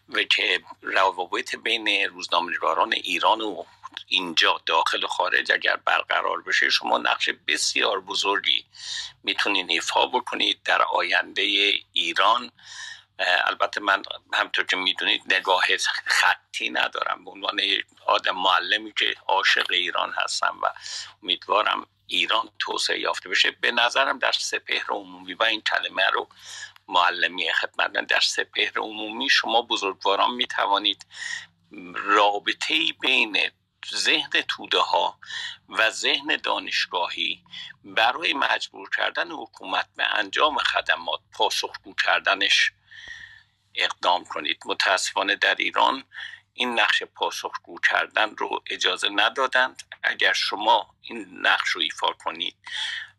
[0.09, 3.63] و که روابط بین روزنامه‌نگاران ایران و
[4.07, 8.65] اینجا داخل و خارج اگر برقرار بشه شما نقش بسیار بزرگی
[9.23, 11.41] می‌تونید ایفا بکنید در آینده
[11.93, 12.51] ایران.
[13.19, 15.63] البته من همطور که می‌دونید نگاه
[16.05, 17.25] خطی ندارم.
[17.25, 17.61] به عنوان
[18.05, 20.69] آدم معلمی که عاشق ایران هستم و
[21.23, 26.27] امیدوارم ایران توسعه یافته بشه به نظرم در سپهر عمومی و این کلمه رو
[26.87, 31.05] معلمی خدمت در سپهر عمومی شما بزرگواران می توانید
[31.95, 33.37] رابطه بین
[33.93, 35.19] ذهن توده ها
[35.69, 37.43] و ذهن دانشگاهی
[37.83, 42.71] برای مجبور کردن حکومت به انجام خدمات پاسخگو کردنش
[43.75, 44.59] اقدام کنید.
[44.65, 46.03] متاسفانه در ایران
[46.53, 49.83] این نقش پاسخگو کردن رو اجازه ندادند.
[50.03, 52.55] اگر شما این نقش رو ایفا کنید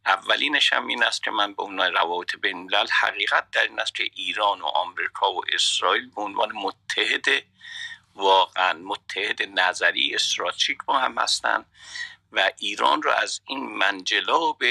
[0.06, 2.70] اولینش هم این است که من به عنوان روابط بین
[3.02, 7.26] حقیقت در این است که ایران و آمریکا و اسرائیل به عنوان متحد
[8.16, 11.66] واقعا متحد نظری استراتژیک با هم هستند
[12.32, 14.62] و ایران رو از این منجلاب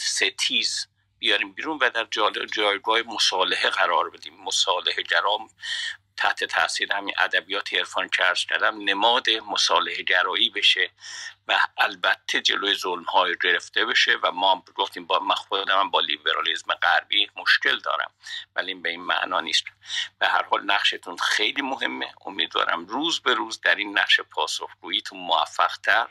[0.00, 0.86] ستیز
[1.18, 2.06] بیاریم بیرون و در
[2.52, 4.44] جایگاه مصالحه قرار بدیم.
[4.44, 5.48] مصالحه گرام
[6.16, 10.90] تحت تاثیر همین ادبیات عرفان که ارز کردم نماد مصالحه گرایی بشه
[11.48, 16.74] و البته جلوی ظلم های گرفته بشه و ما گفتیم با من خودم با لیبرالیزم
[16.74, 18.10] غربی مشکل دارم
[18.56, 19.64] ولی این به این معنا نیست.
[20.18, 22.14] به هر حال نقشتون خیلی مهمه.
[22.26, 26.08] امیدوارم روز به روز در این نقش پاسخگوییتون موفق تر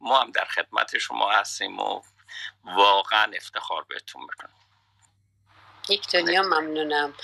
[0.00, 2.02] ما هم در خدمت شما هستیم و
[2.64, 4.65] واقعا افتخار بهتون می‌کنم.
[5.88, 7.14] یک دنیا ممنونم.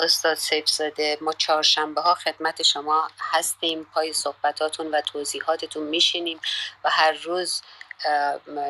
[0.00, 3.86] استاد سیف زاده ما چهارشنبه ها خدمت شما هستیم.
[3.94, 6.40] پای صحبتاتون و توضیحاتتون میشینیم
[6.84, 7.62] و هر روز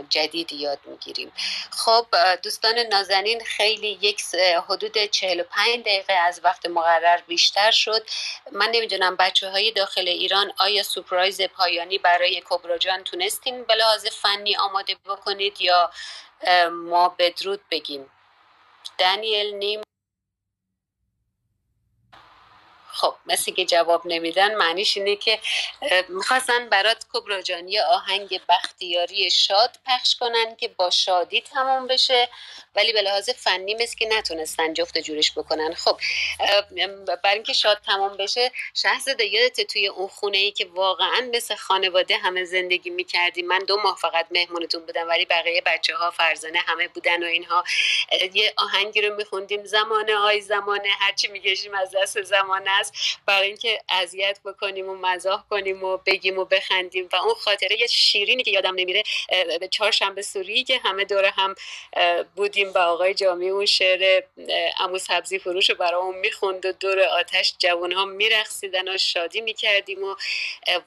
[0.08, 1.32] جدید یاد می‌گیریم.
[1.70, 2.06] خب
[2.42, 4.22] دوستان نازنین خیلی یک
[4.68, 8.06] حدود 45 دقیقه از وقت مقرر بیشتر شد.
[8.52, 14.56] من نمی‌دونم بچه های داخل ایران آیا سپرایز پایانی برای کبراجان تونستین به لحاظ فنی
[14.56, 15.90] آماده بکنید یا
[16.70, 18.10] ما بدرود بگیم؟
[18.98, 19.80] دانیل نیم
[22.94, 25.38] خب مثل که جواب نمیدن معنیش اینه که
[26.08, 32.28] می‌خواستن برات کبرا جان یه آهنگ بختیاری شاد پخش کنن که با شادی تمام بشه
[32.76, 35.74] ولی به لحاظ فنی مثل که نتونستن جفت جورش بکنن.
[35.74, 35.98] خب
[37.22, 42.16] برای اینکه شاد تمام بشه شهزاده یادت توی اون خونه ای که واقعا مثل خانواده
[42.16, 43.46] همه زندگی می‌کردیم.
[43.46, 47.64] من دو ماه فقط مهمونتون بودم ولی بقیه بچه ها فرزانه همه بودن و اینها.
[48.34, 53.80] یه آهنگی رو میخوندیم زمانه آی زمانه هرچی میگشیم از دست زمانه است برای اینکه
[53.88, 57.08] اذیت بکنیم و مزاح کنیم و بگیم و بخندیم.
[57.12, 59.02] و اون خاطره شیرینی که یادم نمیره
[59.70, 61.54] چهارشنبه سوری که همه دور هم
[62.36, 63.48] بودیم با آقای جامی.
[63.48, 64.22] اون شعر
[64.80, 70.02] امو سبزی فروش رو برامون می‌خوند و دور آتش جوان ها میرخصیدن و شادی می‌کردیم
[70.04, 70.16] و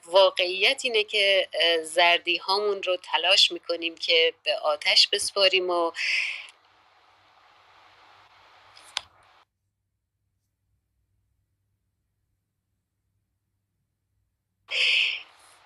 [0.04, 1.48] واقعیت اینه که
[1.82, 5.92] زردی هامون رو تلاش می‌کنیم که به آتش بسپاریم و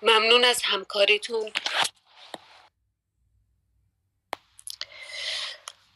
[0.01, 1.51] ممنون از همکاریتون.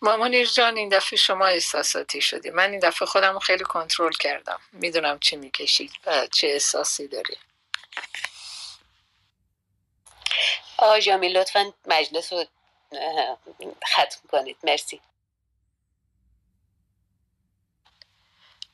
[0.01, 2.49] مامانیر جان این دفعه شما احساساتی شدی.
[2.49, 4.59] من این دفعه خودم خیلی کنترل کردم.
[4.71, 7.37] می‌دونم چی می‌کشید و چه احساسی داری.
[10.77, 12.45] آقای لطفا مجلس رو
[13.93, 14.57] ختم کنید.
[14.63, 15.01] مرسی.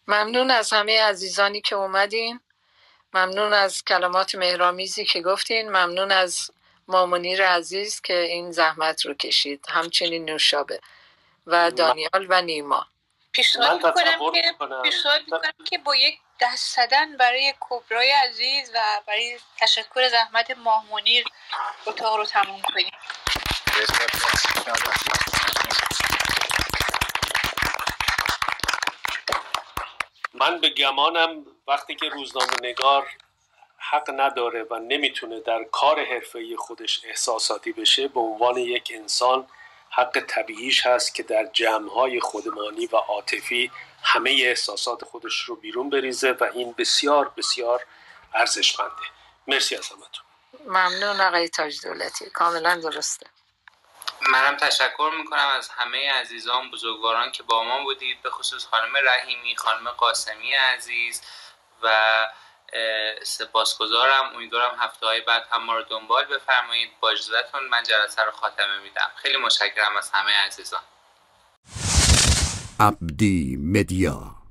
[0.08, 2.40] ممنون از همه عزیزانی که اومدین.
[3.14, 5.70] ممنون از کلمات مهرامیزی که گفتین.
[5.70, 6.52] ممنون از
[6.88, 9.66] مامونیر عزیز که این زحمت رو کشید.
[9.70, 10.80] همچنین نوشابه
[11.48, 12.88] و دانیال و نیما.
[13.32, 19.38] پیشنهاد می‌کنم که پیشنهاد می‌کنم که با یک دست زدن برای کبرای عزیز و برای
[19.58, 21.26] تشکر زحمت ماه منیر
[21.86, 22.92] اتاق رو تموم کنیم.
[30.34, 33.08] من به گمانم وقتی که روزنامه نگار
[33.78, 39.48] حق نداره و نمی‌تونه در کار حرفه‌ای خودش احساساتی بشه به عنوان یک انسان
[39.90, 43.72] حق طبیعیش هست که در جمعهای خودمانی و عاطفی
[44.04, 47.86] همه احساسات خودش رو بیرون بریزه و این بسیار بسیار
[48.34, 49.04] ارزشمنده.
[49.48, 50.26] مرسی از همتون.
[50.68, 52.30] ممنون آقای تاج دولتی.
[52.30, 53.26] کاملا درسته.
[54.32, 59.56] منم تشکر می‌کنم از همه عزیزان بزرگواران که با ما بودید به خصوص خانم رحیمی
[59.56, 61.22] خانم قاسمی عزیز
[61.84, 62.28] و
[63.24, 64.36] سپاسگزارم.
[64.36, 67.00] امیدوارم هفته های بعد هم ما رو دنبال بفرمایید.
[67.00, 69.12] با اجازهتون من جلسه رو خاتمه میدم.
[69.16, 70.82] خیلی متشکرم از همه عزیزان.
[72.80, 74.43] عبدی مدیا